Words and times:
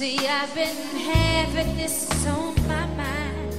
See, 0.00 0.16
I've 0.26 0.54
been 0.54 0.74
having 0.96 1.76
this 1.76 2.26
on 2.26 2.54
my 2.66 2.86
mind 2.96 3.54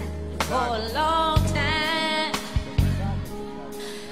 for 0.45 0.55
a 0.55 0.91
long 0.91 1.37
time. 1.53 2.33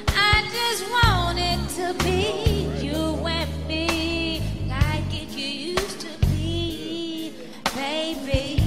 I 0.09 0.47
just 0.53 0.83
wanted 0.91 1.59
to 1.77 2.03
be 2.03 2.69
you 2.85 3.15
and 3.25 3.67
me 3.67 4.43
like 4.69 5.11
it 5.11 5.29
used 5.35 6.01
to 6.01 6.27
be, 6.27 7.33
baby. 7.73 8.61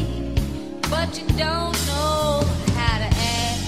But 0.90 1.16
you 1.16 1.28
don't 1.38 1.78
know 1.86 2.42
how 2.74 2.98
to 2.98 3.10
act. 3.14 3.60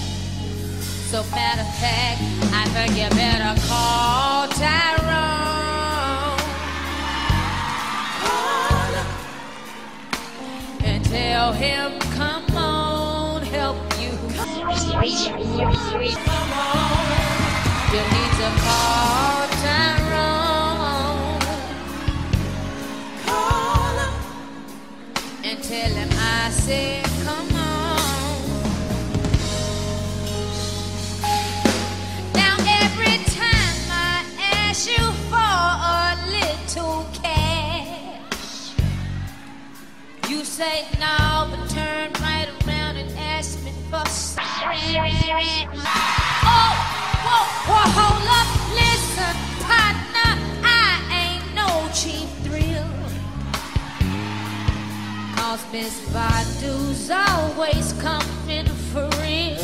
So 1.09 1.23
matter 1.31 1.61
of 1.61 1.73
fact, 1.79 2.19
I 2.51 2.65
think 2.73 2.97
you 3.01 3.09
better 3.15 3.61
call 3.69 4.49
Tyrone. 4.49 5.54
Tell 11.15 11.53
him, 11.53 11.97
come 12.17 12.45
on, 12.57 13.41
help 13.41 13.77
you. 14.01 14.11
Come 14.35 14.67
on, 14.67 14.75
you 17.93 18.03
need 18.15 18.31
to 18.41 18.49
call 18.65 19.47
Tyrone. 19.63 21.39
Call 23.25 23.95
him 24.01 24.13
and 25.45 25.57
tell 25.63 25.93
him 26.01 26.09
I 26.11 26.49
said, 26.51 27.04
say 40.55 40.87
no, 41.01 41.49
but 41.51 41.69
turn 41.69 42.09
right 42.21 42.47
around 42.63 42.95
and 42.95 43.11
ask 43.19 43.61
me 43.65 43.73
for 43.91 44.05
some. 44.07 44.41
Oh, 44.47 44.71
whoa, 47.25 47.43
whoa, 47.67 47.85
hold 47.99 48.23
up, 48.39 48.49
listen, 48.71 49.35
partner, 49.67 50.31
I 50.63 51.03
ain't 51.11 51.47
no 51.59 51.67
cheap 51.91 52.29
thrill. 52.45 52.87
Cause 55.35 55.61
Miss 55.73 55.95
Badu's 56.13 57.11
always 57.11 57.91
coming 57.99 58.67
for 58.93 59.09
real. 59.19 59.59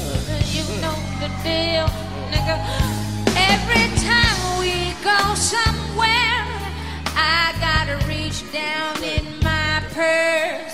You 0.51 0.65
know 0.83 0.97
the 1.23 1.31
deal, 1.39 1.87
nigga. 2.33 2.57
Every 3.47 3.87
time 4.03 4.59
we 4.59 4.91
go 5.01 5.19
somewhere, 5.35 6.43
I 7.15 7.55
gotta 7.61 7.95
reach 8.09 8.43
down 8.51 9.01
in 9.01 9.39
my 9.41 9.81
purse 9.93 10.70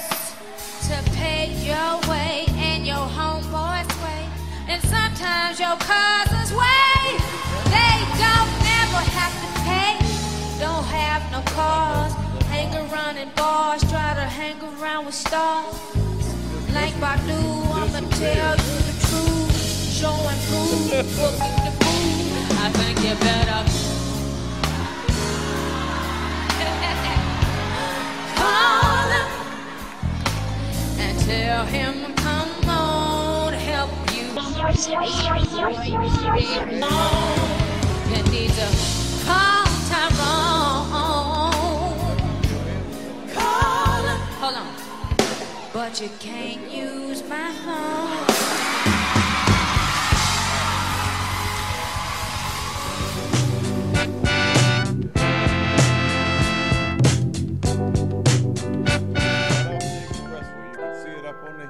sometimes 5.18 5.60
your 5.60 5.76
cousin's 5.78 6.54
way. 6.54 7.18
They 7.74 7.98
don't 8.22 8.52
never 8.62 9.02
have 9.18 9.34
to 9.42 9.48
pay, 9.66 9.98
don't 10.60 10.86
have 10.86 11.32
no 11.32 11.42
cars. 11.54 12.14
Hang 12.46 12.74
around 12.76 13.18
in 13.18 13.30
bars, 13.36 13.82
try 13.90 14.14
to 14.14 14.22
hang 14.40 14.62
around 14.62 15.06
with 15.06 15.16
stars. 15.16 15.74
Like 16.74 16.94
Badu, 17.02 17.40
I'ma 17.80 18.00
tell 18.20 18.54
you 18.58 18.78
the 18.88 18.94
truth. 19.08 19.54
Show 19.98 20.18
and 20.32 20.42
prove, 20.48 20.90
the 20.92 21.04
food. 21.16 21.42
I 22.60 22.70
think 22.78 22.98
you 23.04 23.16
better 23.16 23.64
call 28.38 29.10
him 29.16 29.28
and 31.00 31.14
tell 31.20 31.66
him, 31.66 32.18
you. 34.38 34.44
You 38.10 38.22
need 38.32 38.52
to 38.52 38.68
call 39.26 39.66
Tyrone. 39.90 41.02
Call 43.34 44.04
him. 44.04 44.20
Hold 44.40 44.56
on. 44.56 44.74
But 45.74 46.02
you 46.02 46.10
can't 46.20 46.72
use 46.72 47.24
my 47.28 47.52
phone. 47.66 48.27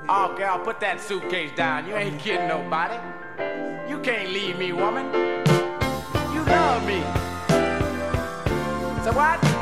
Oh, 0.10 0.34
girl, 0.38 0.58
put 0.60 0.80
that 0.80 1.02
suitcase 1.02 1.52
down. 1.54 1.86
You 1.86 1.98
ain't 1.98 2.18
kidding 2.18 2.48
nobody. 2.48 2.96
You 3.90 4.00
can't 4.00 4.30
leave 4.30 4.58
me, 4.58 4.72
woman. 4.72 5.06
You 6.34 6.44
love 6.46 6.86
me. 6.88 7.02
So 9.04 9.12
what? 9.12 9.57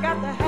Got 0.00 0.22
to 0.22 0.47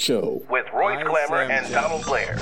Show 0.00 0.42
with 0.48 0.64
Royce 0.72 1.04
Glamour 1.04 1.42
and 1.42 1.70
Donald 1.70 2.06
Blair. 2.06 2.39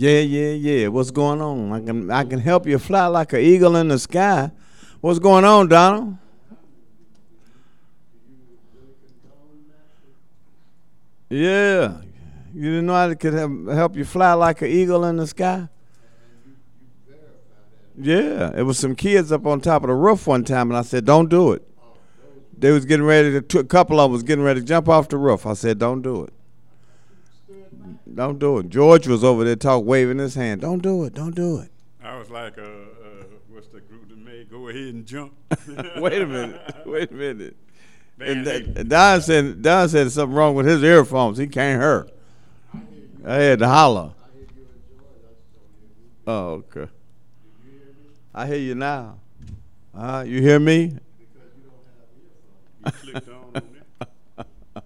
Yeah, 0.00 0.20
yeah, 0.20 0.52
yeah. 0.52 0.86
What's 0.86 1.10
going 1.10 1.42
on? 1.42 1.72
I 1.72 1.80
can 1.80 2.08
I 2.08 2.22
can 2.22 2.38
help 2.38 2.68
you 2.68 2.78
fly 2.78 3.06
like 3.06 3.32
an 3.32 3.40
eagle 3.40 3.74
in 3.74 3.88
the 3.88 3.98
sky. 3.98 4.52
What's 5.00 5.18
going 5.18 5.44
on, 5.44 5.66
Donald? 5.66 6.16
Yeah. 11.28 11.96
You 12.54 12.62
didn't 12.62 12.86
know 12.86 12.94
I 12.94 13.12
could 13.16 13.34
help 13.34 13.96
you 13.96 14.04
fly 14.04 14.34
like 14.34 14.62
an 14.62 14.68
eagle 14.68 15.04
in 15.04 15.16
the 15.16 15.26
sky? 15.26 15.68
Yeah. 18.00 18.52
It 18.56 18.62
was 18.62 18.78
some 18.78 18.94
kids 18.94 19.32
up 19.32 19.46
on 19.46 19.60
top 19.60 19.82
of 19.82 19.88
the 19.88 19.94
roof 19.94 20.28
one 20.28 20.44
time, 20.44 20.70
and 20.70 20.78
I 20.78 20.82
said, 20.82 21.06
don't 21.06 21.28
do 21.28 21.50
it. 21.50 21.68
They 22.56 22.70
was 22.70 22.84
getting 22.84 23.04
ready 23.04 23.40
to, 23.40 23.58
a 23.58 23.64
couple 23.64 23.98
of 23.98 24.04
them 24.04 24.12
was 24.12 24.22
getting 24.22 24.44
ready 24.44 24.60
to 24.60 24.66
jump 24.66 24.88
off 24.88 25.08
the 25.08 25.16
roof. 25.16 25.44
I 25.44 25.54
said, 25.54 25.80
don't 25.80 26.02
do 26.02 26.22
it. 26.22 26.32
Don't 28.14 28.38
do 28.38 28.58
it. 28.58 28.68
George 28.68 29.06
was 29.06 29.22
over 29.24 29.44
there 29.44 29.56
talk, 29.56 29.84
waving 29.84 30.18
his 30.18 30.34
hand. 30.34 30.60
Don't 30.60 30.82
do 30.82 31.04
it. 31.04 31.14
Don't 31.14 31.34
do 31.34 31.58
it. 31.58 31.70
I 32.02 32.16
was 32.18 32.30
like, 32.30 32.56
uh, 32.58 32.62
uh, 32.62 33.24
what's 33.48 33.68
the 33.68 33.80
group 33.80 34.08
that 34.08 34.18
made 34.18 34.50
go 34.50 34.68
ahead 34.68 34.94
and 34.94 35.06
jump? 35.06 35.32
Wait 35.96 36.22
a 36.22 36.26
minute. 36.26 36.60
Wait 36.86 37.10
a 37.10 37.14
minute. 37.14 37.56
Man, 38.16 38.28
And, 38.28 38.46
that- 38.46 38.88
Don 38.88 39.20
said 39.20 39.62
Don 39.62 39.88
said 39.88 40.10
something 40.10 40.34
wrong 40.34 40.54
with 40.54 40.66
his 40.66 40.82
earphones. 40.82 41.38
He 41.38 41.46
can't 41.46 41.80
hear. 41.80 42.08
I 43.24 43.34
had 43.34 43.58
to 43.60 43.68
holler. 43.68 44.12
Oh, 46.26 46.62
okay. 46.76 46.90
I 48.34 48.46
hear 48.46 48.58
you 48.58 48.74
now. 48.74 49.18
Uh, 49.94 50.24
you 50.26 50.40
hear 50.42 50.58
me? 50.58 50.96
you 52.84 52.92
clicked 52.92 53.28
on 53.28 53.34
on 53.54 53.62
it. 54.36 54.84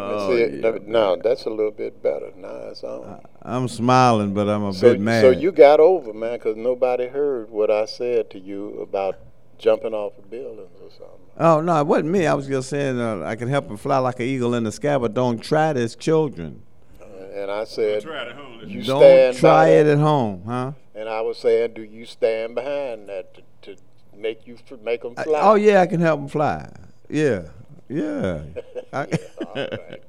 Let 0.00 0.08
me 0.08 0.14
Oh, 0.16 0.30
see 0.36 0.42
it. 0.42 0.54
yeah. 0.54 0.60
Let 0.70 0.74
me- 0.86 0.92
now 0.92 1.16
that's 1.16 1.44
a 1.44 1.50
little 1.50 1.70
bit 1.72 2.02
better. 2.02 2.30
Now 2.36 2.68
it's 2.70 2.84
on. 2.84 3.20
I'm 3.42 3.68
smiling, 3.68 4.34
but 4.34 4.48
I'm 4.48 4.64
a 4.64 4.72
so, 4.72 4.92
bit 4.92 5.00
mad. 5.00 5.22
so 5.22 5.30
you 5.30 5.52
got 5.52 5.80
over, 5.80 6.12
man, 6.12 6.34
because 6.34 6.56
nobody 6.56 7.06
heard 7.08 7.50
what 7.50 7.70
I 7.70 7.84
said 7.84 8.30
to 8.30 8.38
you 8.38 8.78
about 8.80 9.16
jumping 9.58 9.92
off 9.94 10.16
of 10.18 10.30
buildings 10.30 10.78
or 10.82 10.90
something. 10.90 11.14
Oh 11.38 11.60
no, 11.60 11.80
it 11.80 11.86
wasn't 11.86 12.08
me. 12.10 12.26
I 12.26 12.34
was 12.34 12.46
just 12.46 12.68
saying 12.68 13.00
uh, 13.00 13.22
I 13.24 13.36
can 13.36 13.48
help 13.48 13.68
him 13.68 13.76
fly 13.76 13.98
like 13.98 14.20
an 14.20 14.26
eagle 14.26 14.54
in 14.54 14.64
the 14.64 14.72
sky, 14.72 14.98
but 14.98 15.14
don't 15.14 15.38
try 15.42 15.72
this, 15.72 15.94
children. 15.96 16.62
Uh, 17.00 17.04
And 17.42 17.50
I 17.50 17.64
said, 17.64 18.02
Try 18.02 18.22
it 18.22 18.28
at 18.28 18.36
home. 18.36 18.60
you 18.66 18.82
Don't 18.84 19.34
try 19.36 19.68
it 19.68 19.86
at 19.86 19.98
home, 19.98 20.42
huh? 20.46 20.72
And 20.94 21.08
I 21.08 21.20
was 21.20 21.38
saying, 21.38 21.74
do 21.74 21.82
you 21.82 22.04
stand 22.06 22.56
behind 22.56 23.08
that 23.08 23.34
to, 23.34 23.42
to 23.76 23.80
make 24.16 24.48
you 24.48 24.56
f- 24.68 24.80
make 24.80 25.02
them 25.02 25.14
I- 25.16 25.22
fly? 25.22 25.40
oh 25.42 25.54
yeah, 25.54 25.80
I 25.80 25.86
can 25.86 26.00
help 26.00 26.18
him 26.20 26.28
fly. 26.28 26.68
Yeah, 27.08 27.42
yeah. 27.88 28.42
I- 28.92 29.06
all 29.44 29.54
right. 29.54 30.02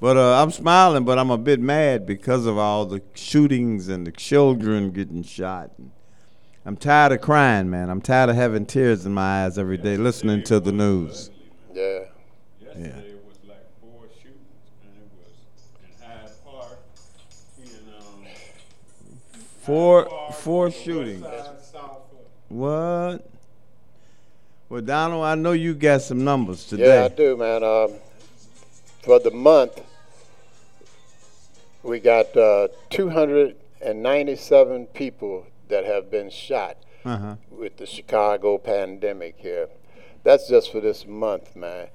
but 0.00 0.16
uh, 0.16 0.42
I'm 0.42 0.50
smiling, 0.50 1.04
but 1.04 1.18
I'm 1.18 1.30
a 1.30 1.38
bit 1.38 1.60
mad 1.60 2.06
because 2.06 2.46
of 2.46 2.58
all 2.58 2.86
the 2.86 3.02
shootings 3.14 3.88
and 3.88 4.06
the 4.06 4.12
children 4.12 4.90
getting 4.90 5.22
shot. 5.22 5.70
I'm 6.64 6.76
tired 6.76 7.12
of 7.12 7.20
crying, 7.20 7.70
man. 7.70 7.88
I'm 7.88 8.00
tired 8.02 8.30
of 8.30 8.36
having 8.36 8.66
tears 8.66 9.06
in 9.06 9.12
my 9.14 9.44
eyes 9.44 9.58
every 9.58 9.78
day 9.78 9.96
listening 9.96 10.42
to 10.44 10.60
the 10.60 10.72
news. 10.72 11.30
Yeah. 11.74 12.00
Yesterday 12.60 13.14
was 13.26 13.38
like 13.48 13.66
four 13.80 14.04
shootings, 14.22 14.36
and 14.82 14.92
it 14.96 15.10
was 15.16 15.32
in 15.82 16.06
Hyde 16.06 16.30
Park, 16.44 16.78
in 17.58 17.94
um, 17.98 18.26
Four, 19.62 20.32
four 20.34 20.70
shootings. 20.70 21.24
What? 22.48 23.26
Well, 24.70 24.80
Donald, 24.82 25.24
I 25.24 25.34
know 25.34 25.50
you 25.50 25.74
got 25.74 26.00
some 26.02 26.22
numbers 26.22 26.64
today. 26.64 26.86
Yeah, 27.00 27.06
I 27.06 27.08
do, 27.08 27.36
man. 27.36 27.64
Um, 27.64 27.94
for 29.02 29.18
the 29.18 29.32
month, 29.32 29.82
we 31.82 31.98
got 31.98 32.36
uh, 32.36 32.68
297 32.90 34.86
people 34.86 35.46
that 35.68 35.84
have 35.84 36.08
been 36.08 36.30
shot 36.30 36.76
Uh-huh. 37.04 37.34
with 37.50 37.78
the 37.78 37.86
Chicago 37.86 38.58
pandemic 38.58 39.34
here. 39.38 39.68
That's 40.22 40.48
just 40.48 40.70
for 40.70 40.80
this 40.80 41.04
month, 41.04 41.56
man. 41.56 41.88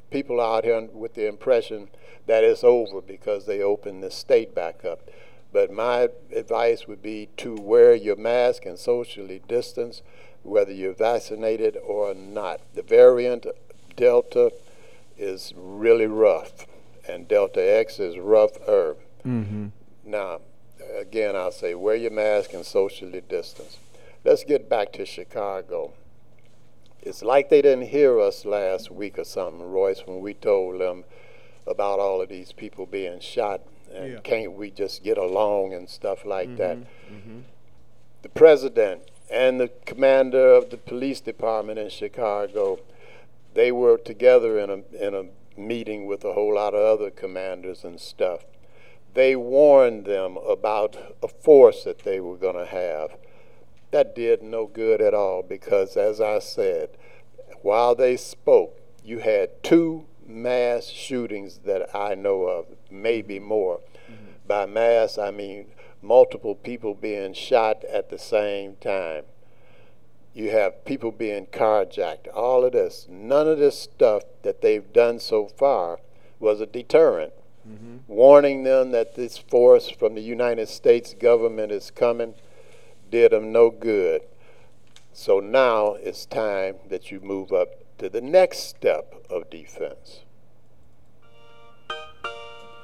people 0.10 0.40
are 0.40 0.58
out 0.58 0.64
here 0.64 0.82
with 0.92 1.14
the 1.14 1.28
impression 1.28 1.90
that 2.26 2.44
it's 2.44 2.64
over 2.64 3.02
because 3.02 3.46
they 3.46 3.62
opened 3.62 4.02
the 4.02 4.10
state 4.10 4.56
back 4.56 4.84
up. 4.84 5.10
But 5.56 5.72
my 5.72 6.10
advice 6.34 6.86
would 6.86 7.02
be 7.02 7.30
to 7.38 7.56
wear 7.56 7.96
your 7.96 8.18
mask 8.18 8.66
and 8.66 8.78
socially 8.78 9.42
distance, 9.48 10.02
whether 10.44 10.74
you're 10.74 10.94
vaccinated 10.94 11.78
or 11.78 12.14
not. 12.14 12.60
The 12.74 12.82
variant 12.82 13.46
Delta 13.96 14.52
is 15.18 15.54
really 15.56 16.08
rough, 16.08 16.68
and 17.08 17.26
Delta 17.26 17.62
X 17.62 18.02
is 18.02 18.18
rougher. 18.18 18.98
Mm-hmm. 19.26 19.68
Now, 20.04 20.42
again, 20.94 21.38
I'll 21.38 21.54
say 21.54 21.74
wear 21.74 21.96
your 21.96 22.12
mask 22.12 22.52
and 22.52 22.66
socially 22.66 23.22
distance. 23.22 23.78
Let's 24.26 24.44
get 24.44 24.68
back 24.68 24.92
to 24.92 25.06
Chicago. 25.06 25.94
It's 27.02 27.24
like 27.24 27.48
they 27.48 27.62
didn't 27.62 27.88
hear 27.92 28.20
us 28.20 28.44
last 28.44 28.92
week 28.92 29.18
or 29.18 29.24
something, 29.24 29.72
Royce, 29.72 30.06
when 30.06 30.20
we 30.20 30.34
told 30.34 30.82
them 30.82 31.06
about 31.66 32.00
all 32.02 32.22
of 32.22 32.28
these 32.28 32.52
people 32.52 32.86
being 32.86 33.22
shot 33.22 33.62
and 33.96 34.14
Yeah. 34.14 34.20
can't 34.20 34.54
we 34.54 34.72
just 34.72 35.04
get 35.04 35.18
along 35.18 35.74
and 35.74 35.90
stuff 35.90 36.26
like 36.26 36.58
that. 36.58 36.78
Mm-hmm. 36.78 37.40
The 38.22 38.30
president 38.30 39.02
and 39.30 39.60
the 39.60 39.70
commander 39.86 40.54
of 40.54 40.70
the 40.70 40.78
police 40.78 41.22
department 41.22 41.80
in 41.80 41.90
Chicago, 41.90 42.80
they 43.54 43.72
were 43.72 43.98
together 43.98 44.60
in 44.60 44.70
a 44.70 45.06
in 45.06 45.14
a 45.16 45.26
meeting 45.60 46.06
with 46.06 46.24
a 46.26 46.34
whole 46.34 46.56
lot 46.56 46.74
of 46.74 46.82
other 46.82 47.10
commanders 47.10 47.84
and 47.84 48.00
stuff. 48.00 48.46
They 49.14 49.36
warned 49.36 50.06
them 50.06 50.38
about 50.38 50.98
a 51.24 51.28
force 51.30 51.86
that 51.86 52.00
they 52.00 52.20
were 52.20 52.36
going 52.36 52.58
to 52.58 52.66
have. 52.66 53.16
That 53.92 54.14
did 54.14 54.44
no 54.44 54.68
good 54.68 55.02
at 55.02 55.14
all 55.14 55.42
because, 55.42 55.96
as 55.96 56.20
I 56.20 56.40
said, 56.40 56.90
while 57.62 57.96
they 57.96 58.18
spoke, 58.18 58.78
you 59.06 59.20
had 59.20 59.64
two 59.64 60.06
mass 60.26 60.88
shootings 60.88 61.60
that 61.66 61.96
I 61.96 62.16
know 62.16 62.44
of, 62.44 62.66
maybe 62.90 63.40
more. 63.40 63.80
Mm-hmm. 64.10 64.32
By 64.48 64.66
mass, 64.66 65.18
I 65.18 65.32
mean 65.32 65.68
multiple 66.02 66.56
people 66.56 66.94
being 66.94 67.34
shot 67.34 67.84
at 67.86 68.10
the 68.10 68.20
same 68.20 68.76
time. 68.76 69.24
You 70.34 70.52
have 70.52 70.84
people 70.84 71.12
being 71.12 71.46
carjacked, 71.48 72.28
all 72.34 72.66
of 72.66 72.74
this. 72.74 73.08
None 73.10 73.48
of 73.48 73.58
this 73.58 73.80
stuff 73.80 74.24
that 74.44 74.62
they've 74.62 74.92
done 74.92 75.20
so 75.20 75.48
far 75.48 76.00
was 76.40 76.60
a 76.60 76.66
deterrent. 76.66 77.34
Mm-hmm. 77.68 77.98
Warning 78.08 78.64
them 78.64 78.92
that 78.92 79.16
this 79.16 79.38
force 79.38 79.90
from 79.90 80.14
the 80.14 80.22
United 80.22 80.68
States 80.68 81.14
government 81.14 81.72
is 81.72 81.90
coming 81.90 82.36
did 83.10 83.32
them 83.32 83.52
no 83.52 83.70
good. 83.70 84.22
So 85.14 85.40
now 85.40 85.94
it's 85.94 86.26
time 86.26 86.76
that 86.90 87.12
you 87.12 87.22
move 87.22 87.54
up 87.54 87.85
to 87.98 88.10
the 88.10 88.22
next 88.22 88.60
step 88.68 89.14
of 89.30 89.50
defense. 89.50 90.22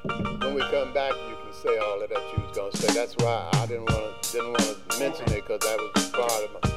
When 0.03 0.55
we 0.55 0.61
come 0.61 0.93
back, 0.93 1.13
you 1.29 1.35
can 1.43 1.53
say 1.53 1.77
all 1.77 2.01
of 2.01 2.09
that 2.09 2.33
you 2.35 2.43
was 2.43 2.57
gonna 2.57 2.75
say. 2.75 2.93
That's 2.93 3.15
why 3.17 3.49
I 3.53 3.65
didn't 3.67 3.89
want 3.91 4.23
to 4.23 4.31
didn't 4.31 4.51
want 4.51 4.89
to 4.89 4.99
mention 4.99 5.25
it 5.33 5.47
because 5.47 5.59
that 5.59 5.77
was 5.77 6.09
part 6.09 6.31
of 6.31 6.63
my. 6.63 6.70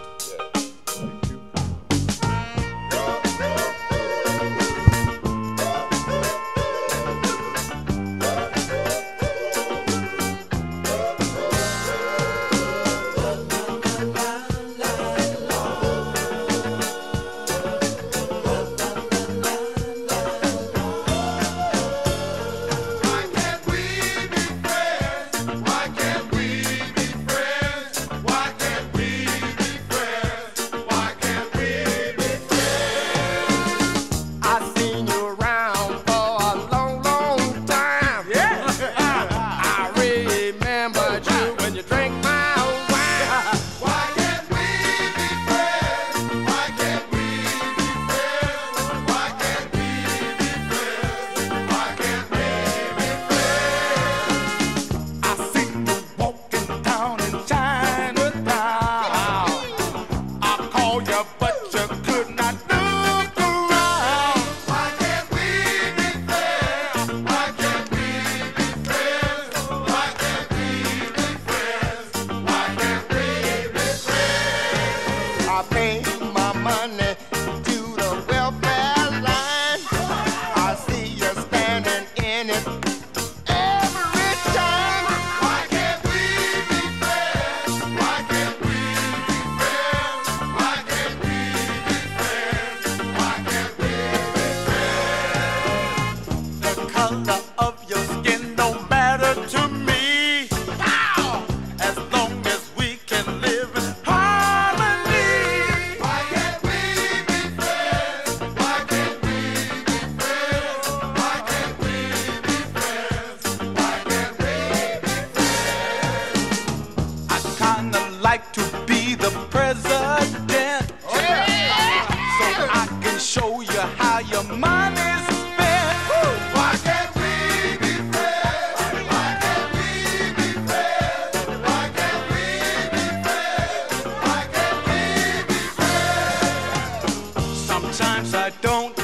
Sometimes 138.25 138.35
I 138.35 138.51
don't 138.63 138.97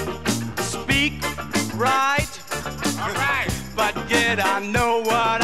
speak 0.61 1.13
right. 1.75 2.29
All 3.01 3.13
right. 3.13 3.49
But 3.77 3.95
yet 4.11 4.43
I 4.43 4.61
know 4.61 5.01
what 5.03 5.40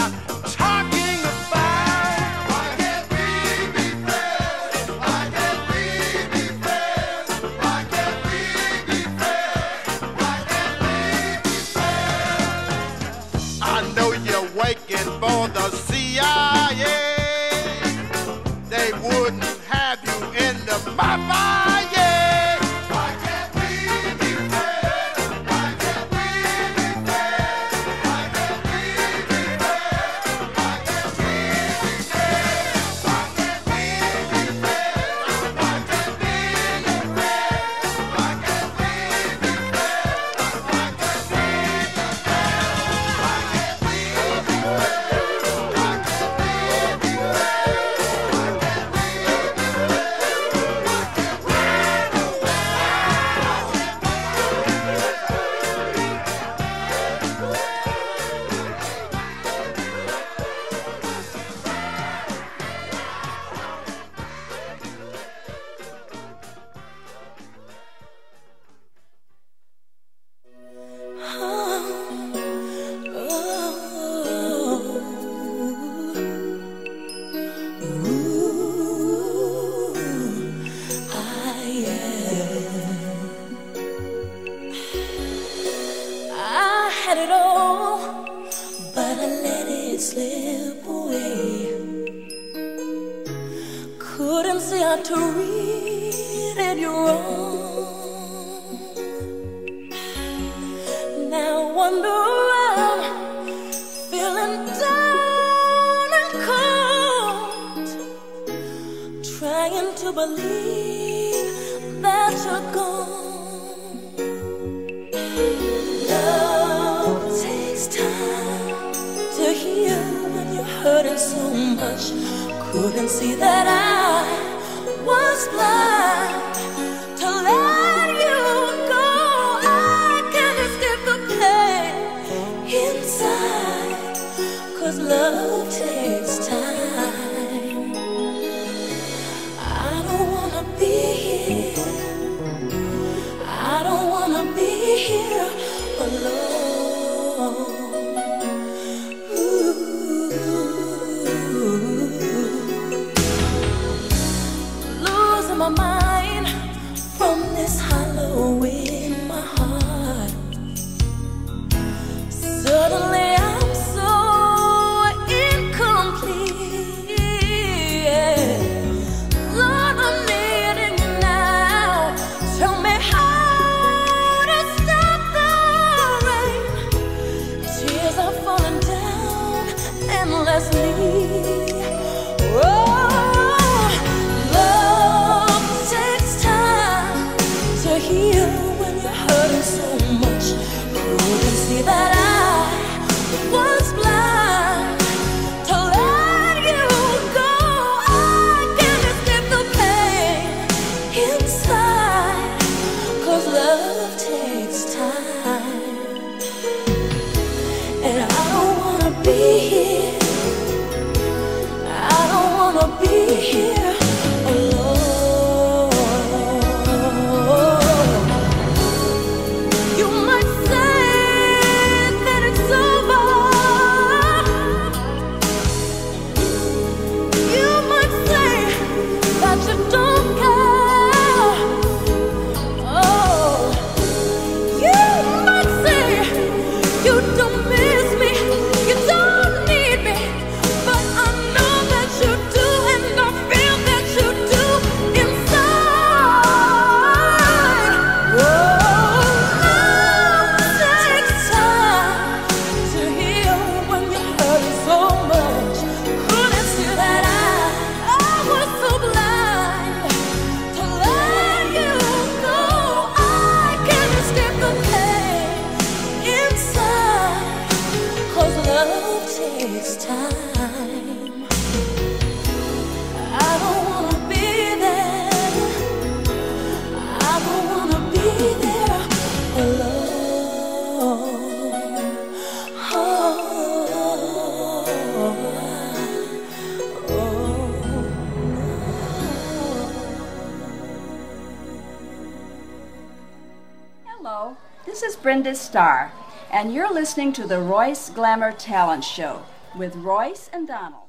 is 295.56 295.68
Brenda 295.68 296.10
Starr, 296.10 296.12
and 296.52 296.72
you're 296.74 296.92
listening 296.92 297.32
to 297.34 297.46
the 297.46 297.58
Royce 297.60 298.10
Glamour 298.10 298.52
Talent 298.52 299.02
Show 299.04 299.42
with 299.74 299.94
Royce 299.96 300.50
and 300.52 300.68
Donald. 300.68 301.04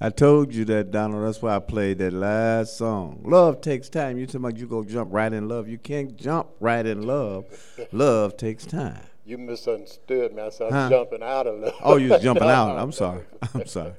I 0.00 0.10
told 0.10 0.52
you 0.54 0.64
that, 0.66 0.90
Donald. 0.90 1.24
That's 1.26 1.40
why 1.40 1.56
I 1.56 1.60
played 1.60 1.98
that 1.98 2.12
last 2.12 2.76
song. 2.76 3.22
Love 3.24 3.62
takes 3.62 3.88
time. 3.88 4.18
You 4.18 4.26
talking 4.26 4.40
about 4.40 4.58
you 4.58 4.66
go 4.66 4.84
jump 4.84 5.12
right 5.12 5.32
in 5.32 5.48
love. 5.48 5.66
You 5.68 5.78
can't 5.78 6.14
jump 6.16 6.48
right 6.60 6.84
in 6.84 7.06
love. 7.06 7.46
Love 7.92 8.36
takes 8.36 8.66
time. 8.66 9.00
You 9.24 9.38
misunderstood 9.38 10.34
me. 10.34 10.42
I 10.42 10.50
said 10.50 10.70
Huh? 10.72 10.78
I'm 10.78 10.90
jumping 10.90 11.22
out 11.22 11.46
of 11.46 11.58
love. 11.60 11.74
Oh, 11.82 11.96
you 11.96 12.10
was 12.10 12.22
jumping 12.22 12.48
out. 12.48 12.76
I'm 12.78 12.92
sorry. 12.92 13.24
I'm 13.54 13.66
sorry. 13.66 13.94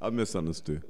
I 0.00 0.10
misunderstood. 0.10 0.84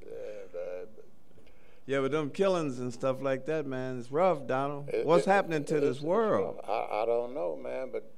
Yeah, 1.86 2.00
but 2.02 2.12
them 2.12 2.30
killings 2.30 2.78
and 2.78 2.92
stuff 2.92 3.20
like 3.20 3.46
that, 3.46 3.66
man, 3.66 3.98
it's 3.98 4.12
rough, 4.12 4.46
Donald. 4.46 4.90
It- 4.90 5.04
What's 5.06 5.26
it- 5.26 5.30
happening 5.30 5.64
to 5.64 5.76
it's- 5.78 5.94
this 5.94 6.02
world? 6.02 6.60
I, 6.68 7.02
I 7.02 7.04
don't 7.06 7.34
know, 7.34 7.56
man, 7.60 7.88
but 7.90 8.08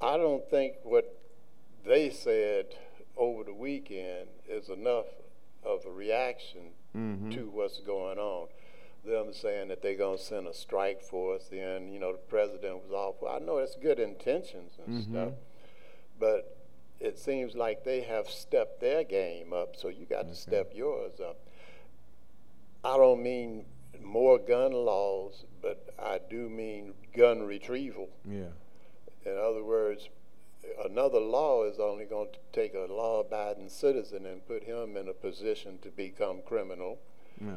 I 0.00 0.16
don't 0.16 0.48
think 0.50 0.74
what 0.82 1.16
they 1.84 2.10
said 2.10 2.66
over 3.16 3.44
the 3.44 3.54
weekend 3.54 4.28
is 4.48 4.68
enough 4.68 5.06
of 5.64 5.84
a 5.86 5.90
reaction 5.90 6.70
Mm-hmm. 6.96 7.30
to 7.32 7.50
what's 7.50 7.78
going 7.80 8.16
on. 8.18 8.48
Them 9.04 9.26
saying 9.34 9.68
that 9.68 9.82
they're 9.82 9.96
gonna 9.98 10.16
send 10.16 10.46
a 10.46 10.54
strike 10.54 11.02
force, 11.02 11.50
and 11.52 11.92
you 11.92 12.00
know 12.00 12.12
the 12.12 12.16
president 12.18 12.82
was 12.82 12.90
awful. 12.90 13.28
I 13.28 13.38
know 13.38 13.58
it's 13.58 13.76
good 13.76 13.98
intentions 14.00 14.72
and 14.78 15.02
Mm-hmm. 15.02 15.12
stuff, 15.12 15.32
but 16.18 16.56
it 16.98 17.18
seems 17.18 17.54
like 17.54 17.84
they 17.84 18.00
have 18.00 18.30
stepped 18.30 18.80
their 18.80 19.04
game 19.04 19.52
up. 19.52 19.76
So 19.76 19.88
you 19.88 20.06
got 20.06 20.26
to 20.28 20.34
step 20.34 20.72
yours 20.74 21.20
up. 21.20 21.36
I 22.82 22.96
don't 22.96 23.22
mean 23.22 23.66
more 24.02 24.38
gun 24.38 24.72
laws, 24.72 25.44
but 25.60 25.90
I 25.98 26.18
do 26.30 26.48
mean 26.48 26.94
gun 27.14 27.42
retrieval. 27.42 28.08
Yeah. 28.26 28.44
In 29.26 29.36
other 29.36 29.64
words, 29.64 30.08
another 30.84 31.18
law 31.20 31.64
is 31.64 31.78
only 31.80 32.04
going 32.04 32.28
to 32.32 32.38
take 32.52 32.74
a 32.74 32.90
law 32.92 33.20
abiding 33.20 33.68
citizen 33.68 34.24
and 34.24 34.46
put 34.46 34.62
him 34.64 34.96
in 34.96 35.08
a 35.08 35.12
position 35.12 35.78
to 35.82 35.88
become 35.90 36.40
criminal. 36.46 36.98
Yeah. 37.40 37.56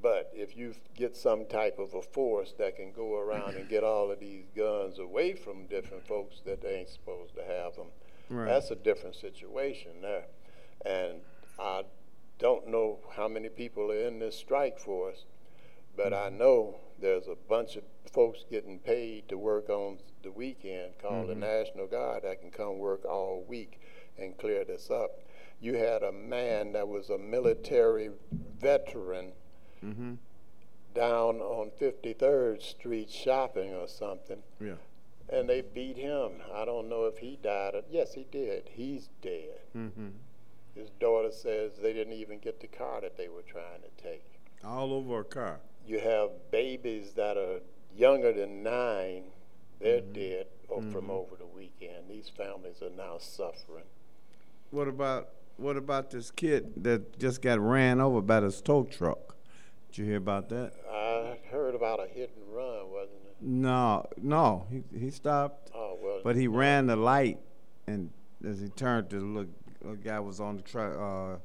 But 0.00 0.30
if 0.32 0.56
you 0.56 0.74
get 0.96 1.16
some 1.16 1.44
type 1.46 1.78
of 1.80 1.92
a 1.94 2.02
force 2.02 2.54
that 2.58 2.76
can 2.76 2.92
go 2.92 3.18
around 3.18 3.56
and 3.56 3.68
get 3.68 3.82
all 3.82 4.12
of 4.12 4.20
these 4.20 4.44
guns 4.56 5.00
away 5.00 5.34
from 5.34 5.66
different 5.66 6.06
folks 6.06 6.40
that 6.46 6.62
they 6.62 6.76
ain't 6.76 6.88
supposed 6.88 7.34
to 7.34 7.42
have 7.44 7.74
them, 7.74 7.88
Right. 8.30 8.46
that's 8.46 8.70
a 8.70 8.76
different 8.76 9.16
situation 9.16 10.00
there. 10.02 10.26
And 10.86 11.20
I 11.58 11.82
don't 12.38 12.68
know 12.68 13.00
how 13.16 13.26
many 13.26 13.48
people 13.48 13.90
are 13.90 14.06
in 14.06 14.20
this 14.20 14.36
strike 14.36 14.78
force, 14.78 15.24
but 15.96 16.12
I 16.14 16.28
know 16.28 16.76
there's 17.00 17.26
a 17.28 17.36
bunch 17.48 17.76
of 17.76 17.84
folks 18.12 18.44
getting 18.50 18.78
paid 18.78 19.28
to 19.28 19.38
work 19.38 19.68
on 19.68 19.98
the 20.22 20.30
weekend 20.32 20.92
called 21.00 21.28
the 21.28 21.34
National 21.34 21.86
Guard 21.86 22.22
that 22.24 22.40
can 22.40 22.50
come 22.50 22.78
work 22.78 23.04
all 23.04 23.44
week 23.48 23.80
and 24.18 24.36
clear 24.38 24.64
this 24.64 24.90
up. 24.90 25.20
You 25.60 25.74
had 25.74 26.02
a 26.02 26.12
man 26.12 26.72
that 26.72 26.88
was 26.88 27.10
a 27.10 27.18
military 27.18 28.10
veteran 28.60 29.32
Mm-hmm. 29.84 30.14
down 30.92 31.36
on 31.40 31.70
53rd 31.80 32.60
Street 32.60 33.08
shopping 33.08 33.72
or 33.74 33.86
something, 33.86 34.42
Yeah. 34.60 34.74
and 35.28 35.48
they 35.48 35.60
beat 35.60 35.96
him. 35.96 36.32
I 36.52 36.64
don't 36.64 36.88
know 36.88 37.04
if 37.04 37.18
he 37.18 37.38
died. 37.40 37.76
Or, 37.76 37.82
yes, 37.88 38.14
he 38.14 38.26
did. 38.32 38.68
He's 38.72 39.08
dead. 39.22 39.60
Mm-hmm. 39.76 40.08
His 40.74 40.90
daughter 40.98 41.30
says 41.30 41.72
they 41.80 41.92
didn't 41.92 42.14
even 42.14 42.40
get 42.40 42.58
the 42.60 42.66
car 42.66 43.00
that 43.02 43.16
they 43.16 43.28
were 43.28 43.42
trying 43.42 43.82
to 43.82 44.02
take. 44.02 44.24
All 44.64 44.92
over 44.92 45.20
a 45.20 45.24
car. 45.24 45.60
You 45.88 45.98
have 46.00 46.50
babies 46.50 47.12
that 47.14 47.38
are 47.38 47.60
younger 47.96 48.30
than 48.30 48.62
nine. 48.62 49.24
They're 49.80 50.02
mm-hmm. 50.02 50.12
dead 50.12 50.46
o- 50.68 50.82
from 50.82 50.92
mm-hmm. 50.92 51.10
over 51.10 51.36
the 51.36 51.46
weekend. 51.46 52.10
These 52.10 52.28
families 52.28 52.82
are 52.82 52.90
now 52.94 53.16
suffering. 53.18 53.84
What 54.70 54.86
about 54.86 55.30
what 55.56 55.78
about 55.78 56.10
this 56.10 56.30
kid 56.30 56.84
that 56.84 57.18
just 57.18 57.40
got 57.40 57.58
ran 57.58 58.02
over 58.02 58.20
by 58.20 58.40
this 58.40 58.60
tow 58.60 58.84
truck? 58.84 59.34
Did 59.88 59.98
you 59.98 60.04
hear 60.04 60.18
about 60.18 60.50
that? 60.50 60.74
I 60.92 61.38
heard 61.50 61.74
about 61.74 62.00
a 62.00 62.06
hit 62.06 62.32
and 62.36 62.54
run, 62.54 62.90
wasn't 62.90 63.24
it? 63.24 63.36
No, 63.40 64.04
no. 64.20 64.66
He 64.70 64.84
he 64.94 65.10
stopped, 65.10 65.70
Oh 65.74 65.96
well. 66.02 66.20
but 66.22 66.36
he 66.36 66.48
ran 66.48 66.86
the 66.86 66.96
light, 66.96 67.38
and 67.86 68.10
as 68.46 68.60
he 68.60 68.68
turned, 68.68 69.08
the 69.08 69.20
look, 69.20 69.48
little 69.80 69.96
guy 69.96 70.20
was 70.20 70.38
on 70.38 70.56
the 70.58 70.62
tri- 70.62 70.92
uh, 70.92 71.38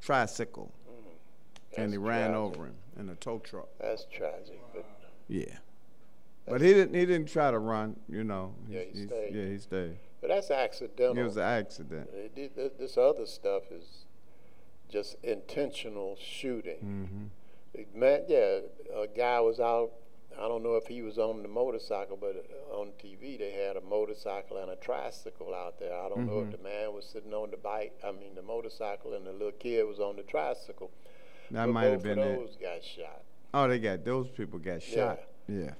tricycle, 0.00 0.72
mm. 0.90 1.80
and 1.80 1.92
he 1.92 1.96
ran 1.96 2.32
tragic. 2.32 2.36
over 2.36 2.66
him 2.66 2.74
in 2.98 3.08
a 3.08 3.14
tow 3.14 3.38
truck. 3.38 3.68
That's 3.80 4.04
tragic, 4.12 4.60
but 4.74 4.84
Yeah. 5.28 5.58
But 6.46 6.60
he 6.62 6.72
didn't. 6.72 6.94
He 6.94 7.04
didn't 7.04 7.28
try 7.28 7.50
to 7.50 7.58
run. 7.58 8.00
You 8.08 8.24
know. 8.24 8.54
Yeah, 8.68 8.80
he 8.80 8.98
He's- 9.00 9.06
stayed. 9.08 9.34
Yeah, 9.34 9.44
he 9.46 9.58
stayed. 9.58 9.98
but 10.20 10.28
that's 10.28 10.50
accidental. 10.50 11.18
It 11.18 11.22
was 11.22 11.36
an 11.36 11.42
accident. 11.42 12.08
Uh, 12.12 12.28
thi- 12.34 12.48
This 12.78 12.96
other 12.96 13.26
stuff 13.26 13.70
is 13.70 14.06
just 14.88 15.16
intentional 15.22 16.16
shooting. 16.18 16.78
Mm-hmm. 16.78 17.24
It- 17.80 17.94
Man, 17.94 18.24
yeah, 18.28 18.60
a 18.96 19.06
guy 19.06 19.40
was 19.40 19.60
out. 19.60 19.90
I 20.38 20.46
don't 20.48 20.62
know 20.62 20.76
if 20.76 20.86
he 20.86 21.02
was 21.02 21.18
on 21.18 21.42
the 21.42 21.48
motorcycle, 21.48 22.16
but 22.16 22.46
on 22.72 22.92
TV 22.98 23.36
they 23.38 23.50
had 23.50 23.76
a 23.76 23.80
motorcycle 23.82 24.56
and 24.58 24.70
a 24.70 24.76
tricycle 24.76 25.52
out 25.52 25.78
there. 25.80 25.92
I 25.92 26.08
don't 26.08 26.26
know 26.26 26.34
Mm-hmm. 26.40 26.52
if 26.54 26.56
the 26.56 26.62
man 26.62 26.94
was 26.94 27.04
sitting 27.04 27.34
on 27.34 27.50
the 27.50 27.56
bike. 27.58 27.92
I 28.04 28.12
mean, 28.12 28.34
the 28.36 28.42
motorcycle, 28.42 29.12
and 29.14 29.26
the 29.26 29.32
little 29.32 29.52
kid 29.52 29.84
was 29.86 29.98
on 30.00 30.16
the 30.16 30.22
tricycle. 30.22 30.90
That 31.50 31.66
but 31.66 31.72
might 31.72 31.84
have 31.84 32.02
been 32.02 32.18
of 32.18 32.26
it. 32.26 32.38
those 32.38 32.56
got 32.56 32.84
shot. 32.84 33.22
Oh, 33.54 33.68
they 33.68 33.78
got 33.78 34.04
those 34.04 34.28
people 34.28 34.58
got 34.58 34.82
shot. 34.82 35.20
Yeah. 35.48 35.72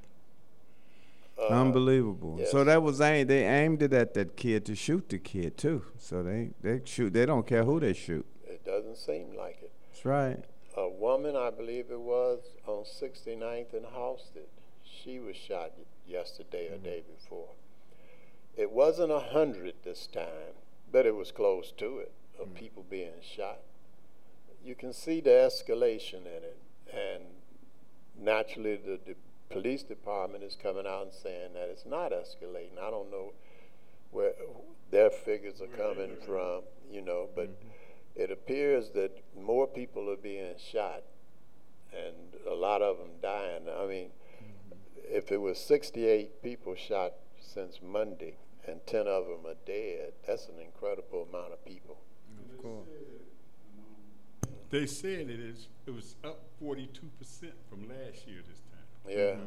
Uh, 1.38 1.48
Unbelievable. 1.48 2.40
So 2.50 2.64
that 2.64 2.82
was 2.82 3.00
aimed. 3.00 3.30
They 3.30 3.44
aimed 3.44 3.82
it 3.82 3.92
at 3.92 4.14
that 4.14 4.36
kid 4.36 4.64
to 4.66 4.74
shoot 4.74 5.08
the 5.08 5.18
kid 5.18 5.56
too. 5.56 5.84
So 5.98 6.22
they 6.22 6.50
they 6.62 6.80
shoot. 6.84 7.12
They 7.12 7.26
don't 7.26 7.46
care 7.46 7.64
who 7.64 7.78
they 7.78 7.92
shoot. 7.92 8.26
It 8.44 8.64
doesn't 8.64 8.96
seem 8.96 9.36
like 9.36 9.58
it. 9.62 9.70
That's 9.90 10.04
right. 10.04 10.44
A 10.76 10.88
woman, 10.88 11.36
I 11.36 11.50
believe 11.50 11.90
it 11.90 12.00
was, 12.00 12.40
on 12.66 12.84
69th 12.84 13.72
and 13.74 13.86
Halsted. 13.86 14.46
She 14.84 15.18
was 15.18 15.36
shot 15.36 15.72
yesterday 16.06 16.68
or 16.72 16.78
day 16.78 17.02
before. 17.16 17.48
It 18.56 18.70
wasn't 18.70 19.12
a 19.12 19.18
hundred 19.20 19.74
this 19.84 20.06
time, 20.06 20.54
but 20.90 21.04
it 21.06 21.14
was 21.14 21.30
close 21.32 21.72
to 21.78 21.98
it 21.98 22.12
of 22.40 22.54
people 22.54 22.84
being 22.88 23.20
shot. 23.22 23.58
You 24.62 24.74
can 24.74 24.92
see 24.92 25.20
the 25.20 25.30
escalation 25.30 26.26
in 26.26 26.42
it, 26.42 26.58
and 26.92 27.24
naturally, 28.20 28.76
the, 28.76 28.98
the 29.06 29.14
police 29.50 29.82
department 29.82 30.44
is 30.44 30.56
coming 30.60 30.86
out 30.86 31.02
and 31.04 31.12
saying 31.12 31.54
that 31.54 31.68
it's 31.70 31.86
not 31.86 32.12
escalating. 32.12 32.78
I 32.80 32.90
don't 32.90 33.10
know 33.10 33.32
where 34.10 34.32
their 34.90 35.10
figures 35.10 35.60
are 35.60 35.66
coming 35.66 36.16
from, 36.26 36.62
you 36.90 37.02
know, 37.02 37.28
but 37.34 37.48
mm-hmm. 37.48 38.22
it 38.22 38.30
appears 38.30 38.90
that 38.90 39.10
more 39.38 39.66
people 39.66 40.10
are 40.10 40.16
being 40.16 40.54
shot 40.58 41.02
and 41.92 42.14
a 42.50 42.54
lot 42.54 42.82
of 42.82 42.98
them 42.98 43.10
dying. 43.22 43.62
I 43.68 43.86
mean, 43.86 44.08
mm-hmm. 44.08 44.74
if 45.04 45.30
it 45.32 45.40
was 45.40 45.58
68 45.58 46.42
people 46.42 46.74
shot 46.74 47.12
since 47.40 47.80
Monday 47.82 48.36
and 48.66 48.80
10 48.86 49.06
of 49.06 49.26
them 49.26 49.46
are 49.46 49.56
dead, 49.66 50.12
that's 50.26 50.48
an 50.48 50.60
incredible 50.62 51.26
amount 51.28 51.52
of 51.52 51.64
people. 51.64 51.98
Of 52.50 52.62
course. 52.62 52.88
They 54.70 54.86
said 54.86 55.30
it 55.30 55.40
is, 55.40 55.68
it 55.86 55.90
was 55.94 56.14
up 56.24 56.40
forty-two 56.60 57.08
percent 57.18 57.54
from 57.70 57.88
last 57.88 58.26
year 58.26 58.40
this 58.48 58.60
time. 58.72 58.86
Yeah, 59.08 59.16
mm-hmm. 59.36 59.46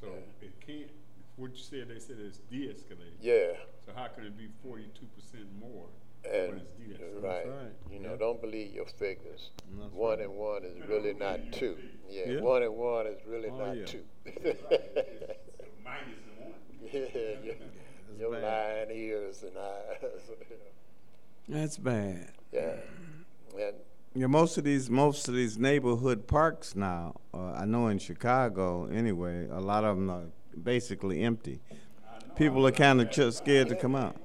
So 0.00 0.06
it 0.40 0.52
can't, 0.66 0.90
what 1.36 1.50
you 1.52 1.58
said, 1.62 1.88
they 1.88 1.98
said 2.00 2.16
it's 2.18 2.38
de-escalated. 2.50 3.18
yeah, 3.20 3.52
So 3.84 3.92
how 3.94 4.08
could 4.08 4.24
it 4.24 4.36
be 4.38 4.48
forty-two 4.62 5.06
percent 5.14 5.46
more 5.60 5.86
and 6.24 6.52
when 6.52 6.58
it's 6.60 6.72
de-escalated? 6.72 7.22
right. 7.22 7.46
right. 7.46 7.72
You 7.92 8.00
know, 8.00 8.16
don't 8.16 8.40
believe 8.40 8.72
your 8.72 8.86
figures. 8.86 9.50
That's 9.78 9.92
one 9.92 10.20
and 10.20 10.32
one 10.34 10.64
is 10.64 10.76
really 10.88 11.12
not 11.14 11.38
two. 11.52 11.76
Yeah, 12.08 12.30
Yeah. 12.30 12.40
one 12.40 12.62
and 12.62 12.74
one 12.74 13.06
is 13.06 13.18
really 13.26 13.50
Oh, 13.50 13.58
not 13.66 13.76
yeah. 13.76 13.84
two. 13.84 14.04
Minus 15.84 16.18
the 16.24 16.42
one. 16.42 16.54
yeah, 16.92 17.44
your, 17.44 17.54
your 18.18 18.32
bad. 18.40 18.88
lying 18.88 18.98
ears 18.98 19.42
and 19.42 19.56
eyes. 19.58 20.20
That's 21.48 21.76
bad. 21.76 22.30
yeah, 22.52 22.76
and 23.58 23.74
Yeah, 24.14 24.26
most 24.26 24.58
of 24.58 24.64
these 24.64 24.90
most 24.90 25.28
of 25.28 25.34
these 25.34 25.58
neighborhood 25.58 26.26
parks 26.26 26.76
now. 26.76 27.20
Uh, 27.32 27.52
I 27.52 27.64
know 27.64 27.88
in 27.88 27.98
Chicago 27.98 28.86
anyway. 28.86 29.48
A 29.50 29.60
lot 29.60 29.84
of 29.84 29.96
them 29.96 30.10
are 30.10 30.24
basically 30.62 31.22
empty. 31.22 31.60
People 32.36 32.66
are 32.66 32.72
kind 32.72 33.00
of 33.00 33.10
just 33.10 33.38
scared 33.38 33.68
to 33.68 33.76
come 33.76 33.94
out. 33.94 34.16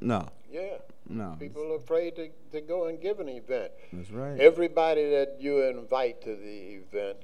No, 0.00 0.28
yeah. 0.50 0.76
no. 1.08 1.36
People 1.38 1.72
are 1.72 1.76
afraid 1.76 2.16
to, 2.16 2.30
to 2.52 2.60
go 2.60 2.86
and 2.86 3.00
give 3.00 3.20
an 3.20 3.28
event. 3.28 3.70
That's 3.92 4.10
right. 4.10 4.38
Everybody 4.40 5.10
that 5.10 5.36
you 5.40 5.62
invite 5.68 6.22
to 6.22 6.34
the 6.36 6.80
event, 6.82 7.18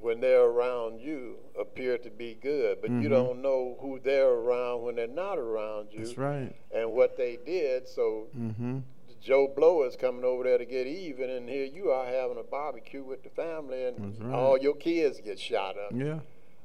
when 0.00 0.20
they're 0.20 0.44
around 0.44 1.00
you, 1.00 1.36
appear 1.58 1.96
to 1.98 2.10
be 2.10 2.34
good, 2.42 2.78
but 2.82 2.90
you 2.90 3.08
don't 3.08 3.40
know 3.40 3.76
who 3.80 4.00
they're 4.00 4.28
around 4.30 4.82
when 4.82 4.96
they're 4.96 5.06
not 5.06 5.38
around 5.38 5.88
you 5.92 6.04
That's 6.04 6.18
right. 6.18 6.54
and 6.74 6.92
what 6.92 7.16
they 7.16 7.38
did. 7.44 7.88
So 7.88 8.26
Mm-hmm. 8.38 8.78
Joe 9.22 9.52
Blow 9.54 9.84
is 9.84 9.94
coming 9.94 10.24
over 10.24 10.42
there 10.42 10.58
to 10.58 10.64
get 10.64 10.86
even, 10.86 11.30
and 11.30 11.48
here 11.48 11.64
you 11.64 11.90
are 11.90 12.06
having 12.06 12.38
a 12.38 12.42
barbecue 12.42 13.04
with 13.04 13.22
the 13.22 13.30
family, 13.30 13.86
and 13.86 14.18
right. 14.20 14.34
all 14.34 14.58
your 14.58 14.74
kids 14.74 15.20
get 15.24 15.38
shot 15.38 15.76
up. 15.78 15.92
Yeah. 15.94 16.18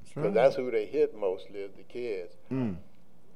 That's 0.04 0.16
right. 0.16 0.34
that's 0.34 0.56
who 0.56 0.72
they 0.72 0.86
hit 0.86 1.16
mostly 1.16 1.60
is 1.60 1.74
the 1.76 1.84
kids. 1.84 2.34
Mm. 2.52 2.78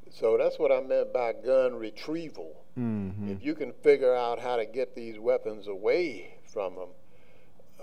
So 0.10 0.38
that's 0.38 0.58
what 0.58 0.72
I 0.72 0.82
meant 0.82 1.14
by 1.14 1.34
gun 1.34 1.76
retrieval. 1.76 2.66
Mm-hmm. 2.78 3.30
If 3.32 3.44
you 3.44 3.54
can 3.54 3.74
figure 3.84 4.16
out 4.16 4.40
how 4.40 4.56
to 4.56 4.66
get 4.66 4.96
these 4.96 5.20
weapons 5.20 5.68
away 5.68 6.40
from 6.52 6.76
them, 6.76 6.90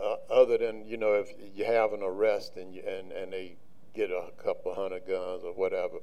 uh, 0.03 0.17
other 0.31 0.59
than 0.59 0.87
you 0.87 0.97
know 0.97 1.15
if 1.15 1.29
you 1.55 1.65
have 1.65 1.93
an 1.93 2.03
arrest 2.03 2.57
and 2.57 2.75
you, 2.75 2.83
and 2.87 3.13
and 3.13 3.33
they 3.33 3.57
get 3.95 4.11
a 4.11 4.31
couple 4.43 4.75
hundred 4.75 5.07
guns 5.07 5.45
or 5.45 5.53
whatever. 5.53 5.99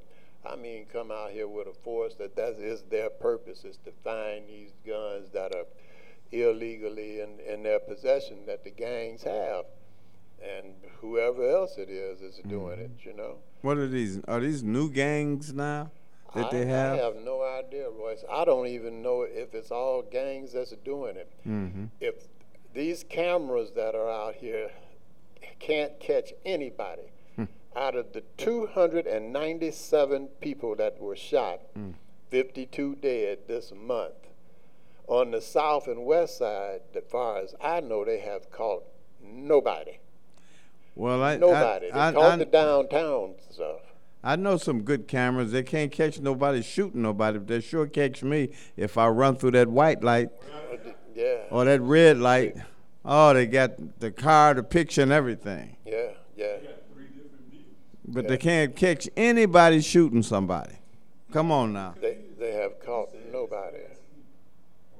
I 0.45 0.55
mean, 0.55 0.85
come 0.91 1.11
out 1.11 1.31
here 1.31 1.47
with 1.47 1.67
a 1.67 1.73
force 1.73 2.15
that 2.15 2.35
that 2.35 2.55
is 2.59 2.83
their 2.83 3.09
purpose 3.09 3.63
is 3.63 3.77
to 3.85 3.91
find 4.03 4.47
these 4.47 4.71
guns 4.85 5.29
that 5.33 5.55
are 5.55 5.65
illegally 6.31 7.21
in, 7.21 7.39
in 7.39 7.63
their 7.63 7.79
possession 7.79 8.45
that 8.45 8.63
the 8.63 8.71
gangs 8.71 9.23
have, 9.23 9.65
and 10.41 10.73
whoever 10.99 11.49
else 11.49 11.77
it 11.77 11.89
is 11.89 12.21
is 12.21 12.39
doing 12.47 12.79
it. 12.79 12.91
You 13.03 13.13
know. 13.15 13.37
What 13.61 13.77
are 13.77 13.87
these? 13.87 14.19
Are 14.27 14.39
these 14.39 14.63
new 14.63 14.89
gangs 14.89 15.53
now 15.53 15.91
that 16.35 16.51
they 16.51 16.65
have? 16.65 16.93
I 16.93 17.03
have 17.03 17.15
no 17.15 17.41
idea, 17.43 17.89
Royce. 17.89 18.23
I 18.31 18.45
don't 18.45 18.67
even 18.67 19.01
know 19.01 19.23
if 19.23 19.53
it's 19.53 19.71
all 19.71 20.03
gangs 20.03 20.53
that's 20.53 20.73
doing 20.83 21.15
it. 21.15 21.31
Mm-hmm. 21.47 21.85
If 21.99 22.27
these 22.73 23.03
cameras 23.03 23.71
that 23.75 23.95
are 23.95 24.09
out 24.09 24.35
here 24.35 24.69
can't 25.59 25.99
catch 25.99 26.33
anybody. 26.45 27.11
Out 27.75 27.95
of 27.95 28.13
the 28.13 28.21
297 28.37 30.27
people 30.41 30.75
that 30.75 30.99
were 30.99 31.15
shot, 31.15 31.61
Hmm. 31.75 31.91
52 32.29 32.95
dead 32.95 33.39
this 33.47 33.71
month. 33.75 34.13
On 35.07 35.31
the 35.31 35.41
south 35.41 35.87
and 35.87 36.05
west 36.05 36.37
side, 36.39 36.81
as 36.95 37.03
far 37.09 37.37
as 37.37 37.53
I 37.61 37.79
know, 37.81 38.03
they 38.03 38.19
have 38.19 38.49
caught 38.49 38.83
nobody. 39.21 39.99
Well, 40.95 41.21
I 41.21 41.37
Nobody. 41.37 41.91
I, 41.91 42.11
they 42.11 42.17
I, 42.17 42.21
caught 42.21 42.31
I, 42.31 42.35
the 42.37 42.45
downtown 42.45 43.35
stuff. 43.51 43.81
I 44.23 44.35
know 44.37 44.57
some 44.57 44.81
good 44.81 45.07
cameras. 45.07 45.51
They 45.51 45.61
can't 45.61 45.91
catch 45.91 46.19
nobody 46.19 46.63
shooting 46.63 47.03
nobody, 47.03 47.37
but 47.37 47.47
they 47.47 47.61
sure 47.61 47.85
catch 47.85 48.23
me 48.23 48.49
if 48.75 48.97
I 48.97 49.07
run 49.09 49.35
through 49.35 49.51
that 49.51 49.67
white 49.67 50.03
light 50.03 50.29
Yeah. 51.13 51.43
or 51.51 51.65
that 51.65 51.81
red 51.81 52.17
light. 52.17 52.55
Oh, 53.03 53.33
they 53.33 53.45
got 53.45 53.99
the 53.99 54.09
car, 54.11 54.55
the 54.55 54.63
picture, 54.63 55.03
and 55.03 55.11
everything. 55.11 55.77
Yeah, 55.85 56.11
yeah. 56.35 56.57
But 58.07 58.27
they 58.27 58.37
can't 58.37 58.75
catch 58.75 59.09
anybody 59.17 59.81
shooting 59.81 60.21
somebody. 60.23 60.75
Come 61.31 61.51
on 61.51 61.73
now. 61.73 61.95
They 61.99 62.17
they 62.39 62.51
have 62.53 62.79
caught 62.79 63.09
nobody. 63.31 63.77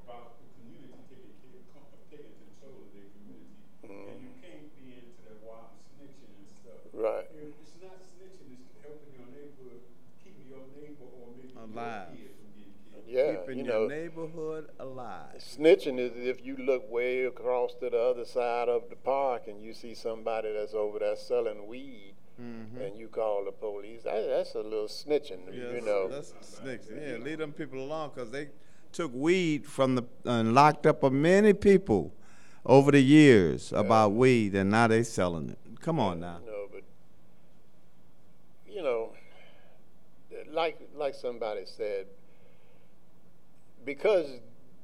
about 0.03 0.33
the 0.41 0.47
community 0.57 0.97
taking, 1.07 1.31
taking, 1.39 1.65
co- 1.71 1.85
taking 2.09 2.33
control 2.33 2.81
of 2.81 2.89
their 2.91 3.07
community. 3.13 3.53
And 3.85 4.21
you 4.25 4.33
can't 4.41 4.67
be 4.75 4.97
into 4.99 5.21
that 5.29 5.37
wild 5.45 5.69
snitching 5.95 6.33
and 6.33 6.49
stuff. 6.49 6.81
Right. 6.93 7.27
It's 7.29 7.77
not 7.83 8.01
snitching, 8.01 8.57
it's 8.57 8.73
helping 8.81 9.13
your 9.15 9.29
neighborhood, 9.31 9.85
keeping 10.25 10.47
your 10.49 10.65
neighbor 10.75 11.05
or 11.05 11.29
maybe 11.37 11.53
Alive. 11.55 12.09
your 12.09 12.25
kid 12.25 12.33
from 12.41 12.49
getting 12.57 12.73
killed. 12.89 13.05
Yeah, 13.07 13.39
Keeping 13.45 13.59
you 13.59 13.65
your 13.65 13.79
know, 13.81 13.87
neighborhood 13.87 14.65
alive. 14.79 15.37
snitching 15.39 15.99
is 15.99 16.11
if 16.17 16.43
you 16.43 16.57
look 16.57 16.89
way 16.91 17.23
across 17.25 17.75
to 17.79 17.89
the 17.89 17.99
other 18.01 18.25
side 18.25 18.67
of 18.67 18.89
the 18.89 18.95
park 18.97 19.47
and 19.47 19.61
you 19.61 19.73
see 19.73 19.93
somebody 19.93 20.51
that's 20.51 20.73
over 20.73 20.99
there 20.99 21.15
selling 21.15 21.67
weed, 21.67 22.15
Mm-hmm. 22.41 22.81
and 22.81 22.97
you 22.97 23.07
call 23.07 23.45
the 23.45 23.51
police. 23.53 24.03
That, 24.03 24.27
that's 24.27 24.55
a 24.55 24.61
little 24.61 24.87
snitching, 24.87 25.53
you 25.53 25.79
know. 25.79 26.09
That's 26.09 26.33
snakes. 26.41 26.87
Yeah, 26.93 27.15
leave 27.15 27.37
them 27.37 27.53
people 27.53 27.79
alone 27.79 28.11
because 28.13 28.29
they 28.29 28.49
took 28.91 29.11
weed 29.13 29.65
from 29.65 29.95
the 29.95 30.03
and 30.25 30.53
locked 30.53 30.85
up 30.85 31.03
a 31.03 31.09
many 31.09 31.53
people 31.53 32.13
over 32.65 32.91
the 32.91 32.99
years 32.99 33.71
about 33.71 34.11
weed, 34.13 34.53
and 34.53 34.69
now 34.69 34.87
they 34.87 35.03
selling 35.03 35.49
it. 35.49 35.59
Come 35.79 35.97
on 35.97 36.19
now. 36.19 36.39
No, 36.45 36.67
but 36.71 36.83
you 38.67 38.83
know, 38.83 39.13
like 40.51 40.77
like 40.93 41.15
somebody 41.15 41.65
said, 41.65 42.07
because 43.85 44.27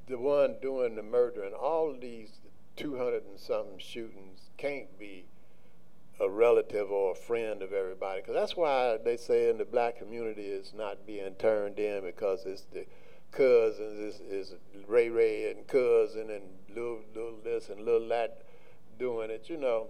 the 0.06 0.16
one 0.16 0.56
doing 0.62 0.94
the 0.94 1.02
murder 1.02 1.44
and 1.44 1.54
all 1.54 1.94
these 2.00 2.30
two 2.76 2.96
hundred 2.96 3.24
and 3.24 3.38
something 3.38 3.78
shootings 3.78 4.50
can't 4.56 4.98
be 4.98 5.26
a 6.22 6.28
relative 6.28 6.90
or 6.90 7.12
a 7.12 7.14
friend 7.14 7.62
of 7.62 7.72
everybody. 7.72 8.20
Because 8.20 8.34
that's 8.34 8.56
why 8.56 8.98
they 9.04 9.16
say 9.16 9.50
in 9.50 9.58
the 9.58 9.64
black 9.64 9.98
community 9.98 10.46
is 10.46 10.72
not 10.74 11.06
being 11.06 11.34
turned 11.34 11.78
in 11.78 12.04
because 12.04 12.44
it's 12.46 12.66
the 12.72 12.86
cousins, 13.30 13.98
is 13.98 14.20
is 14.20 14.54
Ray 14.86 15.08
Ray 15.08 15.50
and 15.50 15.66
cousin 15.66 16.30
and 16.30 16.42
little 16.68 17.00
little 17.14 17.38
this 17.42 17.68
and 17.68 17.84
little 17.84 18.08
that 18.08 18.42
doing 18.98 19.30
it. 19.30 19.48
You 19.48 19.56
know. 19.56 19.88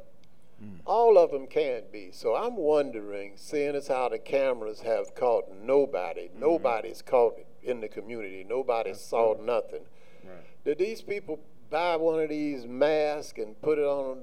Mm. 0.62 0.78
All 0.86 1.18
of 1.18 1.32
them 1.32 1.48
can't 1.48 1.90
be. 1.90 2.10
So 2.12 2.36
I'm 2.36 2.56
wondering, 2.56 3.32
seeing 3.34 3.74
as 3.74 3.88
how 3.88 4.08
the 4.10 4.18
cameras 4.18 4.82
have 4.82 5.12
caught 5.12 5.50
nobody, 5.50 6.28
mm-hmm. 6.28 6.40
nobody's 6.40 7.02
caught 7.02 7.34
in 7.64 7.80
the 7.80 7.88
community, 7.88 8.46
nobody 8.48 8.94
saw 8.94 9.34
nothing. 9.42 9.82
Did 10.64 10.78
these 10.78 11.02
people 11.02 11.40
buy 11.70 11.96
one 11.96 12.20
of 12.20 12.28
these 12.28 12.66
masks 12.66 13.38
and 13.38 13.60
put 13.60 13.78
it 13.78 13.84
on 13.84 14.22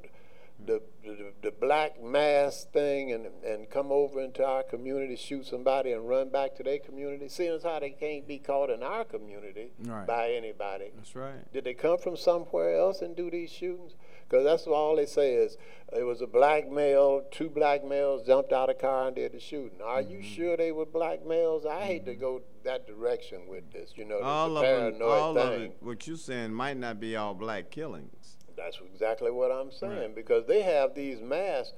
the, 0.65 0.81
the, 1.03 1.31
the 1.41 1.51
black 1.51 2.01
mask 2.03 2.71
thing 2.71 3.11
and, 3.13 3.27
and 3.45 3.69
come 3.69 3.91
over 3.91 4.21
into 4.21 4.45
our 4.45 4.63
community, 4.63 5.15
shoot 5.15 5.45
somebody, 5.47 5.91
and 5.93 6.07
run 6.07 6.29
back 6.29 6.55
to 6.55 6.63
their 6.63 6.79
community? 6.79 7.29
Seeing 7.29 7.53
as 7.55 7.63
how 7.63 7.79
they 7.79 7.91
can't 7.91 8.27
be 8.27 8.39
caught 8.39 8.69
in 8.69 8.83
our 8.83 9.05
community 9.05 9.71
Right. 9.85 10.05
by 10.05 10.31
anybody. 10.31 10.91
That's 10.95 11.15
right. 11.15 11.51
Did 11.53 11.63
they 11.63 11.73
come 11.73 11.97
from 11.97 12.17
somewhere 12.17 12.77
else 12.77 13.01
and 13.01 13.15
do 13.15 13.31
these 13.31 13.49
shootings? 13.51 13.93
Because 14.27 14.43
that's 14.45 14.67
all 14.67 14.95
they 14.97 15.07
say 15.07 15.33
is 15.33 15.57
it 15.91 16.03
was 16.03 16.21
a 16.21 16.27
black 16.27 16.69
male, 16.69 17.23
two 17.31 17.49
black 17.49 17.83
males 17.83 18.27
jumped 18.27 18.53
out 18.53 18.69
of 18.69 18.75
a 18.75 18.79
car 18.79 19.07
and 19.07 19.15
did 19.15 19.31
the 19.31 19.39
shooting. 19.39 19.81
Are 19.83 20.01
you 20.01 20.17
Mm-hmm. 20.19 20.27
sure 20.35 20.57
they 20.57 20.71
were 20.71 20.85
black 20.85 21.25
males? 21.25 21.65
I 21.65 21.81
hate 21.81 22.05
to 22.05 22.13
go 22.15 22.41
that 22.63 22.85
direction 22.85 23.47
with 23.47 23.71
this. 23.71 23.93
You 23.95 24.05
know, 24.05 24.19
All 24.19 24.55
of 24.57 24.63
paranoid 24.63 25.01
all 25.01 25.37
of 25.37 25.61
it. 25.61 25.77
What 25.79 26.05
you're 26.05 26.17
saying 26.17 26.53
might 26.53 26.77
not 26.77 26.99
be 26.99 27.15
all 27.15 27.33
black 27.33 27.71
killings. 27.71 28.13
That's 28.59 28.79
exactly 28.93 29.31
what 29.31 29.51
I'm 29.51 29.71
saying 29.71 29.99
Right. 29.99 30.15
because 30.15 30.45
they 30.45 30.61
have 30.61 30.93
these 30.93 31.21
masks. 31.21 31.73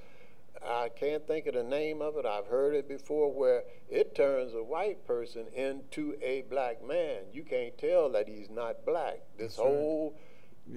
I 0.64 0.90
can't 0.90 1.26
think 1.26 1.48
of 1.48 1.54
the 1.54 1.64
name 1.64 2.02
of 2.02 2.18
it. 2.18 2.26
I've 2.26 2.48
heard 2.48 2.76
it 2.76 2.88
before 2.88 3.32
where 3.32 3.64
it 3.90 4.14
turns 4.14 4.54
a 4.54 4.64
white 4.64 5.06
person 5.08 5.48
into 5.54 6.16
a 6.22 6.44
black 6.44 6.84
man. 6.84 7.24
You 7.32 7.44
can't 7.44 7.76
tell 7.78 8.10
that 8.10 8.28
he's 8.28 8.50
not 8.50 8.86
black. 8.86 9.22
This 9.38 9.58
right. 9.58 9.66
whole 9.68 10.16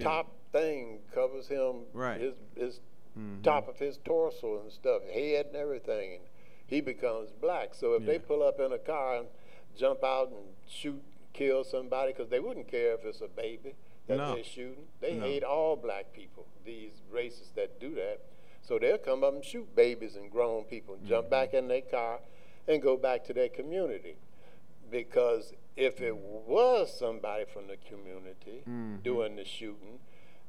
top 0.00 0.32
thing 0.52 1.00
covers 1.12 1.48
him, 1.48 1.82
Right. 1.92 2.20
his, 2.20 2.34
his 2.56 2.80
mm-hmm. 3.18 3.42
top 3.42 3.68
of 3.68 3.78
his 3.78 3.98
torso 4.04 4.60
and 4.60 4.72
stuff, 4.72 5.02
head 5.12 5.46
and 5.46 5.56
everything, 5.56 6.14
and 6.14 6.22
he 6.66 6.80
becomes 6.80 7.30
black. 7.32 7.74
So 7.74 7.94
if 7.94 8.06
they 8.06 8.18
pull 8.18 8.42
up 8.42 8.60
in 8.60 8.72
a 8.72 8.78
car 8.78 9.16
and 9.18 9.26
jump 9.76 10.02
out 10.02 10.28
and 10.28 10.54
shoot, 10.66 11.02
kill 11.34 11.64
somebody, 11.64 12.12
because 12.12 12.30
they 12.30 12.40
wouldn't 12.40 12.68
care 12.68 12.94
if 12.94 13.04
it's 13.04 13.20
a 13.20 13.28
baby 13.28 13.74
that 14.06 14.16
No. 14.18 14.34
they're 14.34 14.44
shooting. 14.44 14.88
They 15.00 15.14
No. 15.14 15.24
hate 15.26 15.42
all 15.44 15.76
black 15.76 16.12
people, 16.12 16.46
these 16.64 17.02
racists 17.12 17.54
that 17.54 17.78
do 17.80 17.94
that. 17.94 18.20
So 18.62 18.78
they'll 18.78 18.98
come 18.98 19.22
up 19.24 19.34
and 19.34 19.44
shoot 19.44 19.74
babies 19.74 20.16
and 20.16 20.30
grown 20.30 20.64
people 20.64 20.94
and 20.94 21.02
Mm-hmm. 21.04 21.10
jump 21.10 21.30
back 21.30 21.54
in 21.54 21.68
their 21.68 21.82
car 21.82 22.20
and 22.66 22.80
go 22.82 22.96
back 22.96 23.24
to 23.24 23.32
their 23.32 23.48
community. 23.48 24.16
Because 24.90 25.52
if 25.76 26.00
it 26.00 26.16
was 26.16 26.96
somebody 26.96 27.44
from 27.44 27.66
the 27.66 27.76
community 27.76 28.62
Mm-hmm. 28.68 28.96
doing 29.02 29.36
the 29.36 29.44
shooting 29.44 29.98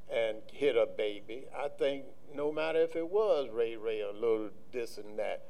and 0.10 0.38
hit 0.52 0.78
a 0.78 0.86
baby, 0.86 1.46
I 1.56 1.68
think 1.70 2.06
no 2.34 2.52
matter 2.52 2.80
if 2.80 2.96
it 2.96 3.10
was 3.10 3.50
Ray 3.50 3.76
Ray 3.76 4.02
or 4.02 4.14
little 4.14 4.50
this 4.72 4.98
and 4.98 5.18
that, 5.18 5.46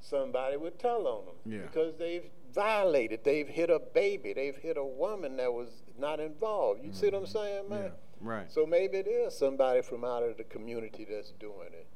somebody 0.00 0.56
would 0.56 0.78
tell 0.78 1.06
on 1.06 1.24
them. 1.26 1.34
Yeah. 1.44 1.66
Because 1.66 1.96
they've 1.96 2.30
violated, 2.58 3.20
they've 3.22 3.46
hit 3.46 3.70
a 3.70 3.78
baby, 3.78 4.32
they've 4.32 4.56
hit 4.56 4.76
a 4.76 4.84
woman 4.84 5.36
that 5.36 5.52
was 5.52 5.68
not 5.96 6.18
involved. 6.18 6.82
You 6.84 6.92
see 6.92 7.06
what 7.06 7.14
I'm 7.14 7.26
saying, 7.26 7.68
man? 7.68 7.78
Mm-hmm. 7.78 8.26
Yeah, 8.26 8.32
right. 8.32 8.50
So 8.50 8.66
maybe 8.66 8.98
it 8.98 9.06
is 9.06 9.38
somebody 9.38 9.80
from 9.80 10.04
out 10.04 10.24
of 10.24 10.36
the 10.36 10.42
community 10.42 11.06
that's 11.08 11.30
doing 11.38 11.72
it. 11.72 11.86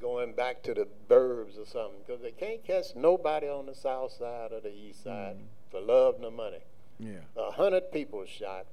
Going 0.00 0.34
back 0.34 0.62
to 0.64 0.74
the 0.74 0.88
burbs 1.08 1.56
or 1.56 1.64
something, 1.64 2.00
because 2.04 2.20
they 2.20 2.32
can't 2.32 2.64
catch 2.64 2.96
nobody 2.96 3.46
on 3.48 3.66
the 3.66 3.74
south 3.74 4.12
side 4.12 4.50
or 4.52 4.60
the 4.60 4.74
east 4.74 5.04
side 5.04 5.36
for 5.70 5.80
love 5.80 6.16
nor 6.20 6.32
money. 6.32 6.64
Yeah. 6.98 7.22
A 7.36 7.52
hundred 7.52 7.92
people 7.92 8.26
shot, 8.26 8.66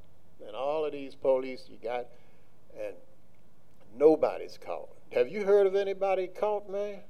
and 0.46 0.56
all 0.56 0.84
of 0.84 0.92
these 0.92 1.14
police 1.14 1.70
you 1.70 1.78
got, 1.82 2.08
and 2.76 2.96
nobody's 3.96 4.58
caught. 4.58 4.90
Have 5.14 5.30
you 5.30 5.46
heard 5.46 5.68
of 5.68 5.76
anybody 5.76 6.28
caught, 6.28 6.70
man? 6.70 7.02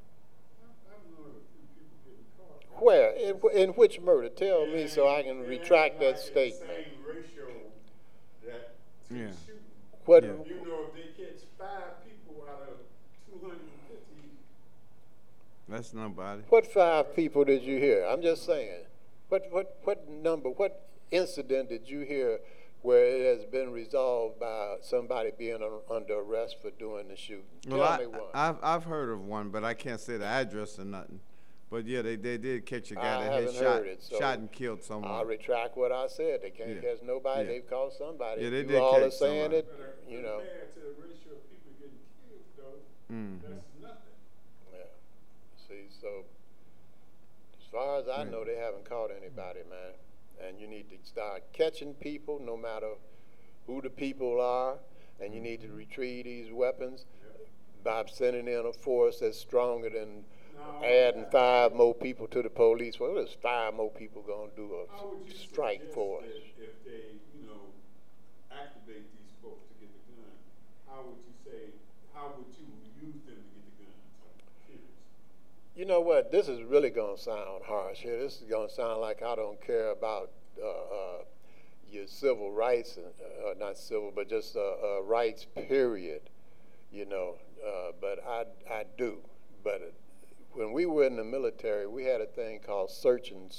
Where? 2.82 3.12
In, 3.12 3.40
in 3.54 3.70
which 3.72 4.00
murder? 4.02 4.30
Tell 4.30 4.66
me 4.66 4.88
so 4.88 5.08
I 5.08 5.22
can 5.24 5.46
retract 5.46 6.00
that 6.00 6.20
statement. 6.20 6.70
Same 6.72 7.06
ratio 7.08 7.46
that 8.48 8.76
Yeah. 9.10 9.28
What? 10.06 10.24
Yeah. 10.24 10.30
You 10.46 10.66
know, 10.66 10.86
if 10.88 10.94
they 10.96 11.24
catch 11.24 11.42
five 11.60 12.04
people 12.04 12.44
out 12.50 12.68
of 12.70 12.78
250, 13.40 13.60
That's 15.70 15.94
nobody. 15.94 16.42
What 16.50 16.66
five 16.72 17.16
people 17.16 17.44
did 17.46 17.62
you 17.64 17.78
hear? 17.78 18.04
I'm 18.06 18.22
just 18.22 18.46
saying. 18.46 18.86
What 19.30 19.44
what 19.52 19.78
what 19.84 20.10
number? 20.10 20.50
What 20.50 20.88
incident 21.12 21.70
did 21.70 21.88
you 21.88 22.02
hear 22.02 22.40
where 22.82 23.06
it 23.06 23.38
has 23.38 23.46
been 23.46 23.72
resolved 23.72 24.40
by 24.40 24.78
somebody 24.82 25.30
being 25.38 25.62
un- 25.62 25.82
under 25.90 26.16
arrest 26.20 26.58
for 26.62 26.72
doing 26.72 27.08
the 27.10 27.16
shooting? 27.16 27.44
Tell 27.70 27.78
Well, 27.78 27.88
I, 27.88 27.98
me 28.00 28.06
one. 28.08 28.22
I've 28.34 28.58
I've 28.64 28.84
heard 28.86 29.10
of 29.12 29.22
one, 29.24 29.50
but 29.50 29.64
I 29.64 29.74
can't 29.76 30.02
say 30.02 30.18
the 30.18 30.26
address 30.26 30.80
or 30.80 30.86
nothing. 30.86 31.20
But 31.72 31.86
yeah, 31.86 32.02
they, 32.02 32.18
they 32.18 32.38
did 32.38 32.66
catch 32.66 32.92
a 32.92 32.96
guy 32.96 33.22
I 33.22 33.24
that 33.40 33.44
had 33.46 33.54
shot, 33.54 33.86
it, 33.86 34.04
so 34.04 34.20
shot 34.20 34.40
and 34.40 34.52
killed 34.52 34.84
someone. 34.84 35.10
I 35.10 35.22
retract 35.22 35.78
what 35.78 35.94
I 35.94 36.08
said. 36.08 36.42
They 36.44 36.50
can't 36.50 36.70
Yeah. 36.76 36.82
catch 36.82 37.02
nobody. 37.02 37.44
Yeah. 37.44 37.48
They've 37.54 37.70
caught 37.70 37.94
somebody. 37.94 38.42
Yeah, 38.44 38.50
they 38.50 38.60
If 38.60 38.68
did 38.68 38.76
all 38.82 38.94
catch 38.96 39.04
are 39.04 39.12
saying 39.12 39.42
somebody. 39.44 39.56
it, 39.60 39.68
But, 39.80 40.12
you 40.12 40.22
know. 40.22 40.40
compared 40.40 40.74
to 40.74 40.80
the 40.82 40.86
ratio 41.02 41.32
of 41.32 41.50
people 41.50 41.72
getting 41.80 42.00
killed, 42.28 42.44
though, 42.58 43.14
Mhm. 43.16 43.42
that's 43.42 43.82
nothing. 43.82 44.14
Yeah. 44.74 44.80
See, 45.66 45.88
so 46.02 46.26
as 47.58 47.66
far 47.72 48.00
as 48.00 48.10
I 48.10 48.26
know, 48.26 48.44
they 48.44 48.58
haven't 48.58 48.84
caught 48.84 49.10
anybody, 49.12 49.62
man. 49.70 49.94
And 50.46 50.60
you 50.60 50.68
need 50.68 50.90
to 50.90 50.98
start 51.08 51.44
catching 51.54 51.94
people, 51.94 52.40
no 52.40 52.58
matter 52.58 52.96
who 53.66 53.82
the 53.82 53.90
people 53.90 54.42
are, 54.42 54.78
and 55.22 55.34
you 55.34 55.40
need 55.40 55.62
to 55.62 55.72
retrieve 55.72 56.26
these 56.26 56.52
weapons 56.52 57.06
by 57.82 58.04
sending 58.12 58.50
in 58.50 58.66
a 58.66 58.74
force 58.74 59.20
that's 59.22 59.38
stronger 59.38 59.90
than 59.90 60.18
Now, 60.18 60.26
adding 60.84 61.26
five 61.32 61.74
more 61.74 61.94
people 61.94 62.28
to 62.28 62.42
the 62.42 62.50
police. 62.50 63.00
Well, 63.00 63.16
there's 63.16 63.34
five 63.42 63.74
more 63.74 63.92
people 63.92 64.22
gonna 64.22 64.52
do 64.56 64.86
How 64.92 65.08
would 65.08 65.28
you 65.28 65.34
a 65.34 65.38
strike 65.38 65.94
for 65.94 66.20
us. 66.22 66.26
If 66.58 66.84
they, 66.86 67.18
you 67.36 67.48
know, 67.48 67.62
activate 68.52 69.06
these 69.18 69.34
folks 69.42 69.66
to 69.70 69.74
get 69.80 69.90
the 69.94 70.14
gun, 70.22 70.34
how 70.90 71.04
would 71.08 71.20
you 71.26 71.36
say, 71.46 71.74
how 72.14 72.34
would 72.38 72.48
you 72.58 72.68
use 73.02 73.22
them 73.26 73.42
to 73.42 73.60
get 73.80 73.92
the 74.68 74.74
guns? 74.74 74.86
You 75.76 75.86
know 75.86 76.02
what? 76.02 76.32
This 76.32 76.48
is 76.48 76.62
really 76.64 76.90
going 76.90 77.16
to 77.16 77.22
sound 77.22 77.64
harsh 77.66 78.00
here. 78.00 78.20
This 78.20 78.38
is 78.42 78.44
going 78.50 78.68
to 78.68 78.74
sound 78.74 79.02
like 79.02 79.22
I 79.24 79.36
don't 79.36 79.60
care 79.62 79.92
about 79.92 80.32
uh, 80.62 80.68
uh, 80.68 81.24
your 81.90 82.08
civil 82.08 82.52
rights, 82.52 82.98
uh, 82.98 83.50
uh, 83.50 83.54
not 83.60 83.78
civil, 83.78 84.12
but 84.14 84.30
just 84.30 84.56
uh, 84.56 84.60
uh, 84.62 85.02
rights, 85.04 85.46
period. 85.56 86.22
You 86.92 87.06
know, 87.06 87.36
uh, 87.66 87.92
but 88.02 88.20
I, 88.28 88.46
I 88.72 88.86
do. 88.98 89.20
We 90.82 90.88
were 90.88 91.04
in 91.04 91.16
the 91.16 91.24
military, 91.24 91.86
we 91.86 92.06
had 92.06 92.22
a 92.22 92.26
thing 92.26 92.60
called 92.66 92.90
search 92.90 93.30
and, 93.30 93.56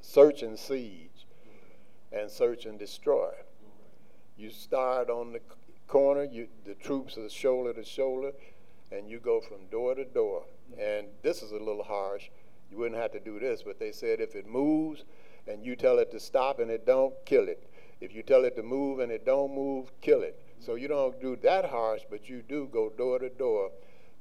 search 0.00 0.42
and 0.44 0.56
siege 0.56 1.26
and 2.12 2.30
search 2.30 2.64
and 2.64 2.78
destroy. 2.78 3.32
You 4.36 4.50
start 4.50 5.10
on 5.10 5.32
the 5.32 5.40
corner, 5.88 6.22
you, 6.22 6.46
the 6.64 6.74
troops 6.74 7.18
are 7.18 7.28
shoulder 7.28 7.72
to 7.72 7.84
shoulder, 7.84 8.30
and 8.92 9.10
you 9.10 9.18
go 9.18 9.40
from 9.40 9.66
door 9.66 9.96
to 9.96 10.04
door. 10.04 10.44
And 10.80 11.08
this 11.22 11.42
is 11.42 11.50
a 11.50 11.56
little 11.56 11.82
harsh. 11.82 12.28
You 12.70 12.78
wouldn't 12.78 13.00
have 13.00 13.10
to 13.14 13.20
do 13.20 13.40
this, 13.40 13.64
but 13.64 13.80
they 13.80 13.90
said 13.90 14.20
if 14.20 14.36
it 14.36 14.46
moves 14.46 15.02
and 15.48 15.64
you 15.64 15.74
tell 15.74 15.98
it 15.98 16.12
to 16.12 16.20
stop 16.20 16.60
and 16.60 16.70
it 16.70 16.86
don't, 16.86 17.14
kill 17.26 17.48
it. 17.48 17.68
If 18.00 18.14
you 18.14 18.22
tell 18.22 18.44
it 18.44 18.54
to 18.54 18.62
move 18.62 19.00
and 19.00 19.10
it 19.10 19.26
don't 19.26 19.52
move, 19.52 19.90
kill 20.00 20.22
it. 20.22 20.40
So 20.60 20.76
you 20.76 20.86
don't 20.86 21.20
do 21.20 21.34
that 21.42 21.64
harsh, 21.64 22.02
but 22.08 22.28
you 22.28 22.42
do 22.48 22.68
go 22.72 22.90
door 22.90 23.18
to 23.18 23.28
door. 23.28 23.72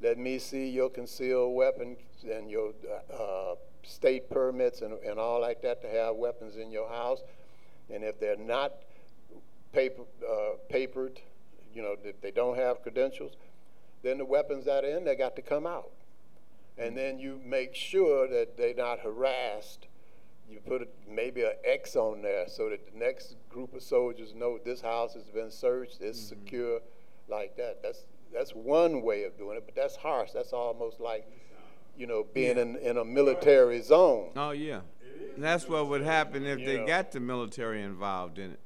Let 0.01 0.17
me 0.17 0.39
see 0.39 0.69
your 0.69 0.89
concealed 0.89 1.55
weapons 1.55 1.97
and 2.23 2.49
your 2.49 2.73
uh, 3.13 3.55
state 3.83 4.29
permits 4.29 4.81
and, 4.81 4.93
and 4.99 5.19
all 5.19 5.41
like 5.41 5.61
that 5.63 5.81
to 5.81 5.89
have 5.89 6.15
weapons 6.15 6.55
in 6.55 6.71
your 6.71 6.87
house. 6.87 7.21
And 7.93 8.03
if 8.03 8.19
they're 8.19 8.37
not 8.37 8.73
paper, 9.73 10.03
uh, 10.27 10.57
papered, 10.69 11.19
you 11.73 11.81
know, 11.81 11.95
that 12.03 12.21
they 12.21 12.31
don't 12.31 12.55
have 12.55 12.81
credentials, 12.81 13.33
then 14.01 14.17
the 14.17 14.25
weapons 14.25 14.65
that 14.65 14.85
are 14.85 14.97
in 14.97 15.03
there 15.03 15.15
got 15.15 15.35
to 15.35 15.41
come 15.41 15.67
out. 15.67 15.91
And 16.77 16.95
then 16.95 17.19
you 17.19 17.41
make 17.43 17.75
sure 17.75 18.27
that 18.29 18.55
they're 18.55 18.73
not 18.73 18.99
harassed. 18.99 19.87
You 20.49 20.59
put 20.61 20.81
a, 20.81 20.87
maybe 21.09 21.43
an 21.43 21.51
X 21.65 21.97
on 21.97 22.21
there 22.21 22.45
so 22.47 22.69
that 22.69 22.93
the 22.93 22.97
next 22.97 23.35
group 23.49 23.73
of 23.73 23.83
soldiers 23.83 24.33
know 24.33 24.57
this 24.63 24.81
house 24.81 25.13
has 25.13 25.25
been 25.25 25.51
searched, 25.51 25.97
it's 25.99 26.19
secure, 26.19 26.79
like 27.27 27.57
that. 27.57 27.83
That's 27.83 28.05
that's 28.33 28.51
one 28.51 29.01
way 29.01 29.23
of 29.23 29.37
doing 29.37 29.57
it, 29.57 29.63
but 29.65 29.75
that's 29.75 29.95
harsh. 29.95 30.31
That's 30.33 30.53
almost 30.53 30.99
like, 30.99 31.27
you 31.97 32.07
know, 32.07 32.25
being 32.33 32.57
in, 32.57 32.75
in 32.77 32.97
a 32.97 33.05
military 33.05 33.81
zone. 33.81 34.31
Oh 34.35 34.51
yeah, 34.51 34.81
and 35.35 35.43
that's 35.43 35.67
what 35.67 35.87
would 35.87 36.01
happen 36.01 36.45
if 36.45 36.59
You 36.59 36.65
they 36.65 36.77
know. 36.77 36.87
got 36.87 37.11
the 37.11 37.19
military 37.19 37.81
involved 37.81 38.39
in 38.39 38.51
it. 38.51 38.59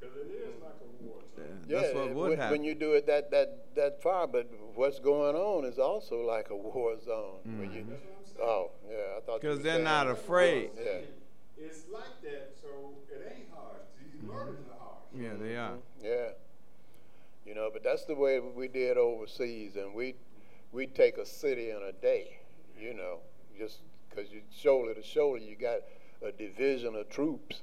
Because 0.00 0.16
it 0.16 0.30
is 0.30 0.62
like 0.62 0.74
a 0.80 1.04
war 1.04 1.16
zone. 1.36 1.60
Yeah, 1.68 1.80
that's 1.80 1.94
what 1.94 2.14
would 2.14 2.28
when, 2.30 2.38
happen. 2.38 2.52
when 2.52 2.64
you 2.64 2.74
do 2.74 2.92
it 2.92 3.06
that, 3.06 3.30
that, 3.30 3.74
that 3.74 4.02
far. 4.02 4.26
But 4.26 4.48
what's 4.74 4.98
going 5.00 5.36
on 5.36 5.64
is 5.64 5.78
also 5.78 6.22
like 6.22 6.50
a 6.50 6.56
war 6.56 6.96
zone. 7.04 7.40
When 7.44 7.72
you, 7.72 7.80
mm-hmm. 7.82 8.42
oh, 8.42 8.70
yeah, 8.88 8.96
I 9.16 9.20
thought. 9.20 9.40
Because 9.40 9.60
they're 9.62 9.74
saying- 9.74 9.84
not 9.84 10.06
afraid. 10.08 10.70
Yeah, 10.76 10.98
It's 11.58 11.84
like 11.92 12.22
that, 12.22 12.52
so 12.62 12.68
it 13.10 13.34
ain't 13.36 13.48
harsh. 13.52 13.80
These 14.12 14.22
murders 14.22 14.58
are 14.70 14.78
harsh. 14.78 15.02
Yeah, 15.14 15.34
they 15.40 15.56
are. 15.56 15.74
yeah. 16.02 16.28
You 17.46 17.54
know, 17.54 17.70
but 17.72 17.84
that's 17.84 18.04
the 18.04 18.14
way 18.14 18.40
we 18.40 18.68
did 18.68 18.96
overseas, 18.96 19.76
and 19.76 19.94
we 19.94 20.14
we 20.72 20.86
take 20.86 21.16
a 21.16 21.24
city 21.24 21.70
in 21.70 21.80
a 21.82 21.92
day. 21.92 22.38
You 22.78 22.92
know, 22.94 23.18
just 23.58 23.78
because 24.08 24.30
you 24.30 24.42
shoulder 24.50 24.94
to 24.94 25.02
shoulder, 25.02 25.38
you 25.38 25.56
got 25.56 25.78
a 26.26 26.32
division 26.32 26.94
of 26.94 27.08
troops. 27.08 27.62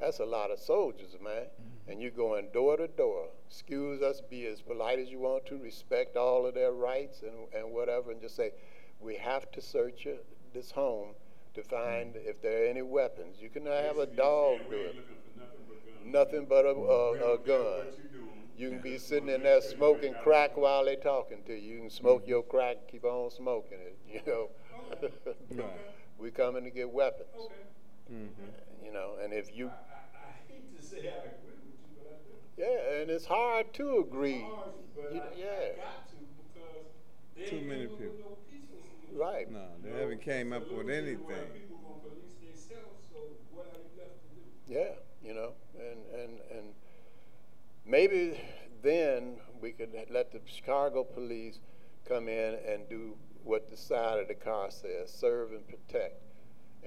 That's 0.00 0.20
a 0.20 0.24
lot 0.24 0.50
of 0.50 0.58
soldiers, 0.58 1.16
man. 1.22 1.32
Mm-hmm. 1.32 1.90
And 1.90 2.02
you're 2.02 2.10
going 2.10 2.48
door 2.52 2.76
to 2.76 2.88
door. 2.88 3.28
Excuse 3.48 4.02
us, 4.02 4.20
be 4.20 4.46
as 4.46 4.60
polite 4.60 4.98
as 4.98 5.08
you 5.08 5.18
want 5.18 5.46
to, 5.46 5.56
respect 5.56 6.16
all 6.16 6.46
of 6.46 6.54
their 6.54 6.72
rights 6.72 7.22
and, 7.22 7.48
and 7.54 7.72
whatever, 7.72 8.10
and 8.10 8.20
just 8.20 8.36
say, 8.36 8.52
we 9.00 9.16
have 9.16 9.50
to 9.52 9.62
search 9.62 10.04
your, 10.04 10.16
this 10.52 10.70
home 10.70 11.14
to 11.54 11.62
find 11.62 12.14
mm-hmm. 12.14 12.28
if 12.28 12.42
there 12.42 12.64
are 12.64 12.66
any 12.66 12.82
weapons. 12.82 13.36
You 13.40 13.48
cannot 13.48 13.82
have 13.84 13.98
a 13.98 14.06
dog 14.06 14.58
saying 14.58 14.70
do 14.70 14.76
it. 14.76 14.96
nothing 15.36 15.64
but. 15.68 16.06
Nothing 16.06 16.46
but 16.48 16.64
a, 16.66 16.74
We 16.74 16.82
a, 16.82 17.12
a 17.12 17.18
don't 17.18 17.46
gun. 17.46 17.86
What 18.56 18.60
you 18.62 18.70
can 18.70 18.80
be 18.80 18.98
sitting 18.98 19.28
in 19.28 19.42
there 19.42 19.60
smoking 19.60 20.14
crack 20.22 20.56
while 20.56 20.84
they're 20.84 20.96
talking 20.96 21.38
to 21.46 21.52
you. 21.54 21.74
You 21.74 21.80
can 21.82 21.90
smoke 21.90 22.26
your 22.26 22.42
crack, 22.42 22.76
keep 22.90 23.04
on 23.04 23.30
smoking 23.30 23.78
it. 23.80 23.98
You 24.26 24.32
know. 25.56 25.70
we 26.18 26.30
coming 26.30 26.64
to 26.64 26.70
get 26.70 26.90
weapons. 26.90 27.28
Okay. 27.38 27.54
Mm-hmm. 28.12 28.84
You 28.86 28.92
know, 28.92 29.14
and 29.22 29.32
if 29.32 29.54
you, 29.54 29.66
I, 29.68 29.70
I 29.70 30.52
hate 30.52 30.76
to 30.76 30.82
say 30.82 30.98
I 30.98 31.26
agree 31.26 31.52
with 31.52 31.76
you, 31.76 31.96
but 31.98 32.12
I 32.12 32.64
do. 32.64 32.92
yeah, 32.94 33.00
and 33.02 33.10
it's 33.10 33.26
hard 33.26 33.72
to 33.74 33.98
agree. 33.98 34.40
Harsh, 34.42 35.12
You- 35.12 35.20
I, 35.20 35.24
yeah. 35.36 35.84
To 37.44 37.50
Too 37.50 37.60
many 37.66 37.86
coming 37.86 37.98
people. 37.98 38.14
no 38.20 38.36
peaceful 38.50 38.78
solution. 38.80 39.18
Right. 39.18 39.50
No, 39.52 39.66
they 39.82 39.88
You 39.90 39.94
know, 39.94 40.00
haven't 40.00 40.22
came 40.22 40.52
up 40.54 40.62
with 40.62 40.70
little 40.70 40.86
bit 40.86 41.20
where 41.26 41.36
anything. 41.36 41.52
People 41.52 41.76
gonna 41.84 42.00
police 42.08 42.32
themselves, 42.40 43.04
so 43.12 43.18
you 43.20 43.58
left 43.58 43.74
to 43.76 44.32
do? 44.32 44.72
Yeah, 44.72 44.96
you 45.22 45.34
know, 45.34 45.52
and 45.76 46.00
and 46.18 46.32
and 46.50 46.66
maybe 47.86 48.40
then 48.82 49.36
we 49.60 49.72
could 49.72 49.90
let 50.10 50.32
the 50.32 50.40
Chicago 50.44 51.04
police 51.04 51.60
come 52.08 52.28
in 52.28 52.58
and 52.66 52.88
do 52.88 53.16
what 53.44 53.70
the 53.70 53.76
side 53.76 54.18
of 54.18 54.28
the 54.28 54.34
car 54.34 54.70
says: 54.70 55.12
serve 55.12 55.52
and 55.52 55.66
protect. 55.66 56.22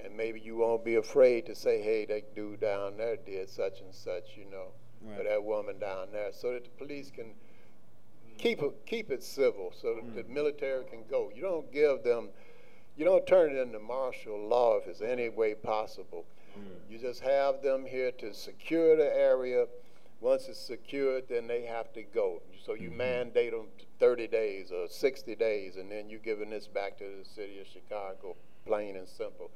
And 0.04 0.16
maybe 0.16 0.40
you 0.40 0.56
won't 0.56 0.86
be 0.86 0.96
afraid 0.96 1.46
to 1.48 1.56
say, 1.56 1.82
"Hey, 1.82 2.06
that 2.06 2.36
dude 2.36 2.62
down 2.62 2.98
there 2.98 3.18
did 3.18 3.50
such 3.50 3.82
and 3.82 3.94
such," 3.94 4.38
you 4.38 4.46
know, 4.46 4.72
or 5.18 5.24
that 5.24 5.44
woman 5.44 5.80
down 5.80 6.08
there, 6.12 6.32
so 6.32 6.54
that 6.54 6.64
the 6.64 6.70
police 6.72 7.12
can 7.12 7.34
keep 8.38 8.62
it 8.62 8.86
keep 8.86 9.12
it 9.12 9.24
civil, 9.24 9.74
so 9.76 9.96
that 9.96 10.16
the 10.16 10.24
mm. 10.24 10.30
military 10.30 10.86
can 10.86 11.04
go. 11.10 11.32
You 11.36 11.42
don't 11.42 11.72
give 11.72 12.04
them, 12.04 12.30
you 12.96 13.06
don't 13.06 13.28
turn 13.28 13.56
it 13.56 13.60
into 13.60 13.80
martial 13.80 14.40
law 14.40 14.78
if 14.78 14.88
it's 14.88 15.02
any 15.02 15.30
way 15.30 15.54
possible. 15.54 16.26
Mm. 16.58 16.92
You 16.92 16.98
just 16.98 17.22
have 17.22 17.62
them 17.62 17.86
here 17.86 18.12
to 18.12 18.34
secure 18.34 18.96
the 18.96 19.14
area. 19.14 19.68
Once 20.22 20.48
it's 20.50 20.60
secured, 20.60 21.24
then 21.30 21.48
they 21.48 21.62
have 21.62 21.94
to 21.94 22.04
go. 22.04 22.42
So 22.66 22.74
you 22.74 22.90
mm-hmm. 22.90 22.98
mandate 22.98 23.52
them 23.52 23.68
30 24.00 24.28
days 24.28 24.72
or 24.72 24.88
60 24.88 25.36
days, 25.36 25.78
and 25.78 25.90
then 25.90 26.10
you're 26.10 26.20
giving 26.20 26.50
this 26.50 26.68
back 26.68 26.98
to 26.98 27.04
the 27.04 27.26
city 27.26 27.60
of 27.60 27.68
Chicago, 27.68 28.36
plain 28.66 28.98
and 28.98 29.08
simple. 29.08 29.50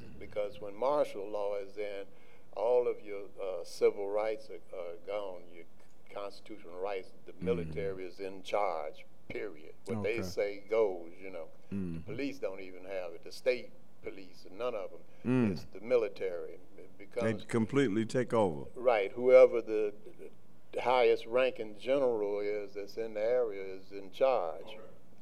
Mm-hmm. 0.00 0.20
Because 0.20 0.60
when 0.60 0.76
martial 0.76 1.28
law 1.28 1.56
is 1.56 1.76
in, 1.76 2.04
all 2.56 2.86
of 2.86 2.96
your 3.04 3.24
uh, 3.40 3.64
civil 3.64 4.08
rights 4.08 4.48
are, 4.50 4.78
are 4.78 4.96
gone. 5.06 5.40
Your 5.52 5.64
constitutional 6.14 6.80
rights, 6.80 7.08
the 7.26 7.32
mm-hmm. 7.32 7.46
military 7.46 8.04
is 8.04 8.20
in 8.20 8.42
charge. 8.42 9.04
Period. 9.28 9.72
What 9.86 10.02
they 10.02 10.22
say 10.22 10.62
goes. 10.70 11.10
You 11.20 11.30
know, 11.30 11.46
the 11.70 12.00
police 12.00 12.38
don't 12.38 12.60
even 12.60 12.84
have 12.84 13.14
it. 13.14 13.24
The 13.24 13.32
state 13.32 13.70
police, 14.04 14.44
and 14.48 14.58
none 14.58 14.74
of 14.74 14.90
them. 14.90 15.00
Mm. 15.26 15.52
It's 15.52 15.66
the 15.72 15.80
military. 15.80 16.58
It 16.98 17.08
They 17.20 17.34
completely 17.48 18.04
take 18.04 18.32
over. 18.32 18.64
right. 18.76 19.10
Whoever 19.14 19.60
the, 19.60 19.92
the 20.72 20.80
highest 20.80 21.26
ranking 21.26 21.76
general 21.80 22.40
is 22.40 22.74
that's 22.74 22.96
in 22.96 23.14
the 23.14 23.20
area 23.20 23.62
is 23.62 23.92
in 23.92 24.10
charge. 24.12 24.66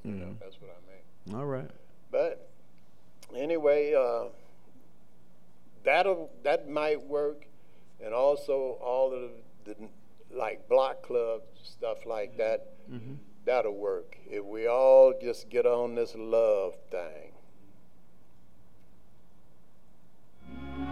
You 0.04 0.12
know, 0.12 0.36
that's 0.40 0.56
what 0.60 0.70
I 0.70 0.80
mean. 0.90 1.38
All 1.40 1.46
right. 1.46 1.70
But 2.10 2.48
anyway, 3.36 3.94
uh, 3.94 4.30
that'll 5.84 6.30
that 6.42 6.68
might 6.68 7.02
work, 7.06 7.46
and 8.04 8.12
also 8.14 8.78
all 8.82 9.12
of 9.12 9.30
the, 9.64 9.74
the 9.74 9.88
like 10.36 10.68
block 10.68 11.02
club 11.02 11.42
stuff 11.62 12.04
like 12.06 12.36
that. 12.38 12.68
That'll 13.44 13.74
work 13.74 14.16
if 14.26 14.44
we 14.44 14.66
all 14.68 15.14
just 15.20 15.48
get 15.50 15.66
on 15.66 15.94
this 15.96 16.14
love 16.16 16.74
thing. 16.90 17.31
People 20.72 20.88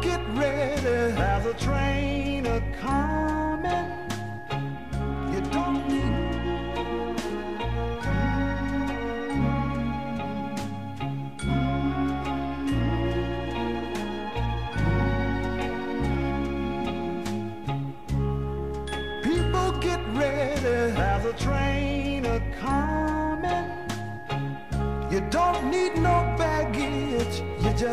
get 0.00 0.20
ready, 0.34 1.20
as 1.20 1.46
a 1.46 1.54
train 1.54 2.46
a. 2.46 3.21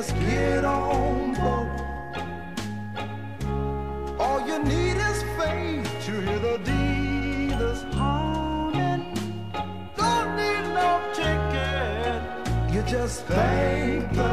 just 0.02 0.16
get 0.22 0.64
on 0.64 1.34
board. 1.34 1.68
All 4.18 4.39
you 4.47 4.58
need 4.64 4.95
is 4.95 5.24
faith 5.38 5.88
to 6.06 6.14
hear 6.22 6.39
the 6.39 6.58
dealers 6.64 7.82
honing. 7.97 9.04
Don't 9.97 10.30
need 10.38 10.66
no 10.80 10.89
ticket. 11.20 12.22
You 12.74 12.82
just 12.84 13.26
thank 13.26 14.14
the 14.14 14.29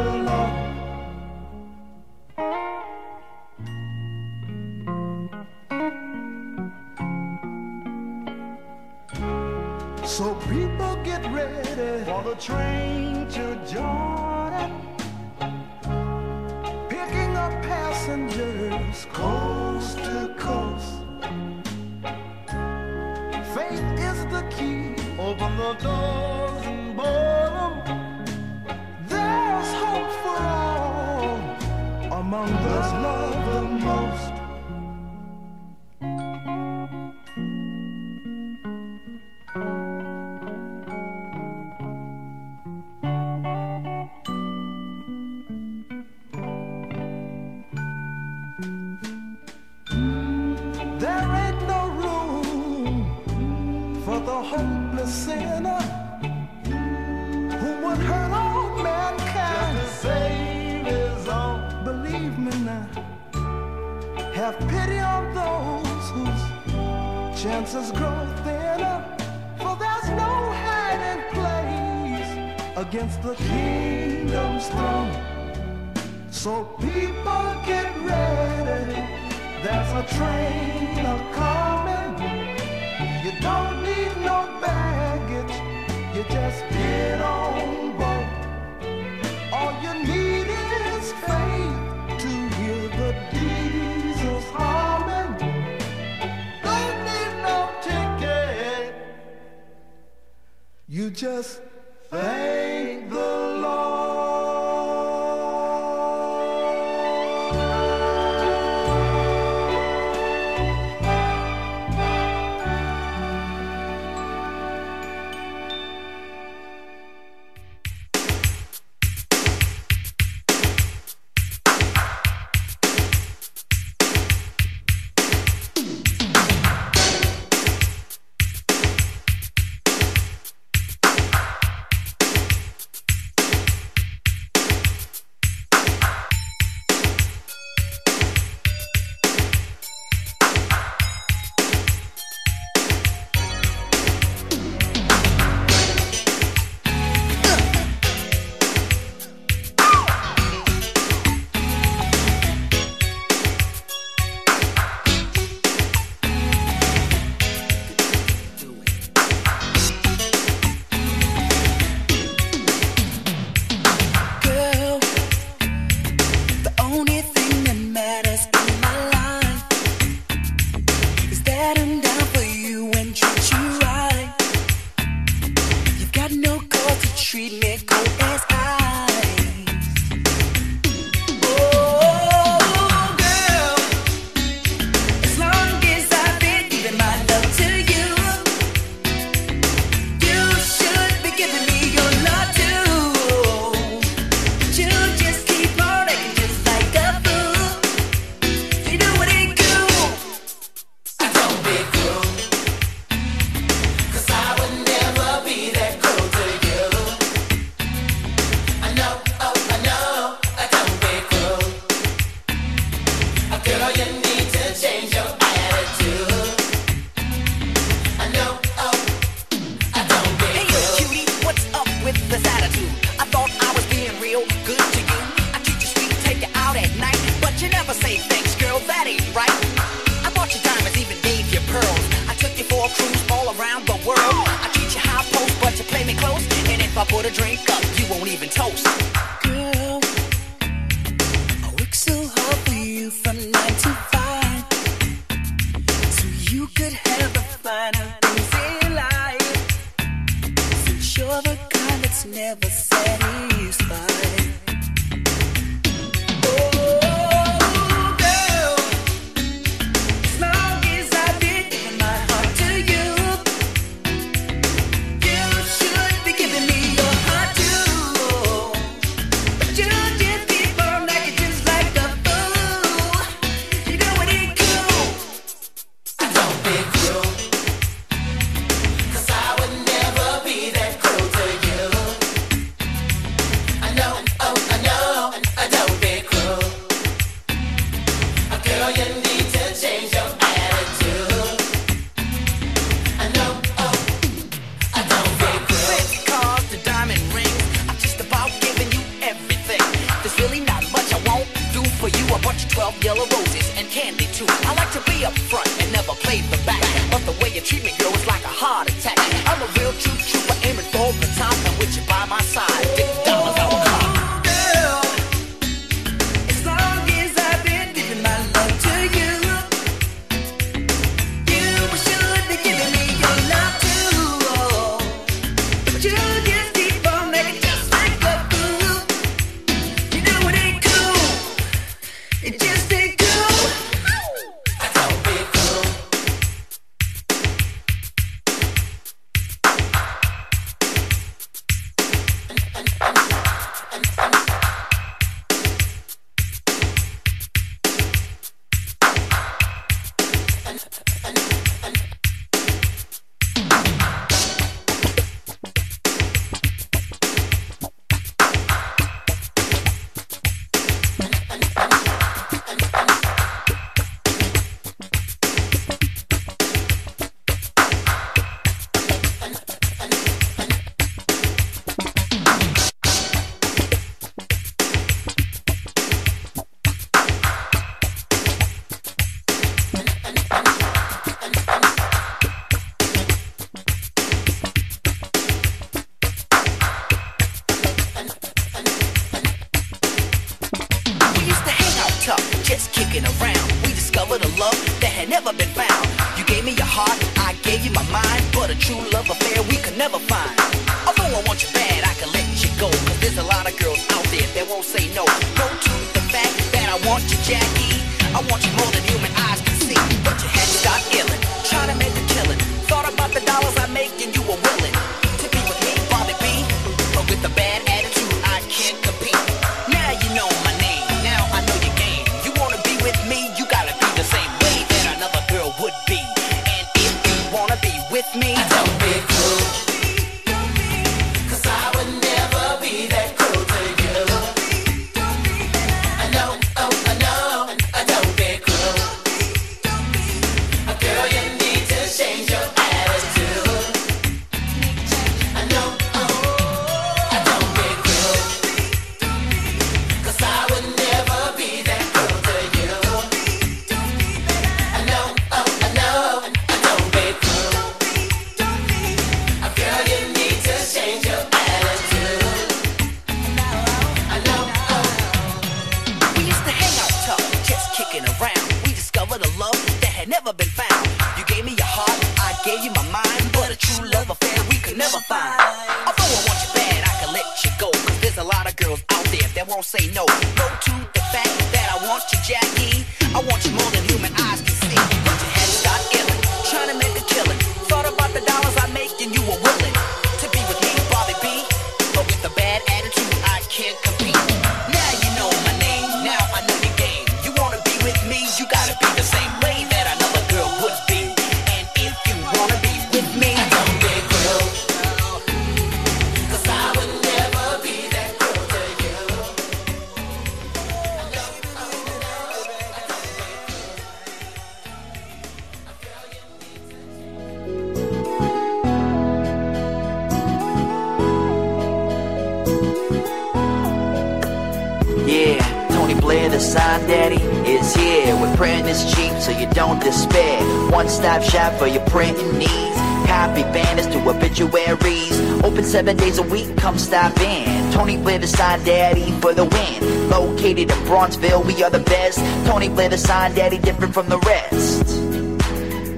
sign 538.57 538.83
daddy 538.85 539.31
for 539.43 539.53
the 539.53 539.65
win. 539.65 540.31
Located 540.31 540.91
in 540.91 540.97
Bronzeville, 541.05 541.67
we 541.67 541.83
are 541.83 541.91
the 541.91 541.99
best. 541.99 542.39
Tony 542.67 542.89
Blair 542.89 543.11
the 543.11 543.19
sign 543.19 543.55
daddy, 543.55 543.77
different 543.79 544.15
from 544.15 544.31
the 544.31 544.39
rest. 544.39 545.05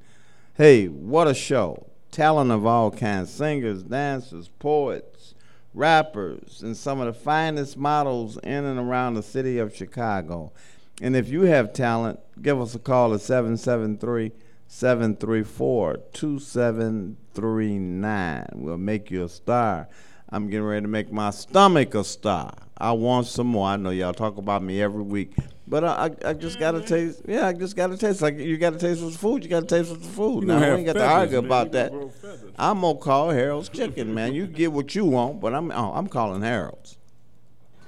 Hey, 0.55 0.88
what 0.88 1.26
a 1.26 1.32
show! 1.34 1.86
Talent 2.11 2.50
of 2.50 2.66
all 2.66 2.90
kinds 2.90 3.30
singers, 3.30 3.82
dancers, 3.82 4.48
poets, 4.59 5.34
rappers, 5.72 6.61
and 6.62 6.76
some 6.76 7.00
of 7.00 7.07
the 7.07 7.14
finest 7.14 7.78
models 7.78 8.36
in 8.38 8.64
and 8.64 8.78
around 8.78 9.14
the 9.14 9.22
city 9.22 9.59
of 9.59 9.74
Chicago. 9.74 10.52
And 11.00 11.16
if 11.16 11.30
you 11.30 11.42
have 11.42 11.72
talent, 11.72 12.20
give 12.40 12.61
us 12.61 12.74
a 12.74 12.78
call 12.78 13.14
at 13.14 13.20
773 13.22 14.32
734 14.68 15.96
2739. 16.12 18.46
We'll 18.52 18.76
make 18.76 19.11
you 19.11 19.24
a 19.24 19.28
star. 19.28 19.88
I'm 20.28 20.48
getting 20.48 20.66
ready 20.66 20.82
to 20.82 20.88
make 20.88 21.11
my 21.11 21.30
stomach 21.30 21.94
a 21.94 22.05
star. 22.05 22.55
I 22.77 22.93
want 22.93 23.27
some 23.27 23.47
more. 23.47 23.68
I 23.68 23.77
know 23.77 23.91
y'all 23.91 24.12
talk 24.12 24.37
about 24.37 24.62
me 24.62 24.83
every 24.83 25.03
week, 25.03 25.33
but 25.66 25.85
I, 25.85 26.11
I, 26.25 26.31
I 26.31 26.33
just 26.33 26.59
gotta 26.59 26.79
mm-hmm. 26.79 26.87
taste. 26.87 27.22
Yeah, 27.27 27.47
I 27.47 27.53
just 27.53 27.77
gotta 27.77 27.97
taste. 27.97 28.20
Like 28.20 28.39
you 28.39 28.57
gotta 28.57 28.79
taste 28.79 29.03
what's 29.03 29.16
food. 29.16 29.45
You 29.45 29.51
gotta 29.51 29.66
taste 29.66 29.91
what's 29.91 30.07
food. 30.07 30.43
You 30.43 30.49
Now 30.49 30.61
gonna 30.61 30.72
we 30.72 30.77
ain't 30.79 30.87
got 30.87 30.93
to 30.95 31.07
argue 31.07 31.37
man. 31.39 31.47
about 31.47 31.72
that. 31.72 31.91
gonna 31.93 32.01
grow 32.03 32.11
feathers. 32.11 32.53
I'm 32.59 32.81
gonna 32.81 32.99
call 32.99 33.31
Harold's 33.31 33.68
Chicken, 33.68 34.12
man. 34.12 34.35
You 34.35 34.47
get 34.47 34.72
what 34.72 34.95
you 34.95 35.05
want, 35.05 35.41
but 35.41 35.55
I'm 35.55 35.70
oh, 35.70 35.93
I'm 35.95 36.09
calling 36.09 36.43
Harold's. 36.43 36.99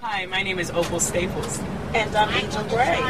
Hi, 0.00 0.24
my 0.26 0.42
name 0.42 0.60
is 0.60 0.70
Opal 0.70 1.00
Staples. 1.00 1.58
And 1.92 2.14
I'm 2.14 2.32
Angel 2.32 2.62
Gray. 2.64 3.00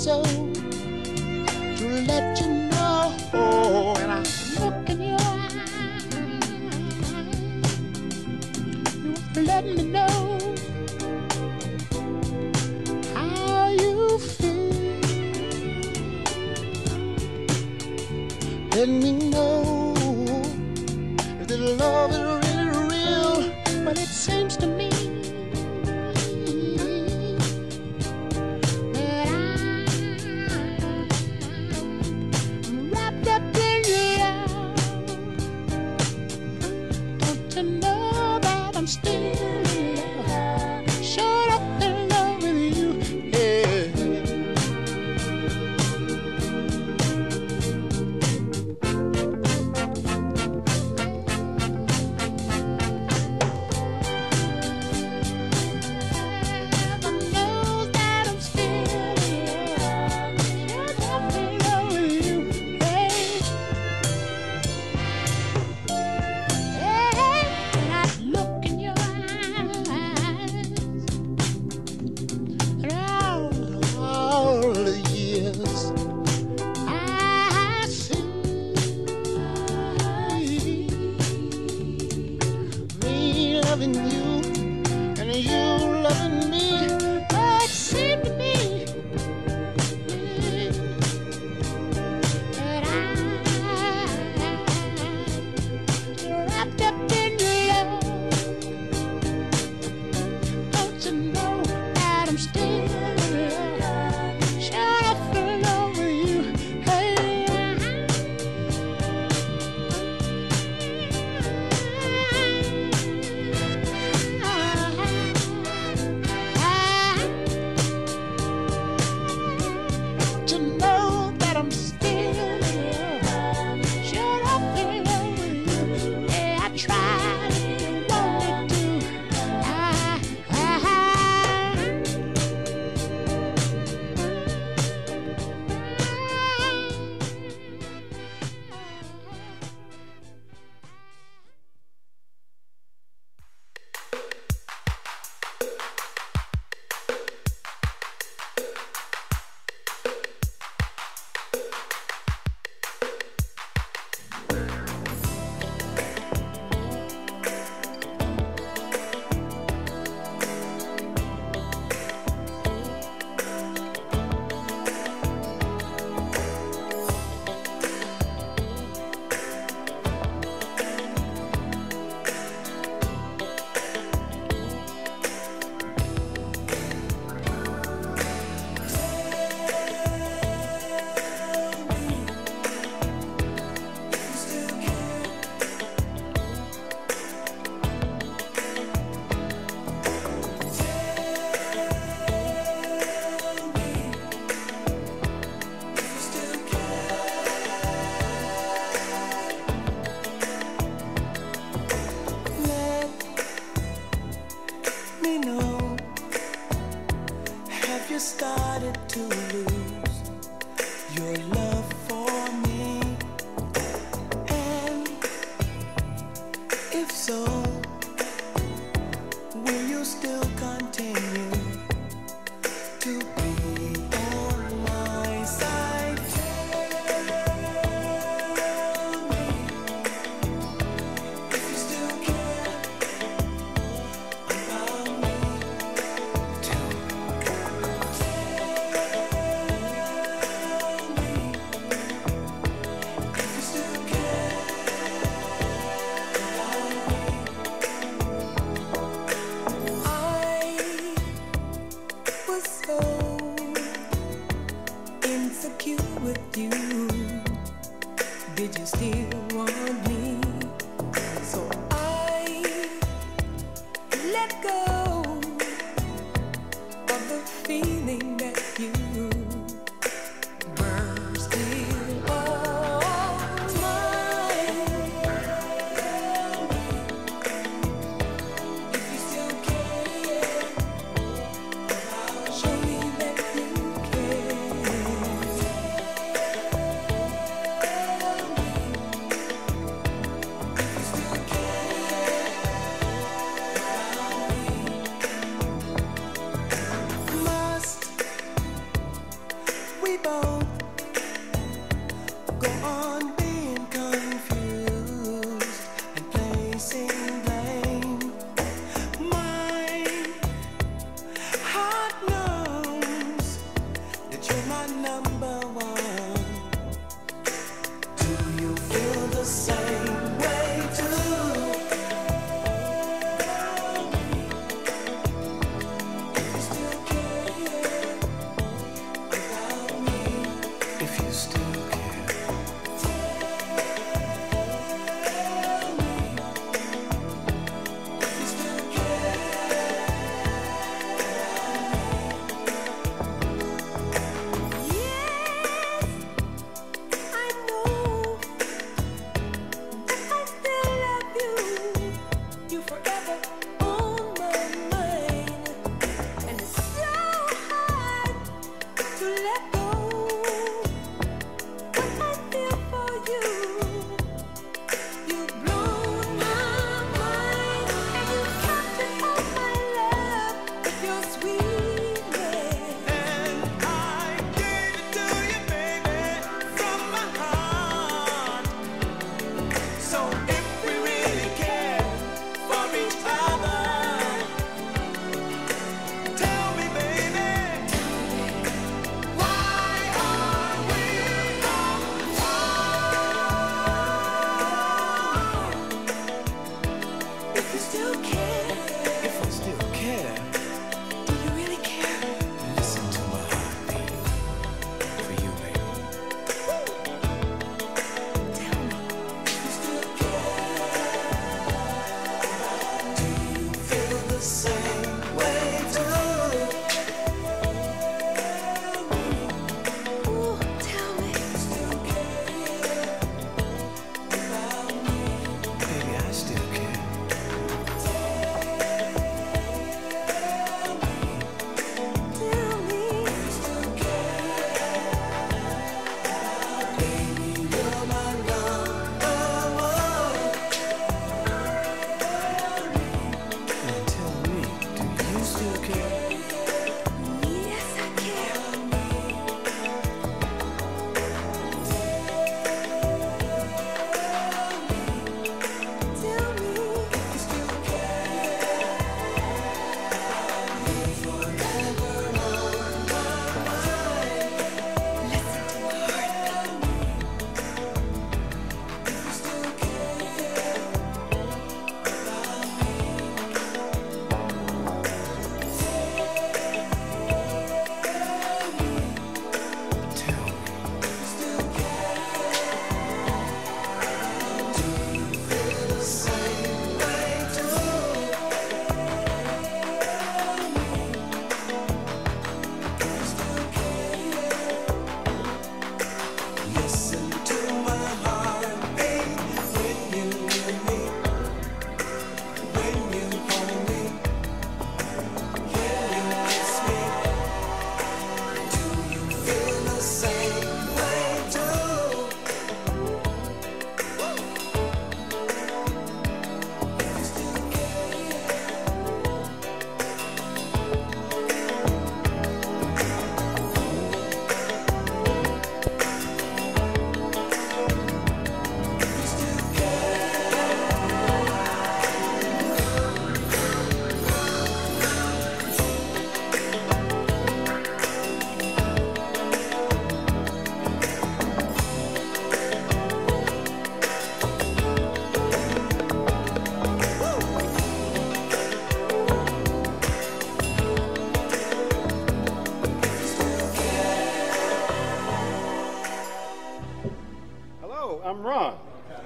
so 0.03 0.52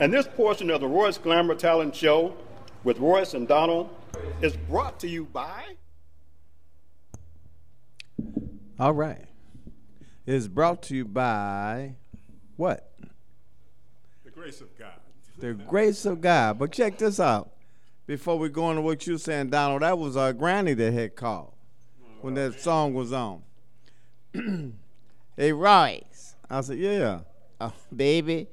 and 0.00 0.12
this 0.12 0.26
portion 0.26 0.70
of 0.70 0.80
the 0.80 0.86
Royce 0.86 1.18
Glamour 1.18 1.54
Talent 1.54 1.94
Show 1.94 2.36
with 2.84 2.98
Royce 2.98 3.34
and 3.34 3.48
Donald 3.48 3.88
is 4.40 4.56
brought 4.56 4.98
to 5.00 5.08
you 5.08 5.24
by. 5.24 5.76
All 8.78 8.92
right. 8.92 9.24
It's 10.26 10.48
brought 10.48 10.82
to 10.84 10.96
you 10.96 11.04
by 11.04 11.94
what? 12.56 12.92
The 14.24 14.30
grace 14.30 14.60
of 14.60 14.76
God. 14.78 15.00
The 15.38 15.54
grace 15.54 16.04
of 16.04 16.20
God. 16.20 16.58
But 16.58 16.72
check 16.72 16.98
this 16.98 17.20
out. 17.20 17.50
Before 18.06 18.38
we 18.38 18.48
go 18.48 18.70
into 18.70 18.82
what 18.82 19.06
you're 19.06 19.18
saying, 19.18 19.50
Donald, 19.50 19.82
that 19.82 19.98
was 19.98 20.16
our 20.16 20.32
granny 20.32 20.74
that 20.74 20.92
had 20.92 21.16
called 21.16 21.52
when 22.20 22.34
that 22.34 22.60
song 22.60 22.94
was 22.94 23.12
on. 23.12 23.42
Hey, 25.38 25.52
Royce. 25.52 26.34
I 26.48 26.62
said, 26.62 26.78
yeah. 26.78 27.20
Oh, 27.60 27.72
baby, 27.94 28.48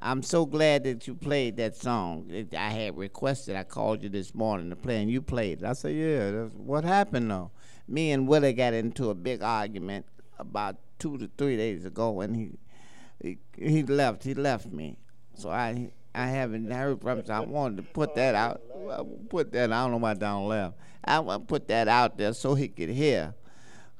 I'm 0.00 0.22
so 0.22 0.44
glad 0.44 0.84
that 0.84 1.06
you 1.06 1.14
played 1.14 1.56
that 1.56 1.74
song. 1.74 2.30
I 2.52 2.70
had 2.70 2.96
requested. 2.96 3.56
I 3.56 3.64
called 3.64 4.02
you 4.02 4.08
this 4.08 4.34
morning 4.34 4.70
to 4.70 4.76
play, 4.76 5.00
and 5.00 5.10
you 5.10 5.22
played. 5.22 5.64
I 5.64 5.72
said, 5.72 5.94
yeah. 5.94 6.30
What 6.56 6.84
happened 6.84 7.30
though? 7.30 7.50
Me 7.88 8.12
and 8.12 8.28
Willie 8.28 8.52
got 8.52 8.74
into 8.74 9.10
a 9.10 9.14
big 9.14 9.42
argument 9.42 10.06
about 10.38 10.76
two 10.98 11.16
to 11.18 11.30
three 11.38 11.56
days 11.56 11.84
ago, 11.84 12.20
and 12.20 12.36
he 12.36 12.50
he, 13.22 13.38
he 13.56 13.82
left. 13.82 14.24
He 14.24 14.34
left 14.34 14.66
me. 14.66 14.98
So 15.34 15.50
I 15.50 15.90
I 16.14 16.26
haven't 16.26 16.70
heard 16.70 17.00
from. 17.00 17.24
So 17.24 17.32
I 17.32 17.40
wanted 17.40 17.76
to 17.78 17.82
put 17.82 18.14
that 18.16 18.34
out. 18.34 18.60
Put 19.28 19.52
that. 19.52 19.72
I 19.72 19.82
don't 19.82 19.92
know 19.92 19.96
why 19.98 20.14
Donald 20.14 20.48
left. 20.50 20.76
I 21.04 21.20
want 21.20 21.42
to 21.42 21.46
put 21.46 21.68
that 21.68 21.88
out 21.88 22.18
there 22.18 22.34
so 22.34 22.54
he 22.54 22.68
could 22.68 22.90
hear. 22.90 23.34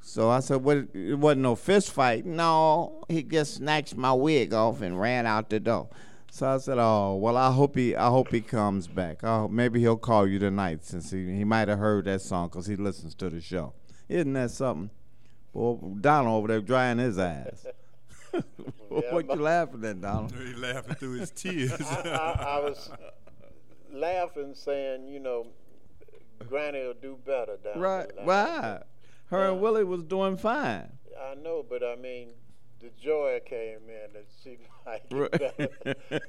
So 0.07 0.31
I 0.31 0.39
said, 0.39 0.63
what? 0.63 0.87
It 0.95 1.19
wasn't 1.19 1.43
no 1.43 1.57
fist 1.57 1.91
fight. 1.91 2.25
No, 2.25 3.05
he 3.09 3.25
just 3.25 3.55
snatched 3.55 3.97
my 3.97 4.13
wig 4.13 4.55
off 4.55 4.81
and 4.81 5.01
ran 5.01 5.27
out 5.27 5.51
the 5.51 5.59
door. 5.59 5.89
So 6.31 6.49
I 6.49 6.59
said, 6.59 6.79
"Oh 6.79 7.17
well, 7.17 7.37
I 7.37 7.51
hope 7.51 7.75
he, 7.75 7.97
I 7.97 8.09
hope 8.09 8.31
he 8.31 8.41
comes 8.41 8.87
back. 8.87 9.25
I 9.25 9.41
hope, 9.41 9.51
maybe 9.51 9.81
he'll 9.81 9.97
call 9.97 10.29
you 10.29 10.39
tonight 10.39 10.85
since 10.85 11.11
he, 11.11 11.35
he 11.35 11.43
might 11.43 11.67
have 11.67 11.81
heard 11.81 12.05
that 12.05 12.21
song 12.21 12.49
because 12.49 12.67
he 12.67 12.77
listens 12.77 13.17
to 13.17 13.29
the 13.29 13.41
show. 13.41 13.73
Isn't 14.09 14.33
that 14.35 14.53
something? 14.53 14.91
Well, 15.53 15.75
Donald 16.01 16.39
over 16.39 16.49
there 16.49 16.61
drying 16.61 16.99
his 16.99 17.19
eyes. 17.19 17.67
what 18.89 19.27
you 19.27 19.35
laughing 19.35 19.85
at, 19.85 20.01
Donald? 20.01 20.33
He 20.33 20.55
laughing 20.55 20.95
through 20.95 21.19
his 21.19 21.33
tears. 21.33 21.81
I, 21.81 22.11
I, 22.11 22.59
I 22.59 22.61
was 22.61 22.91
laughing, 23.93 24.55
saying, 24.55 25.09
you 25.09 25.19
know, 25.19 25.49
Granny 26.49 26.87
will 26.87 26.95
do 26.95 27.19
better 27.25 27.57
down 27.57 27.81
Right? 27.81 28.09
the. 28.15 28.23
Why? 28.23 28.83
Her 29.27 29.51
and 29.51 29.61
Willie 29.61 29.85
was 29.85 30.03
doing 30.03 30.37
fine. 30.37 30.93
I 31.21 31.35
know, 31.35 31.65
but 31.69 31.83
I 31.83 31.97
mean, 31.97 32.29
the 32.81 32.91
joy 33.03 33.41
came 33.45 33.79
in 33.89 34.13
that 34.13 34.27
she 34.43 34.59
might 34.87 35.03
Right. 35.11 35.41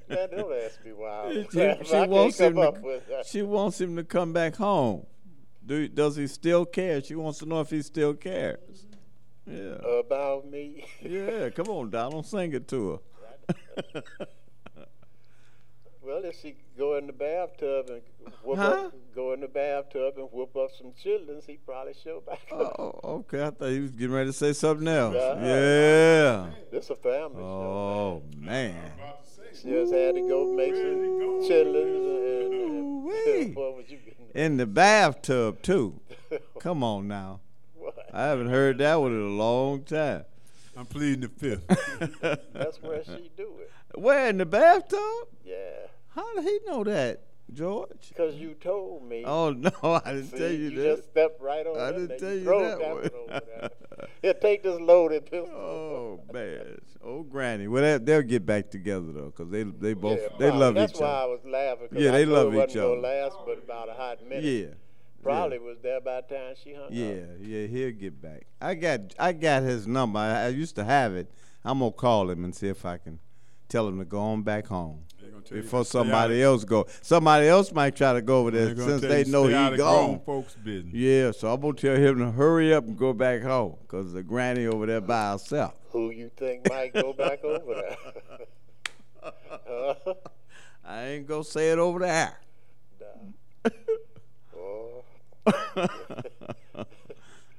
Man, 0.09 0.29
don't 0.31 0.53
ask 0.63 0.83
me 0.83 0.93
why. 0.93 1.45
She, 1.51 1.83
she 1.83 2.07
wants 2.07 2.39
him 2.39 2.53
come 2.55 2.61
to. 2.63 2.67
up 2.69 2.81
with 2.81 3.07
that. 3.07 3.25
She 3.25 3.41
wants 3.43 3.79
him 3.79 3.95
to 3.97 4.03
come 4.03 4.33
back 4.33 4.55
home. 4.55 5.05
Do 5.65 5.87
does 5.87 6.15
he 6.15 6.27
still 6.27 6.65
care? 6.65 7.01
She 7.03 7.15
wants 7.15 7.39
to 7.39 7.45
know 7.45 7.59
if 7.61 7.69
he 7.69 7.81
still 7.81 8.13
cares. 8.13 8.85
Yeah. 9.45 9.75
About 9.99 10.49
me? 10.49 10.85
Yeah. 11.01 11.49
Come 11.49 11.67
on, 11.67 11.89
Donald, 11.89 12.25
sing 12.25 12.53
it 12.53 12.67
to 12.69 13.01
her. 13.93 14.03
Well, 16.07 16.23
if 16.23 16.39
she 16.39 16.55
go 16.77 16.95
in 16.97 17.05
the 17.07 17.11
bathtub 17.13 17.89
and 17.89 18.01
whoop 18.41 18.57
Huh? 18.57 18.63
up, 18.85 18.93
go 19.13 19.33
in 19.33 19.41
the 19.41 19.47
bathtub 19.49 20.13
and 20.17 20.29
whoop 20.31 20.55
up 20.55 20.69
some 20.77 20.93
children, 21.03 21.41
he 21.45 21.57
probably 21.65 21.95
show 22.01 22.21
back 22.25 22.39
up. 22.49 22.75
Oh, 22.79 22.99
okay. 23.03 23.43
I 23.43 23.49
thought 23.49 23.71
he 23.71 23.81
was 23.81 23.91
getting 23.91 24.15
ready 24.15 24.29
to 24.29 24.33
say 24.33 24.53
something 24.53 24.87
else. 24.87 25.15
Yeah. 25.15 26.47
This 26.71 26.89
a 26.89 26.95
family 26.95 27.43
Oh 27.43 28.23
man. 28.37 28.91
She 29.53 29.69
just 29.69 29.91
had 29.93 30.15
to 30.15 30.21
go 30.21 30.53
make 30.55 30.75
some 30.75 31.41
chitlins 31.43 32.45
and, 32.45 32.53
and 32.53 33.55
what 33.57 33.75
would 33.75 33.89
you 33.89 33.97
get? 33.97 34.15
In 34.33 34.55
the 34.55 34.65
bathtub 34.65 35.61
too. 35.61 35.99
Come 36.59 36.83
on 36.85 37.09
now. 37.09 37.41
What? 37.75 37.97
I 38.13 38.23
haven't 38.27 38.47
heard 38.49 38.77
that 38.77 38.95
one 38.95 39.11
in 39.11 39.21
a 39.21 39.35
long 39.35 39.83
time. 39.83 40.23
I'm 40.77 40.85
pleading 40.85 41.21
the 41.21 41.27
fifth. 41.29 41.67
That's 42.53 42.81
where 42.81 43.03
she 43.03 43.29
do 43.35 43.51
it. 43.59 43.71
Where 43.99 44.29
in 44.29 44.37
the 44.37 44.45
bathtub? 44.45 44.99
Yeah. 45.43 45.55
How 46.17 46.33
did 46.33 46.45
he 46.45 46.59
know 46.65 46.83
that, 46.83 47.21
George? 47.53 48.09
Because 48.09 48.33
you 48.37 48.55
told 48.55 49.07
me. 49.07 49.23
Oh 49.23 49.51
no, 49.51 49.69
I 50.03 50.13
didn't 50.13 50.31
See, 50.31 50.37
tell 50.39 50.51
you, 50.51 50.69
you 50.69 50.69
that. 50.71 50.95
just 50.95 51.11
stepped 51.11 51.39
right 51.39 51.65
on 51.67 51.79
I 51.79 51.91
didn't 51.91 52.17
tell 52.17 52.33
you 52.33 52.43
that 52.43 52.79
one. 52.79 53.69
Here, 54.23 54.33
take 54.41 54.63
this 54.63 54.79
loaded 54.79 55.27
pistol. 55.27 55.55
Oh 55.55 56.19
man, 56.33 56.79
oh 57.05 57.21
granny. 57.21 57.67
Well, 57.67 57.83
they, 57.83 58.03
they'll 58.03 58.23
get 58.23 58.47
back 58.47 58.71
together 58.71 59.11
though, 59.11 59.29
cause 59.29 59.51
they 59.51 59.61
they 59.61 59.93
both 59.93 60.19
Yeah, 60.19 60.37
they 60.39 60.49
love 60.49 60.73
That's 60.73 60.93
each 60.93 60.99
why 60.99 61.07
other. 61.07 61.17
I 61.21 61.25
was 61.25 61.39
laughing. 61.45 61.87
Yeah, 61.91 62.11
they 62.11 62.25
love 62.25 62.55
each 62.55 62.75
other. 62.75 62.97
Last 62.97 63.37
but 63.45 63.63
about 63.63 63.89
a 63.89 63.93
hot 63.93 64.23
minute. 64.27 64.43
Yeah. 64.43 64.73
Probably 65.21 65.59
was 65.59 65.77
there 65.83 66.01
by 66.01 66.21
the 66.21 66.35
time 66.35 66.55
she 66.63 66.73
hung 66.73 66.85
up. 66.85 66.89
Yeah, 66.91 67.25
yeah, 67.41 67.67
he'll 67.67 67.91
get 67.91 68.19
back. 68.19 68.47
I 68.59 68.73
got 68.73 69.13
I 69.19 69.33
got 69.33 69.61
his 69.61 69.85
number. 69.85 70.17
I, 70.17 70.45
I 70.45 70.47
used 70.47 70.73
to 70.77 70.83
have 70.83 71.13
it. 71.13 71.29
I'm 71.63 71.77
gonna 71.77 71.91
call 71.91 72.31
him 72.31 72.43
and 72.43 72.55
see 72.55 72.69
if 72.69 72.85
I 72.85 72.97
can 72.97 73.19
tell 73.69 73.87
him 73.87 73.99
to 73.99 74.05
go 74.05 74.19
on 74.19 74.41
back 74.41 74.65
home 74.65 75.03
you 75.06 75.06
before 75.43 75.79
to 75.83 75.85
stay 75.85 75.99
out 75.99 76.03
somebody 76.03 76.41
of- 76.41 76.45
else 76.45 76.63
go. 76.63 76.85
Somebody 77.01 77.47
else 77.47 77.71
might 77.71 77.95
try 77.95 78.13
to 78.13 78.21
go 78.21 78.39
over 78.41 78.51
there 78.51 78.75
since 78.75 79.01
they 79.01 79.25
you 79.25 79.31
know 79.31 79.43
stay 79.45 79.51
he 79.53 79.55
out 79.57 79.73
of 79.73 79.77
gone. 79.79 80.05
grown 80.05 80.19
folks' 80.25 80.55
business. 80.55 80.93
Yeah, 80.93 81.31
so 81.31 81.53
I'm 81.53 81.61
gonna 81.61 81.73
tell 81.73 81.95
him 81.95 82.19
to 82.19 82.31
hurry 82.31 82.73
up 82.73 82.85
and 82.85 82.97
go 82.97 83.13
back 83.13 83.41
home 83.41 83.75
because 83.81 84.13
the 84.13 84.23
granny 84.23 84.65
over 84.67 84.85
there 84.85 85.01
by 85.01 85.31
herself. 85.31 85.73
Who 85.91 86.09
you 86.11 86.29
think 86.37 86.69
might 86.69 86.93
go 86.93 87.13
back 87.13 87.43
over 87.43 87.73
there? 87.73 87.97
Huh? 89.23 89.93
I 90.85 91.03
ain't 91.03 91.27
gonna 91.27 91.43
say 91.43 91.71
it 91.71 91.79
over 91.79 91.99
there. 91.99 92.39
Oh. 94.57 95.03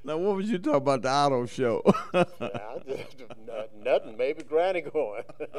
now, 0.08 0.16
what 0.16 0.36
was 0.36 0.48
you 0.50 0.58
talking 0.58 0.76
about 0.76 1.02
the 1.02 1.10
auto 1.10 1.44
show? 1.44 1.82
I 2.14 2.24
just, 2.88 3.16
nothing. 3.76 4.16
Maybe 4.16 4.42
Granny 4.42 4.80
going. 4.80 5.22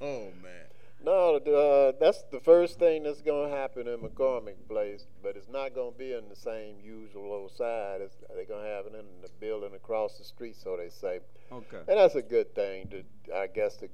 oh 0.00 0.28
man. 0.42 0.66
No, 1.04 1.36
uh, 1.36 1.92
that's 2.00 2.24
the 2.32 2.40
first 2.40 2.80
thing 2.80 3.04
that's 3.04 3.22
going 3.22 3.50
to 3.50 3.56
happen 3.56 3.86
in 3.86 4.00
McCormick 4.00 4.56
Place, 4.68 5.06
but 5.22 5.36
it's 5.36 5.48
not 5.48 5.72
going 5.72 5.92
to 5.92 5.98
be 5.98 6.12
in 6.12 6.28
the 6.28 6.34
same 6.34 6.74
usual 6.82 7.32
old 7.32 7.52
side. 7.52 8.00
It's, 8.00 8.16
they're 8.34 8.44
going 8.44 8.64
to 8.64 8.70
have 8.70 8.86
it 8.86 8.94
in 8.94 9.06
the 9.22 9.28
building 9.38 9.74
across 9.76 10.18
the 10.18 10.24
street, 10.24 10.56
so 10.56 10.76
they 10.76 10.88
say. 10.88 11.20
Okay. 11.52 11.78
And 11.86 11.98
that's 11.98 12.16
a 12.16 12.22
good 12.22 12.52
thing 12.52 12.88
to, 12.88 13.04
I 13.32 13.46
guess, 13.46 13.76
to 13.76 13.88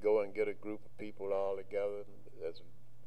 go 0.00 0.20
and 0.20 0.32
get 0.32 0.46
a 0.46 0.54
group 0.54 0.80
of 0.86 0.96
people 0.98 1.32
all 1.32 1.56
together 1.56 2.04
that's 2.40 2.62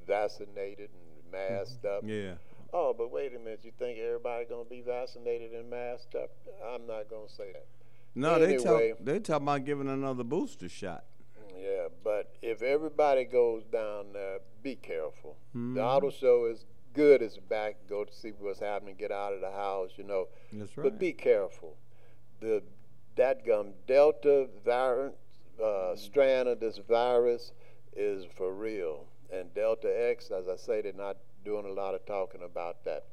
vaccinated 0.05 0.89
and 0.89 1.31
masked 1.31 1.85
up. 1.85 2.03
Yeah. 2.05 2.33
Oh, 2.73 2.93
but 2.97 3.11
wait 3.11 3.35
a 3.35 3.39
minute. 3.39 3.61
You 3.63 3.71
think 3.77 3.99
everybody 3.99 4.45
going 4.45 4.65
to 4.65 4.69
be 4.69 4.81
vaccinated 4.81 5.53
and 5.53 5.69
masked 5.69 6.15
up? 6.15 6.29
I'm 6.73 6.85
not 6.85 7.09
going 7.09 7.27
to 7.27 7.33
say 7.33 7.51
that. 7.53 7.65
No, 8.15 8.39
they 8.39 8.57
talk. 8.57 8.81
They 8.99 9.19
talk 9.19 9.41
about 9.41 9.65
giving 9.65 9.87
another 9.87 10.23
booster 10.23 10.69
shot. 10.69 11.05
Yeah, 11.57 11.87
but 12.03 12.35
if 12.41 12.61
everybody 12.61 13.25
goes 13.25 13.63
down 13.65 14.13
there, 14.13 14.39
be 14.63 14.75
careful. 14.75 15.37
Mhm. 15.55 15.75
The 15.75 15.83
auto 15.83 16.09
show 16.09 16.45
is 16.45 16.65
good. 16.93 17.21
It's 17.21 17.37
back. 17.37 17.75
Go 17.87 18.05
to 18.05 18.13
see 18.13 18.31
what's 18.39 18.59
happening. 18.59 18.95
Get 18.95 19.11
out 19.11 19.33
of 19.33 19.41
the 19.41 19.51
house. 19.51 19.91
You 19.97 20.03
know. 20.05 20.27
That's 20.53 20.75
right. 20.77 20.83
But 20.83 20.99
be 20.99 21.13
careful. 21.13 21.77
The 22.39 22.63
that 23.15 23.45
gum 23.45 23.73
Delta 23.87 24.47
variant 24.63 25.15
uh, 25.61 25.95
strand 25.95 26.47
of 26.47 26.59
this 26.59 26.77
virus 26.77 27.51
is 27.95 28.25
for 28.37 28.53
real, 28.53 29.07
and 29.31 29.53
Delta 29.53 29.89
X, 30.09 30.31
as 30.31 30.47
I 30.47 30.55
say, 30.55 30.81
they're 30.81 30.93
not 30.93 31.17
doing 31.49 31.65
a 31.65 31.73
lot 31.81 31.95
of 31.95 32.05
talking 32.05 32.43
about 32.43 32.83
that. 32.85 33.05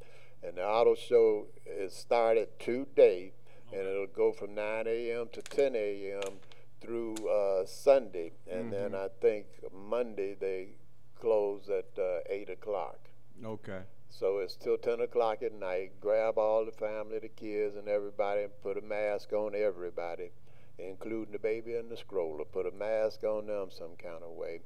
And 0.43 0.57
the 0.59 0.65
auto 0.67 0.95
show 0.95 1.47
is 1.67 1.95
started 1.95 2.49
today, 2.59 3.33
and 3.73 3.81
it'll 3.81 4.07
go 4.07 4.31
from 4.33 4.55
9 4.55 4.87
a.m. 4.87 5.29
to 5.33 5.41
10 5.41 5.75
a.m. 5.75 6.35
through 6.83 7.15
uh, 7.29 7.65
Sunday, 7.65 8.33
and 8.51 8.71
then 8.71 8.91
Mhm. 8.93 9.05
I 9.05 9.09
think 9.21 9.47
Monday 9.73 10.35
they 10.35 10.77
close 11.19 11.71
at 11.71 11.99
uh, 11.99 12.21
8 12.29 12.51
o'clock. 12.51 12.99
Okay. 13.43 13.81
So 14.11 14.39
it's 14.39 14.55
till 14.57 14.77
10 14.77 15.01
o'clock 15.01 15.43
at 15.43 15.53
night. 15.55 15.93
Grab 16.01 16.37
all 16.39 16.65
the 16.67 16.73
family, 16.73 17.19
the 17.19 17.29
kids, 17.31 17.75
and 17.77 17.89
everybody, 17.89 18.43
and 18.43 18.53
put 18.63 18.77
a 18.77 18.83
mask 18.83 19.33
on 19.33 19.55
everybody, 19.55 20.31
including 20.79 21.33
the 21.33 21.39
baby 21.39 21.75
and 21.77 21.91
the 21.91 21.97
stroller. 21.97 22.45
Put 22.45 22.67
a 22.67 22.71
mask 22.71 23.25
on 23.25 23.47
them 23.47 23.71
some 23.71 23.97
kind 23.97 24.23
of 24.23 24.31
way. 24.33 24.61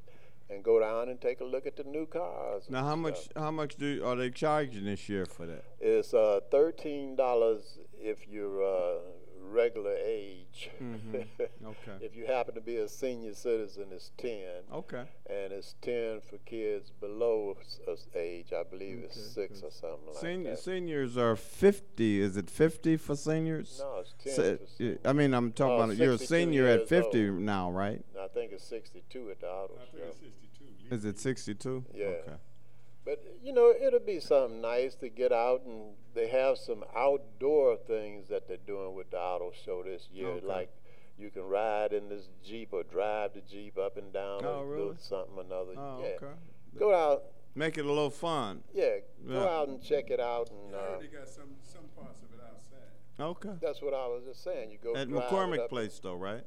And 0.51 0.65
go 0.65 0.81
down 0.81 1.09
and 1.09 1.21
take 1.21 1.41
a 1.41 1.45
look 1.45 1.67
at 1.67 1.77
the 1.77 1.85
new 1.85 2.07
cars. 2.07 2.65
Now, 2.69 2.85
how 2.85 2.97
much? 2.97 3.25
stuff. 3.27 3.43
How 3.43 3.51
much 3.53 3.77
do 3.77 4.03
are 4.05 4.17
they 4.17 4.31
charging 4.31 4.85
this 4.85 5.09
year 5.09 5.25
for 5.25 5.47
that? 5.47 5.65
It's 5.81 6.13
uh, 6.13 6.41
$13 6.53 7.61
if 7.99 8.27
you're 8.29 8.63
uh, 8.63 8.99
regular 9.43 9.97
age. 10.03 10.71
Mhm. 10.83 11.27
Okay. 11.65 12.05
if 12.05 12.17
you 12.17 12.27
happen 12.27 12.55
to 12.55 12.61
be 12.61 12.77
a 12.77 12.89
senior 12.89 13.33
citizen, 13.35 13.87
it's 13.93 14.11
10. 14.19 14.41
Okay. 14.73 15.05
And 15.29 15.53
it's 15.53 15.75
10 15.83 16.21
for 16.29 16.39
kids 16.39 16.91
below 17.01 17.57
s- 17.61 17.79
us 17.91 18.07
age. 18.17 18.53
I 18.53 18.65
believe 18.65 19.03
it's 19.05 19.21
6 19.35 19.63
or 19.63 19.71
something 19.71 20.07
like 20.15 20.45
that. 20.45 20.59
seniors 20.59 21.17
are 21.17 21.37
fifty. 21.37 22.21
Is 22.21 22.37
it 22.37 22.51
fifty 22.51 22.97
for 22.97 23.15
seniors? 23.15 23.81
No, 23.81 24.01
it's 24.01 24.15
10 24.37 24.59
Se- 24.79 24.99
I 25.05 25.13
mean, 25.13 25.33
I'm 25.33 25.53
talking 25.53 25.73
Oh, 25.81 25.85
about 25.85 25.97
you're 25.97 26.15
a 26.15 26.19
senior 26.19 26.67
at 26.67 26.89
fifty 26.89 27.29
old. 27.29 27.39
now, 27.39 27.71
right? 27.71 28.05
I 28.31 28.35
think 28.35 28.53
it's 28.53 28.65
62 28.65 29.31
at 29.31 29.41
the 29.41 29.47
auto 29.49 29.75
I 29.75 29.85
think 29.91 30.05
show. 30.05 30.09
it's 30.11 30.19
62. 30.21 30.95
Is 30.95 31.05
it 31.05 31.19
62? 31.19 31.85
Yeah. 31.95 32.07
Okay. 32.07 32.33
But 33.05 33.23
you 33.43 33.53
know, 33.53 33.73
it'll 33.81 33.99
be 33.99 34.21
something 34.21 34.61
nice 34.61 34.95
to 34.97 35.09
get 35.09 35.33
out 35.33 35.63
and 35.67 35.95
they 36.15 36.29
have 36.29 36.59
some 36.59 36.85
outdoor 36.95 37.77
things 37.77 38.29
that 38.29 38.47
they're 38.47 38.57
doing 38.67 38.95
with 38.95 39.11
the 39.11 39.17
auto 39.19 39.53
show 39.65 39.83
this 39.83 40.09
year. 40.13 40.29
Okay. 40.29 40.47
Like 40.47 40.71
you 41.19 41.31
can 41.31 41.43
ride 41.43 41.93
in 41.93 42.09
this 42.09 42.29
Jeep 42.45 42.69
or 42.73 42.83
drive 42.85 43.35
the 43.35 43.41
Jeep 43.41 43.79
up 43.79 43.97
and 43.97 44.13
down 44.13 44.43
Oh, 44.45 44.61
or 44.61 44.67
really? 44.67 44.89
do 44.91 44.97
something 45.01 45.37
or 45.39 45.43
another. 45.43 45.73
Oh, 45.77 45.99
yeah. 46.03 46.07
okay. 46.17 46.35
Go 46.79 46.95
out, 46.95 47.23
Make 47.55 47.79
it 47.79 47.85
a 47.85 47.89
little 47.89 48.11
fun. 48.11 48.63
yeah, 48.73 48.99
go 49.27 49.33
Yeah. 49.43 49.49
out 49.49 49.69
and 49.69 49.83
check 49.83 50.11
it 50.11 50.21
out 50.21 50.51
and 50.51 50.75
I 50.75 50.79
uh, 50.79 50.83
heard 50.93 51.01
they 51.01 51.07
got 51.09 51.29
some, 51.29 51.51
some 51.63 51.83
parts 51.97 52.21
of 52.23 52.29
it 52.33 52.41
outside. 52.47 52.79
Okay. 53.19 53.59
that's 53.61 53.83
what 53.83 53.93
I 53.93 54.07
was 54.07 54.23
just 54.25 54.45
saying. 54.45 54.71
You 54.71 54.79
go 54.83 54.95
At 54.95 55.09
McCormick 55.09 55.69
Place, 55.69 55.99
though, 56.01 56.15
right? 56.15 56.45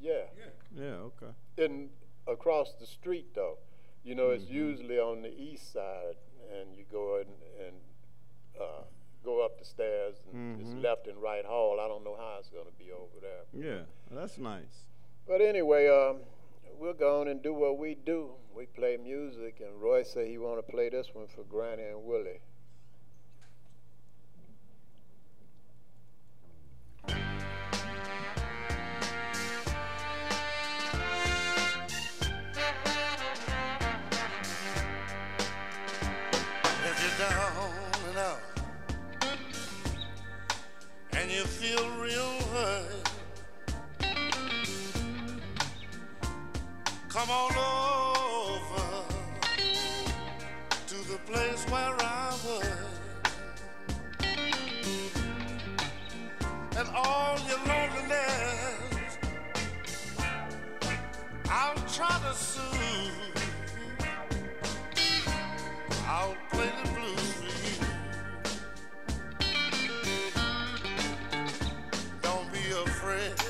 Yeah. 0.00 0.24
Yeah, 0.76 0.84
okay. 1.10 1.32
And 1.58 1.90
across 2.26 2.74
the 2.74 2.86
street 2.86 3.34
though. 3.34 3.58
You 4.04 4.14
know, 4.14 4.30
it's 4.30 4.44
Mhm. 4.44 4.50
usually 4.52 4.98
on 4.98 5.22
the 5.22 5.28
east 5.40 5.72
side, 5.72 6.16
and 6.52 6.74
you 6.76 6.84
go 6.84 7.16
in 7.18 7.28
and 7.66 7.76
uh, 8.58 8.82
go 9.22 9.44
up 9.44 9.58
the 9.58 9.64
stairs, 9.64 10.16
and 10.32 10.60
it's 10.60 10.70
Mhm. 10.70 10.82
left 10.82 11.06
and 11.06 11.20
right 11.22 11.44
hall. 11.44 11.78
I 11.80 11.86
don't 11.88 12.02
know 12.04 12.16
how 12.16 12.38
it's 12.38 12.48
going 12.48 12.66
to 12.66 12.72
be 12.72 12.90
over 12.92 13.20
there. 13.20 13.44
Yeah, 13.52 13.84
that's 14.10 14.38
nice. 14.38 14.86
But 15.26 15.40
anyway, 15.40 15.86
um, 15.88 16.22
we'll 16.78 16.94
go 16.94 17.20
on 17.20 17.28
and 17.28 17.42
do 17.42 17.52
what 17.52 17.76
we 17.78 17.94
do. 17.94 18.34
We 18.54 18.66
play 18.66 18.96
music, 18.96 19.60
and 19.60 19.80
Roy 19.80 20.02
said 20.02 20.26
he 20.28 20.38
want 20.38 20.58
to 20.64 20.68
play 20.72 20.88
this 20.88 21.14
one 21.14 21.26
for 21.28 21.44
Granny 21.44 21.84
and 21.84 22.04
Willie. 22.04 22.40
Come 47.28 47.36
on 47.36 47.56
over 48.48 49.04
to 50.86 50.94
the 50.94 51.18
place 51.26 51.64
where 51.70 51.96
I 52.00 52.34
work. 52.46 52.64
And 56.78 56.88
all 56.94 57.38
your 57.46 57.58
loneliness, 57.66 59.18
I'll 61.50 61.82
try 61.96 62.18
to 62.18 62.34
soothe. 62.34 63.12
I'll 66.06 66.36
play 66.50 66.70
the 66.82 66.90
blues 66.92 67.32
for 67.32 67.44
you. 67.44 67.78
Don't 72.22 72.50
be 72.52 72.70
afraid. 72.86 73.47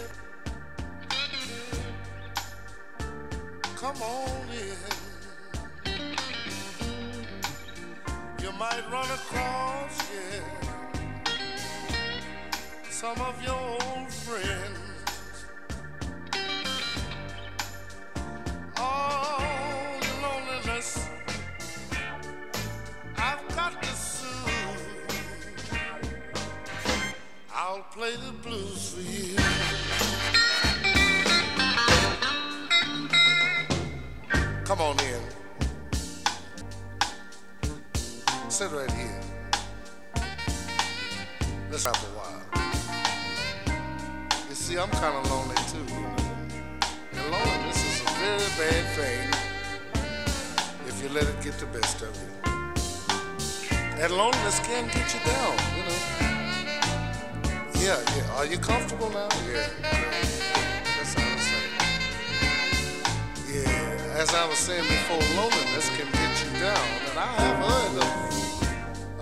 Come 3.89 4.03
on 4.03 4.49
in. 4.53 4.76
You 8.43 8.53
might 8.53 8.84
run 8.93 9.11
across, 9.11 9.99
yeah, 10.12 10.43
some 12.91 13.18
of 13.22 13.43
your 13.43 13.55
old 13.55 14.12
friends. 14.12 14.78
Oh, 18.76 19.41
All 19.41 19.41
your 20.05 20.18
loneliness. 20.22 21.09
I've 23.16 23.49
got 23.57 23.82
to 23.82 23.89
soothe. 23.89 25.09
I'll 27.55 27.86
play 27.95 28.16
the 28.16 28.32
blues 28.32 28.93
for 28.93 29.01
you. 29.01 29.18
Come 34.69 34.83
on 34.83 35.01
in. 35.01 35.23
Sit 38.51 38.71
right 38.71 38.91
here. 38.91 39.21
Let's 41.71 41.85
have 41.87 41.97
a 41.97 42.11
while. 42.19 42.43
You 44.47 44.55
see, 44.55 44.77
I'm 44.77 44.91
kind 44.91 45.16
of 45.16 45.31
lonely 45.31 45.57
too. 45.73 45.87
And 47.14 47.31
loneliness 47.31 47.83
is 47.83 48.03
a 48.03 48.11
very 48.21 48.51
bad 48.61 48.85
thing 48.95 49.27
if 50.87 51.03
you 51.03 51.09
let 51.14 51.27
it 51.27 51.41
get 51.43 51.59
the 51.59 51.64
best 51.64 52.03
of 52.03 52.14
you. 52.14 52.31
That 53.97 54.11
loneliness 54.11 54.61
can 54.61 54.87
get 54.89 55.14
you 55.14 55.21
down, 55.25 55.57
you 55.79 55.85
know. 55.89 56.01
Yeah, 57.81 57.99
yeah. 58.19 58.37
Are 58.37 58.45
you 58.45 58.59
comfortable 58.59 59.09
now? 59.09 59.29
Yeah. 59.51 60.48
As 64.19 64.35
I 64.35 64.49
was 64.49 64.59
saying 64.59 64.83
before, 64.83 65.23
loneliness 65.37 65.91
can 65.91 66.11
get 66.11 66.45
you 66.45 66.51
down, 66.59 66.89
and 67.09 67.19
I 67.21 67.27
have 67.39 67.59
heard 67.71 67.95
of 68.03 68.11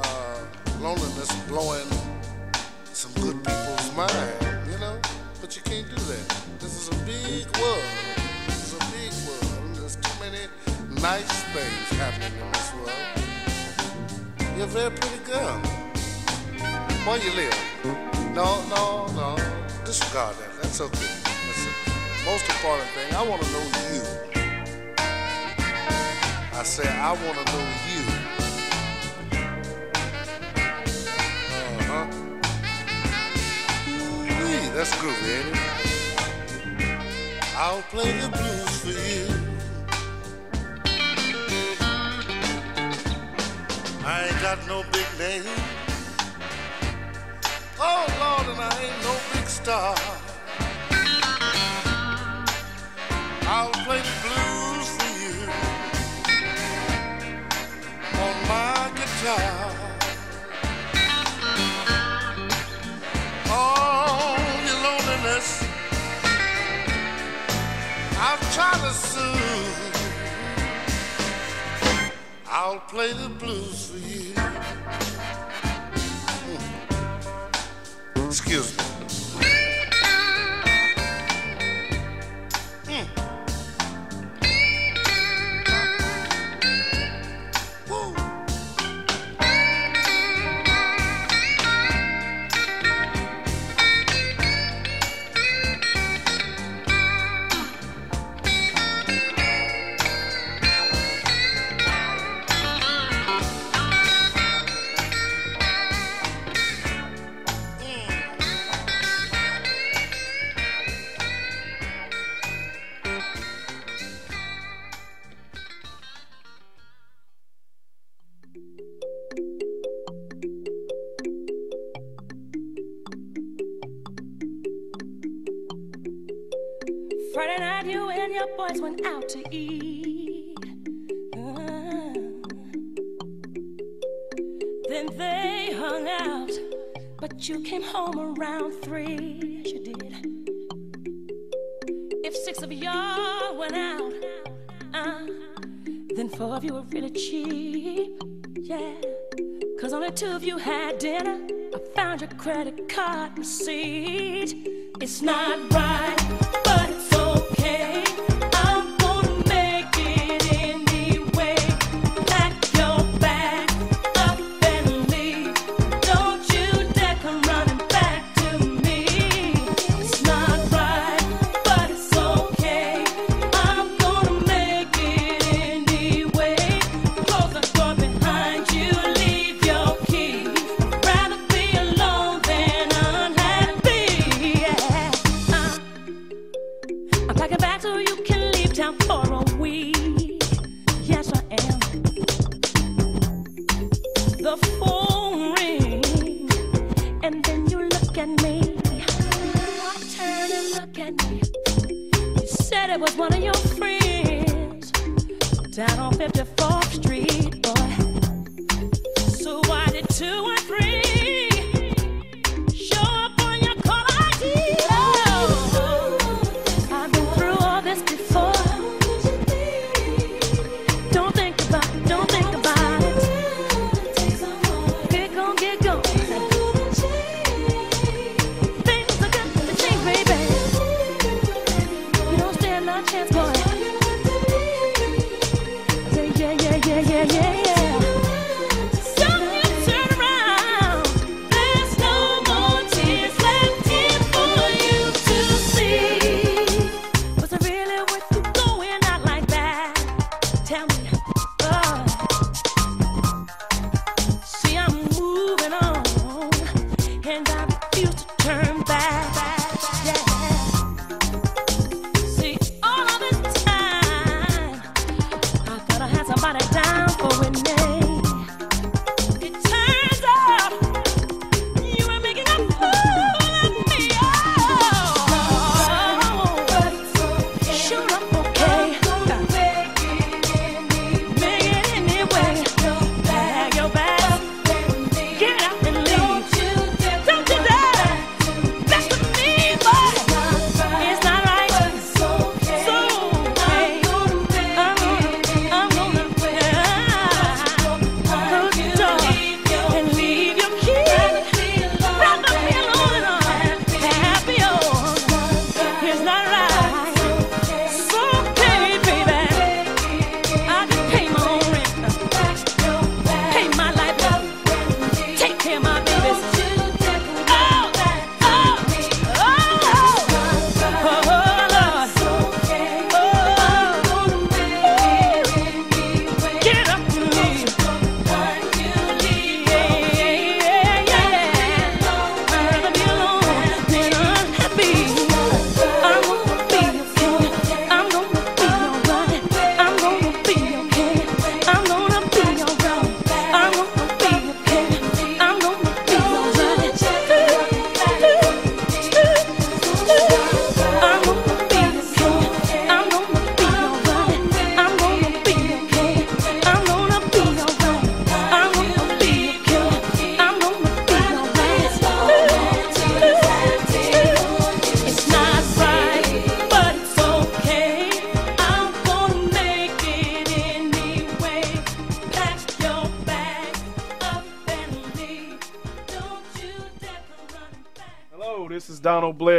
uh, 0.01 0.41
loneliness 0.81 1.31
blowing 1.49 1.87
some 2.95 3.13
good 3.21 3.37
people's 3.45 3.95
mind, 3.95 4.73
you 4.73 4.79
know. 4.79 4.99
But 5.43 5.55
you 5.55 5.61
can't 5.61 5.87
do 5.87 5.97
that. 5.97 6.27
This 6.61 6.81
is 6.81 6.89
a 6.89 6.97
big 7.05 7.45
world. 7.61 7.85
This 8.47 8.73
is 8.73 8.73
a 8.73 8.85
big 8.97 9.13
world. 9.29 9.77
There's 9.77 9.97
too 9.97 10.17
many 10.19 10.49
nice 11.03 11.43
things 11.53 12.01
happening 12.01 12.33
in 12.41 12.53
this 12.53 12.73
world. 12.81 12.97
You're 14.57 14.65
a 14.65 14.81
very 14.81 14.93
pretty 14.93 15.23
girl. 15.31 15.61
Where 17.05 17.19
you 17.19 17.33
live? 17.37 17.55
No, 18.35 18.65
no, 18.71 19.07
no. 19.13 19.37
Disregard 19.85 20.37
that. 20.37 20.63
That's 20.63 20.81
okay. 20.81 21.13
Listen, 21.49 21.73
most 22.25 22.49
important 22.49 22.89
thing, 22.97 23.15
I 23.15 23.23
want 23.29 23.43
to 23.43 23.53
know 23.53 23.61
you. 23.93 24.36
Say, 26.67 26.89
I 26.89 27.13
want 27.13 27.39
to 27.39 27.45
know 27.53 27.67
you. 27.89 28.03
Uh-huh. 31.79 32.07
Ooh-wee, 33.89 34.67
that's 34.75 34.95
groovy, 34.97 35.29
ain't 35.37 35.49
it? 35.55 35.61
I'll 37.57 37.83
play 37.83 38.11
the 38.21 38.29
blues 38.29 38.75
for 38.83 38.95
you. 39.09 39.27
I 44.05 44.27
ain't 44.27 44.41
got 44.43 44.59
no 44.67 44.83
big 44.93 45.09
name. 45.19 45.45
Oh 47.79 48.07
Lord, 48.21 48.47
and 48.53 48.61
I 48.61 48.63
ain't 48.83 49.01
no 49.05 49.15
big 49.33 49.47
star. 49.49 49.97
I'll 53.47 53.71
play 53.87 54.01
the 54.01 54.15
blues 54.25 54.89
for 54.99 55.11
you 55.21 55.86
guitar. 59.07 59.71
Oh, 63.49 64.37
your 64.67 64.79
loneliness, 64.87 65.49
tried 68.53 68.81
to 68.81 68.93
soothe. 68.93 69.97
I'll 72.49 72.81
play 72.81 73.13
the 73.13 73.29
blues 73.29 73.91
for 73.91 73.99
you. 73.99 74.33
Hmm. 78.15 78.29
Excuse 78.29 78.77
me. 78.77 78.96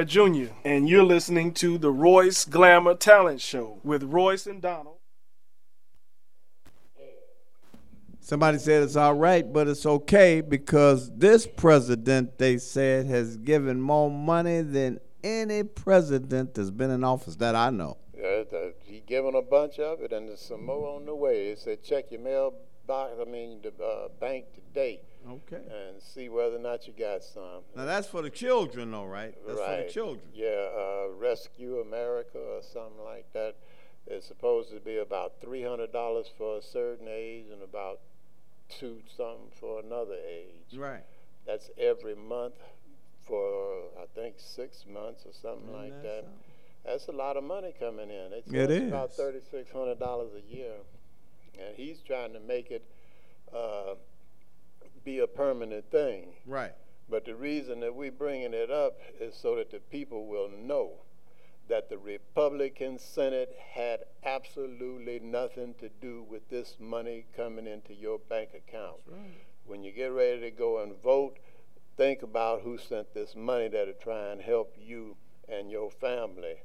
Jr., 0.08 0.54
and 0.64 0.88
you're 0.88 1.04
listening 1.04 1.54
to 1.56 1.78
the 1.78 1.92
Royce 1.92 2.46
Glamour 2.46 2.96
Talent 2.96 3.42
Show 3.42 3.80
with 3.84 4.04
Royce 4.04 4.48
and 4.48 4.62
Donald. 4.62 4.98
Somebody 8.20 8.58
said 8.58 8.84
it's 8.84 8.96
all 8.96 9.14
right, 9.14 9.54
but 9.54 9.68
it's 9.68 9.86
okay 9.86 10.42
because 10.42 11.10
this 11.16 11.48
president, 11.48 12.38
they 12.38 12.58
said, 12.58 13.06
has 13.06 13.38
given 13.38 13.80
more 13.80 14.12
money 14.12 14.62
than 14.62 15.00
any 15.24 15.64
president 15.64 16.54
that's 16.54 16.70
been 16.70 16.92
in 16.92 17.04
office 17.04 17.36
that 17.38 17.56
I 17.56 17.70
know. 17.70 17.98
Uh, 18.16 18.44
the, 18.50 18.74
he 18.84 19.02
given 19.02 19.36
a 19.36 19.42
bunch 19.42 19.80
of 19.80 20.02
it, 20.02 20.12
and 20.12 20.28
there's 20.28 20.42
some 20.42 20.66
more 20.66 20.96
on 20.96 21.06
the 21.06 21.16
way. 21.16 21.50
It 21.52 21.60
said 21.60 21.84
check 21.84 22.12
your 22.12 22.22
mailbox, 22.22 23.14
I 23.22 23.24
mean 23.30 23.62
the 23.62 23.72
uh, 23.84 24.08
bank 24.20 24.46
today. 24.54 25.02
Okay. 25.30 25.58
And 25.58 26.02
see 26.02 26.30
whether 26.30 26.56
or 26.56 26.60
not 26.60 26.88
you 26.88 26.94
got 26.98 27.24
some. 27.24 27.62
Now 27.76 27.86
that's 27.86 28.08
for 28.08 28.22
the 28.22 28.30
children, 28.30 28.92
though, 28.92 29.06
right? 29.06 29.36
That's 29.46 29.60
right. 29.60 29.80
for 29.80 29.84
the 29.86 29.92
children. 29.92 30.28
Yeah, 30.34 30.48
uh, 30.48 31.08
Rescue 31.20 31.80
America 31.80 32.38
or 32.38 32.62
something 32.62 33.04
like 33.04 33.32
that. 33.34 33.56
It's 34.06 34.26
supposed 34.26 34.72
to 34.72 34.80
be 34.80 34.98
about 34.98 35.34
three 35.42 35.64
hundred 35.64 35.92
dollars 35.92 36.28
for 36.38 36.58
a 36.58 36.62
certain 36.62 37.08
age 37.10 37.46
and 37.52 37.62
about 37.62 38.00
two 38.70 39.00
something 39.16 39.52
for 39.60 39.82
another 39.82 40.16
age. 40.16 40.78
Right. 40.78 41.04
That's 41.46 41.70
every 41.78 42.16
month 42.16 42.56
for 43.28 43.84
I 44.02 44.06
think 44.16 44.36
six 44.38 44.86
months 44.92 45.26
or 45.26 45.34
something 45.34 45.70
Isn't 45.70 45.82
like 45.82 46.04
that. 46.04 46.04
that. 46.04 46.24
Something? 46.24 46.40
That's 46.86 47.08
a 47.10 47.12
lot 47.12 47.36
of 47.36 47.44
money 47.44 47.74
coming 47.78 48.10
in. 48.10 48.32
It's, 48.32 48.50
it 48.52 48.72
is. 48.72 48.88
about 48.88 49.12
thirty 49.14 49.40
six 49.52 49.70
hundred 49.72 50.00
dollars 50.00 50.32
a 50.38 50.56
year, 50.56 50.76
and 51.60 51.76
he's 51.76 52.00
trying 52.00 52.32
to 52.34 52.40
make 52.40 52.72
it. 52.72 52.86
Uh, 53.54 53.96
be 55.08 55.20
a 55.20 55.28
permanent 55.28 55.90
thing. 55.90 56.34
Right. 56.46 56.74
But 57.10 57.24
the 57.24 57.34
reason 57.34 57.80
that 57.80 57.96
we're 57.96 58.12
bringing 58.12 58.54
it 58.54 58.70
up 58.70 59.00
is 59.22 59.34
so 59.34 59.56
that 59.56 59.72
the 59.72 59.80
people 59.80 60.28
will 60.28 60.50
know 60.50 60.96
that 61.70 61.90
the 61.90 61.98
Republican 61.98 63.00
Senate 63.00 63.56
had 63.72 64.02
absolutely 64.26 65.22
nothing 65.24 65.76
to 65.80 65.90
do 66.02 66.26
with 66.30 66.50
this 66.50 66.76
money 66.78 67.26
coming 67.38 67.68
into 67.68 67.94
your 67.94 68.20
bank 68.20 68.50
account. 68.54 68.98
When 69.66 69.82
you 69.82 69.94
get 69.94 70.08
ready 70.08 70.42
to 70.42 70.52
go 70.52 70.84
and 70.84 71.02
vote, 71.02 71.38
think 71.96 72.22
about 72.22 72.62
who 72.62 72.78
sent 72.78 73.14
this 73.14 73.34
money 73.34 73.70
that'll 73.70 73.94
try 73.94 74.32
and 74.32 74.42
help 74.42 74.76
you 74.78 75.16
and 75.48 75.72
your 75.72 75.90
family. 75.90 76.56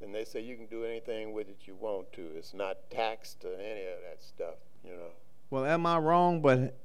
And 0.00 0.14
they 0.14 0.24
say 0.24 0.40
you 0.40 0.56
can 0.56 0.66
do 0.66 0.84
anything 0.84 1.32
with 1.32 1.48
it 1.48 1.58
you 1.64 1.74
want 1.74 2.12
to. 2.12 2.22
It's 2.36 2.54
not 2.54 2.90
taxed 2.90 3.44
or 3.44 3.54
any 3.54 3.86
of 3.86 3.98
that 4.08 4.22
stuff, 4.22 4.54
you 4.84 4.92
know. 4.92 5.10
Well, 5.50 5.64
am 5.64 5.84
I 5.84 5.98
wrong? 5.98 6.40
But 6.40 6.76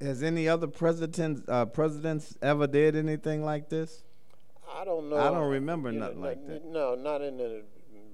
has 0.00 0.22
any 0.22 0.48
other 0.48 0.66
presidents 0.66 1.42
uh, 1.48 1.64
presidents 1.66 2.36
ever 2.42 2.66
did 2.66 2.96
anything 2.96 3.44
like 3.44 3.68
this? 3.68 4.02
I 4.70 4.84
don't 4.84 5.08
know. 5.08 5.16
I 5.16 5.30
don't 5.30 5.50
remember 5.50 5.90
You 5.90 5.98
know, 6.00 6.06
nothing 6.06 6.20
like 6.20 6.46
that. 6.48 6.64
No, 6.64 6.94
not 6.94 7.22
in 7.22 7.38
the 7.38 7.62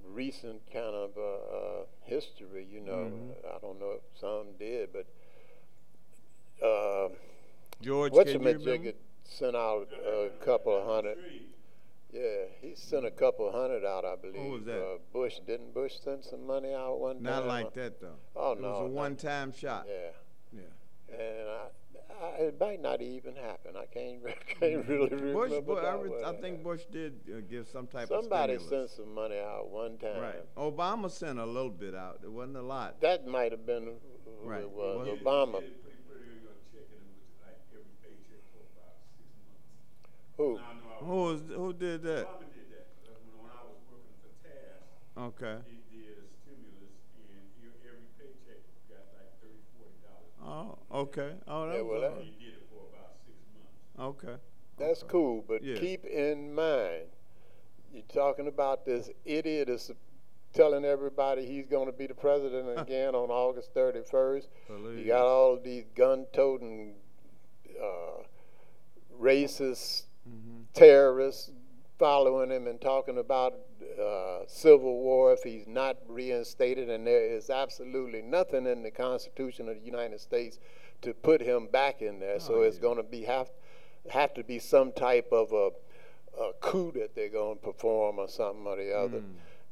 recent 0.09 0.61
kind 0.73 0.95
of 0.95 1.11
uh, 1.17 1.23
uh, 1.57 1.85
history. 2.05 2.67
You 2.71 2.81
know, 2.81 3.11
Mhm. 3.11 3.55
I 3.55 3.59
don't 3.61 3.81
know 3.81 3.93
if 3.93 4.03
some 4.21 4.53
did, 4.59 4.91
but 4.93 5.07
uh, 6.65 7.09
George, 7.81 8.13
what's 8.13 8.31
can 8.33 8.41
a 8.41 8.45
you 8.51 8.55
remember? 8.59 8.79
majigger 8.79 8.95
sent 9.25 9.57
out 9.57 9.89
a 10.07 10.31
couple 10.45 10.77
of 10.77 10.87
hundred. 10.87 11.19
Yeah, 12.13 12.45
he 12.61 12.75
sent 12.75 13.07
a 13.07 13.11
couple 13.11 13.49
of 13.49 13.55
hundred 13.55 13.85
out, 13.87 14.05
I 14.05 14.17
believe. 14.17 14.37
Who 14.37 14.51
was 14.51 14.65
that? 14.67 14.79
Uh, 14.81 14.99
Bush 15.13 15.39
didn't 15.47 15.73
Bush 15.73 15.95
send 16.05 16.23
some 16.25 16.47
money 16.47 16.75
out 16.75 17.01
one 17.01 17.15
time? 17.17 17.23
Not 17.23 17.47
like 17.47 17.73
that 17.75 18.01
though. 18.01 18.17
Oh 18.37 18.53
it 18.53 18.61
no, 18.61 18.69
it 18.69 18.71
was 18.83 18.91
a 18.91 18.95
one-time 18.95 19.53
shot. 19.53 19.87
Yeah. 19.89 20.11
Yeah. 21.13 21.19
And 21.25 21.49
I, 21.49 22.25
I, 22.25 22.29
it 22.45 22.61
might 22.61 22.81
not 22.83 23.01
even 23.03 23.35
happen. 23.37 23.75
I 23.77 23.87
can't, 23.87 24.23
can't 24.61 24.87
really 24.89 25.09
remember. 25.09 25.33
Bush, 25.49 25.65
Bush 25.67 25.79
I, 25.79 25.83
that 25.83 26.03
re- 26.03 26.25
I 26.25 26.33
think 26.41 26.63
Bush 26.63 26.83
did 26.91 27.15
uh, 27.29 27.41
give 27.49 27.69
some 27.69 27.87
type 27.87 28.09
Somebody 28.09 28.55
of 28.55 28.61
Somebody 28.63 28.87
sent 28.87 28.91
some 28.91 29.15
money 29.15 29.39
out 29.39 29.69
one 29.71 29.99
time. 29.99 30.21
Right. 30.21 30.57
Obama 30.57 31.11
sent 31.11 31.39
a 31.39 31.47
little 31.47 31.71
bit 31.71 31.95
out. 31.95 32.21
It 32.23 32.31
wasn't 32.31 32.57
a 32.59 32.63
lot. 32.63 33.01
That 33.01 33.27
might 33.27 33.53
have 33.53 33.67
been 33.67 33.85
who 33.85 34.49
Right. 34.49 34.63
it 34.63 34.71
was. 34.71 35.07
Well, 35.07 35.17
Obama. 35.17 35.63
Who? 40.37 40.59
Who 41.01 41.15
was 41.15 41.41
who 41.55 41.73
did 41.73 42.03
that? 42.05 42.27
Okay. 45.17 45.57
Oh, 50.53 50.79
okay. 50.93 51.33
Oh, 51.49 51.67
that 51.67 51.77
Yeah, 51.77 51.81
was 51.81 52.01
well, 52.03 52.11
all 52.11 52.17
that- 52.17 52.17
right. 53.99 54.07
Okay. 54.07 54.37
That's 54.77 55.03
cool, 55.03 55.43
but 55.49 55.63
Yeah. 55.63 55.77
keep 55.79 56.05
in 56.05 56.55
mind, 56.55 57.07
you're 57.93 58.03
talking 58.09 58.49
about 58.49 58.85
this 58.85 59.11
idiot 59.25 59.69
is 59.71 59.91
telling 60.53 60.85
everybody 60.85 61.47
he's 61.47 61.67
going 61.67 61.87
to 61.87 61.93
be 61.93 62.07
the 62.07 62.15
president 62.15 62.79
again 62.79 63.15
on 63.15 63.31
August 63.31 63.73
31st. 63.75 64.49
You 64.99 65.05
got 65.07 65.25
all 65.27 65.57
these 65.59 65.85
gun-toting, 65.95 66.97
uh, 67.81 68.23
racist 69.19 70.05
terrorists 70.75 71.51
following 72.03 72.51
him 72.51 72.67
and 72.67 72.81
talking 72.81 73.19
about 73.19 73.55
uh, 73.97 74.41
civil 74.49 74.99
war 75.03 75.33
if 75.33 75.45
he's 75.45 75.69
not 75.69 75.97
reinstated, 76.09 76.91
and 76.91 77.07
there 77.07 77.25
is 77.25 77.49
absolutely 77.49 78.21
nothing 78.21 78.67
in 78.67 78.83
the 78.83 78.91
Constitution 78.91 79.69
of 79.69 79.77
the 79.77 79.87
United 79.87 80.19
States 80.19 80.59
to 81.01 81.15
put 81.15 81.41
him 81.41 81.69
back 81.69 82.03
in 82.03 82.19
there. 82.19 82.41
so 82.41 82.63
it's 82.63 82.79
going 82.79 82.97
to 82.97 83.05
be 83.05 83.23
have 83.23 83.53
have 84.11 84.35
to 84.35 84.43
be 84.43 84.59
some 84.59 84.91
type 84.91 85.29
of 85.31 85.53
a, 85.53 85.71
a 86.43 86.53
coup 86.61 86.91
that 86.91 87.15
they're 87.15 87.29
going 87.29 87.57
to 87.57 87.63
perform 87.63 88.19
or 88.19 88.27
something 88.29 88.67
or 88.67 88.75
the 88.77 88.93
other. 88.93 89.23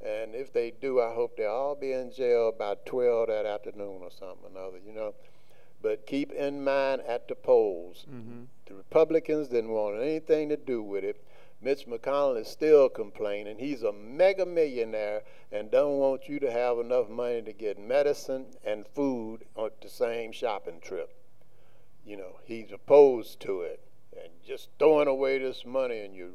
And 0.01 0.37
if 0.37 0.53
they 0.53 0.71
do, 0.81 1.01
I 1.01 1.13
hope 1.13 1.37
they'll 1.37 1.51
all 1.51 1.75
be 1.75 1.91
in 1.93 2.13
jail 2.13 2.49
about 2.49 2.87
12 2.87 3.27
that 3.27 3.45
afternoon 3.45 4.03
or 4.03 4.11
something 4.13 4.45
or 4.45 4.51
another, 4.57 4.79
you 4.87 4.93
know. 4.93 5.15
But 5.83 6.07
keep 6.07 6.31
in 6.31 6.63
mind 6.63 7.03
at 7.09 7.27
the 7.27 7.35
polls, 7.35 8.07
the 8.67 8.75
Republicans 8.77 9.49
didn't 9.49 9.71
want 9.71 10.01
anything 10.01 10.49
to 10.51 10.57
do 10.57 10.81
with 10.81 11.03
it. 11.03 11.21
Mitch 11.63 11.87
McConnell 11.87 12.41
is 12.41 12.49
still 12.49 12.89
complaining. 12.89 13.59
He's 13.59 13.83
a 13.83 13.93
mega 13.93 14.47
millionaire 14.47 15.23
and 15.53 15.71
don't 15.71 15.99
want 15.99 16.29
you 16.29 16.41
to 16.41 16.51
have 16.51 16.79
enough 16.79 17.09
money 17.11 17.43
to 17.43 17.53
get 17.53 17.79
medicine 17.79 18.47
and 18.65 18.87
food 18.87 19.45
on 19.57 19.71
the 19.83 19.89
same 19.89 20.33
shopping 20.33 20.81
trip. 20.81 21.15
You 22.05 22.17
know, 22.17 22.37
he's 22.45 22.73
opposed 22.73 23.41
to 23.41 23.61
it 23.61 23.81
and 24.13 24.31
just 24.47 24.69
throwing 24.79 25.09
away 25.09 25.39
this 25.39 25.67
money 25.67 26.01
and 26.01 26.15
you're 26.15 26.29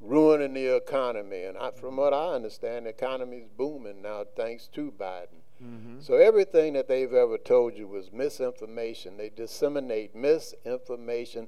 ruining 0.00 0.54
the 0.54 0.76
economy. 0.76 1.44
And 1.44 1.56
I, 1.56 1.70
from 1.70 1.96
what 1.96 2.12
I 2.12 2.34
understand, 2.34 2.86
the 2.86 2.90
economy 2.90 3.38
is 3.38 3.48
booming 3.56 4.02
now 4.02 4.24
thanks 4.36 4.66
to 4.68 4.92
Biden. 4.98 5.42
Mm-hmm. 5.62 6.00
So 6.00 6.14
everything 6.14 6.72
that 6.72 6.88
they've 6.88 7.12
ever 7.12 7.38
told 7.38 7.76
you 7.78 7.86
was 7.86 8.12
misinformation. 8.12 9.16
They 9.16 9.30
disseminate 9.30 10.14
misinformation 10.14 11.46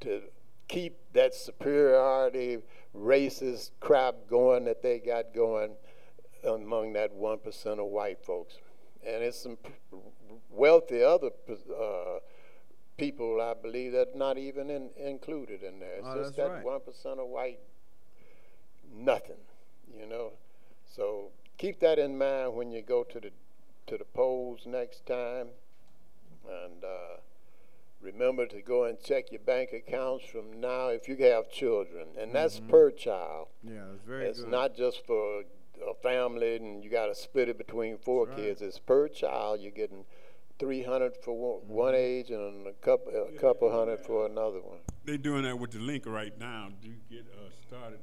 to 0.00 0.22
keep 0.68 0.96
that 1.12 1.34
superiority 1.34 2.58
racist 2.94 3.70
crap 3.80 4.14
going 4.28 4.64
that 4.64 4.82
they 4.82 4.98
got 4.98 5.34
going 5.34 5.72
among 6.44 6.92
that 6.94 7.12
one 7.12 7.38
percent 7.38 7.80
of 7.80 7.86
white 7.86 8.22
folks, 8.24 8.58
and 9.06 9.22
it's 9.22 9.38
some 9.38 9.58
wealthy 10.50 11.02
other 11.02 11.30
uh, 11.48 12.18
people 12.96 13.40
I 13.40 13.54
believe 13.54 13.92
that 13.92 14.16
not 14.16 14.38
even 14.38 14.70
in, 14.70 14.90
included 14.96 15.62
in 15.62 15.80
there. 15.80 15.96
It's 15.96 16.06
Oh, 16.08 16.22
just 16.22 16.36
that 16.36 16.50
right. 16.50 16.64
one 16.64 16.80
percent 16.80 17.20
of 17.20 17.26
white 17.28 17.60
nothing, 18.94 19.36
you 19.98 20.06
know. 20.06 20.32
So 20.86 21.30
keep 21.58 21.80
that 21.80 21.98
in 21.98 22.16
mind 22.16 22.54
when 22.54 22.70
you 22.70 22.82
go 22.82 23.04
to 23.04 23.20
the 23.20 23.30
to 23.88 23.98
the 23.98 24.04
polls 24.04 24.62
next 24.66 25.06
time, 25.06 25.48
and 26.48 26.82
uh, 26.84 27.16
remember 28.00 28.46
to 28.46 28.62
go 28.62 28.84
and 28.84 29.00
check 29.00 29.30
your 29.32 29.40
bank 29.40 29.70
accounts 29.72 30.24
from 30.26 30.60
now 30.60 30.88
if 30.88 31.08
you 31.08 31.16
have 31.16 31.50
children, 31.50 32.08
and 32.18 32.32
that's 32.34 32.60
Mhm. 32.60 32.68
per 32.68 32.90
child. 32.90 33.48
Yeah, 33.62 33.92
it's 33.92 34.02
very 34.04 34.26
It's 34.26 34.40
good. 34.40 34.48
not 34.50 34.74
just 34.74 35.04
for 35.06 35.44
a 35.86 35.94
family 35.94 36.56
and 36.56 36.82
you 36.82 36.90
got 36.90 37.06
to 37.06 37.14
split 37.14 37.48
it 37.48 37.58
between 37.58 37.98
four 37.98 38.26
That's 38.26 38.38
right. 38.38 38.46
kids. 38.48 38.62
It's 38.62 38.78
per 38.78 39.08
child. 39.08 39.60
You're 39.60 39.72
getting 39.72 40.04
three 40.58 40.82
hundred 40.82 41.14
for 41.16 41.36
one, 41.36 41.60
Mm-hmm. 41.62 41.72
one 41.74 41.94
age 41.94 42.30
and 42.30 42.66
a 42.66 42.72
couple 42.74 43.12
a 43.14 43.32
couple 43.32 43.70
hundred 43.70 44.00
for 44.00 44.24
another 44.26 44.60
one. 44.62 44.80
They're 45.04 45.18
doing 45.18 45.42
that 45.44 45.58
with 45.58 45.72
the 45.72 45.78
link 45.80 46.06
right 46.06 46.36
now. 46.38 46.70
Do 46.80 46.88
you 46.88 46.96
get 47.10 47.26
uh, 47.32 47.50
started. 47.68 48.00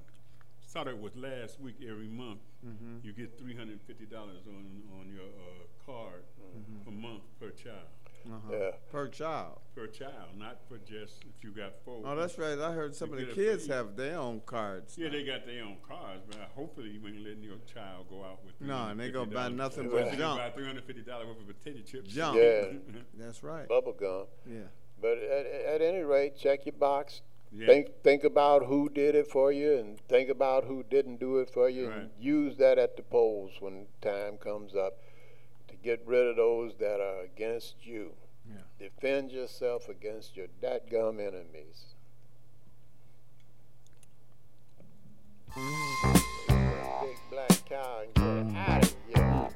Started 0.62 1.00
with 1.02 1.16
last 1.16 1.60
week. 1.60 1.76
Every 1.88 2.08
month, 2.08 2.42
Mhm. 2.66 3.04
you 3.04 3.14
get 3.14 3.38
three 3.38 3.56
hundred 3.56 3.80
fifty 3.82 4.06
dollars 4.06 4.46
on 4.48 4.84
on 5.00 5.10
your 5.14 5.26
uh, 5.26 5.66
card 5.86 6.24
Mhm. 6.56 6.84
per 6.86 6.92
month 6.92 7.24
per 7.40 7.50
child. 7.52 7.88
Uh-huh. 8.26 8.54
Yeah. 8.58 8.72
Per 8.92 9.08
child. 9.10 9.60
Per 9.76 9.88
child, 9.88 10.38
not 10.38 10.60
for 10.70 10.78
just 10.80 11.24
if 11.24 11.44
you 11.44 11.52
got 11.52 11.74
four. 11.84 12.02
Oh, 12.06 12.16
that's 12.16 12.38
right. 12.38 12.58
I 12.60 12.72
heard 12.72 12.96
some 12.96 13.12
of 13.12 13.18
the 13.18 13.24
get 13.26 13.30
it 13.32 13.36
for 13.36 13.42
kids 13.42 13.68
have 13.68 13.96
their 13.96 14.18
own 14.20 14.42
cards. 14.46 14.96
Yeah, 14.98 15.10
they 15.10 15.24
got 15.26 15.46
their 15.46 15.64
own 15.64 15.78
cards, 15.88 16.22
but 16.30 16.40
hopefully 16.56 16.90
you 16.92 17.06
ain't 17.08 17.24
letting 17.24 17.44
your 17.44 17.58
child 17.74 18.06
go 18.10 18.24
out 18.24 18.40
with. 18.46 18.54
No, 18.62 18.88
and 18.90 19.00
they 19.00 19.10
gonna 19.12 19.32
buy 19.32 19.50
nothing 19.50 19.90
They 19.90 19.96
but 19.96 20.06
gonna 20.06 20.18
junk. 20.18 20.40
Buy 20.40 20.50
three 20.52 20.66
hundred 20.66 20.84
fifty 20.86 21.02
dollars 21.02 21.28
worth 21.28 21.40
of 21.42 21.48
potato 21.64 21.80
chips. 21.86 22.10
Junk. 22.14 22.38
Yeah. 22.38 22.66
That's 23.18 23.44
right. 23.44 23.68
Bubble 23.68 23.94
gum. 23.94 24.26
Yeah. 24.50 24.60
But 25.02 25.18
at, 25.18 25.46
at 25.76 25.82
any 25.82 26.04
rate, 26.04 26.38
check 26.38 26.66
your 26.66 26.74
box. 26.74 27.22
Yeah. 27.52 27.68
Think 27.68 27.88
think 28.04 28.24
about 28.24 28.66
who 28.66 28.90
did 28.90 29.16
it 29.16 29.28
for 29.28 29.52
you, 29.52 29.78
and 29.78 30.00
think 30.08 30.30
about 30.30 30.64
who 30.66 30.84
didn't 30.84 31.20
do 31.20 31.38
it 31.40 31.50
for 31.52 31.70
you, 31.70 31.90
Right. 31.90 31.98
and 31.98 32.10
use 32.20 32.58
that 32.58 32.78
at 32.80 32.96
the 32.96 33.04
polls 33.04 33.52
when 33.60 33.86
time 34.02 34.38
comes 34.38 34.76
up 34.76 34.94
to 35.02 35.03
get 35.84 36.02
rid 36.06 36.28
of 36.28 36.38
those 36.38 36.74
that 36.80 37.00
are 37.02 37.22
against 37.24 37.76
you. 37.84 38.14
Yeah. 38.50 38.62
Defend 38.80 39.32
yourself 39.32 39.90
against 39.90 40.36
your 40.36 40.48
dadgum 40.62 41.20
enemies. 41.20 41.96
Big 45.56 47.18
black 47.30 47.66
cow 47.70 48.02
and 48.04 48.14
get 48.16 48.56
out 48.58 48.84
of 48.84 48.96
here. 49.14 49.50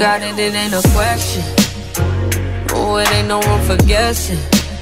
got 0.00 0.22
it, 0.22 0.38
it 0.38 0.54
ain't 0.54 0.72
a 0.72 0.80
question. 0.94 1.44
Oh, 2.72 2.96
it 2.96 3.12
ain't 3.12 3.28
no 3.28 3.38
room 3.42 3.60
for 3.68 3.76
guessing. 3.84 4.38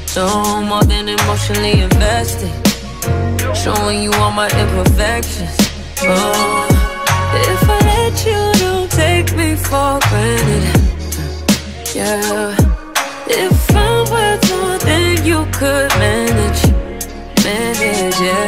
So 0.07 0.23
more 0.63 0.85
than 0.85 1.09
emotionally 1.09 1.81
invested. 1.81 2.53
Showing 3.53 4.01
you 4.05 4.13
all 4.13 4.31
my 4.31 4.49
imperfections. 4.63 5.57
Oh, 6.03 6.69
if 7.51 7.69
I 7.69 7.79
let 7.91 8.15
you, 8.29 8.41
don't 8.63 8.91
take 8.93 9.35
me 9.37 9.57
for 9.57 9.99
granted. 10.09 10.79
Yeah. 11.97 12.55
If 13.27 13.75
I'm 13.75 14.05
worth 14.13 14.51
more 14.53 14.79
than 14.79 15.27
you 15.27 15.45
could 15.59 15.91
manage, 15.99 16.63
manage, 17.43 18.21
yeah. 18.21 18.48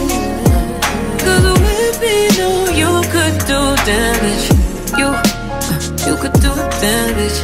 Me, 2.01 2.27
no, 2.37 2.65
you 2.81 2.91
could 3.13 3.37
do 3.45 3.59
damage. 3.85 4.45
You, 4.97 5.09
you 6.05 6.15
could 6.21 6.33
do 6.41 6.53
damage. 6.81 7.37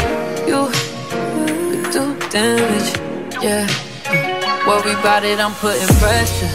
You 0.49 0.61
could 0.73 1.91
do 1.91 2.03
damage. 2.29 2.89
Yeah. 3.43 3.67
Worry 4.67 4.93
about 4.99 5.23
it, 5.23 5.39
I'm 5.39 5.53
putting 5.53 5.87
pressure. 6.01 6.53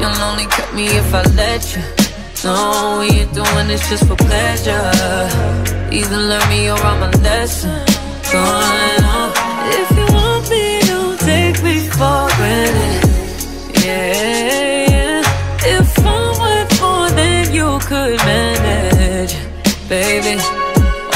You'll 0.00 0.22
only 0.28 0.46
cut 0.46 0.74
me 0.74 0.86
if 0.86 1.14
I 1.14 1.22
let 1.34 1.62
you. 1.76 1.82
No, 2.44 2.98
we 3.00 3.20
ain't 3.20 3.32
doing 3.32 3.68
this 3.68 3.88
just 3.88 4.06
for 4.06 4.16
pleasure. 4.16 4.92
Either 5.92 6.16
learn 6.16 6.48
me 6.48 6.68
or 6.68 6.78
I'm 6.78 7.02
a 7.02 7.10
lesson. 7.18 7.78
Going 8.32 9.04
on. 9.14 9.30
If 9.80 9.90
you 9.98 10.06
want 10.14 10.50
me, 10.50 10.80
don't 10.86 11.18
take 11.20 11.62
me 11.62 11.88
for 11.88 12.28
granted. 12.36 13.84
Yeah. 13.84 14.87
Could 18.08 18.24
manage, 18.24 19.34
baby. 19.86 20.40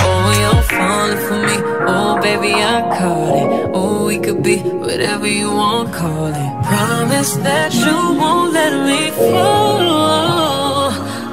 Oh, 0.04 0.26
you're 0.42 0.62
falling 0.74 1.20
for 1.26 1.38
me. 1.48 1.56
Oh, 1.88 2.20
baby, 2.20 2.52
I 2.52 2.80
caught 2.98 3.34
it. 3.42 3.70
Oh, 3.72 4.04
we 4.06 4.18
could 4.18 4.42
be 4.42 4.58
whatever 4.58 5.26
you 5.26 5.50
want, 5.50 5.94
call 5.94 6.26
it. 6.26 6.52
Promise 6.66 7.36
that 7.48 7.72
you 7.74 7.96
won't 8.20 8.52
let 8.52 8.72
me 8.88 9.10
fall. 9.10 9.78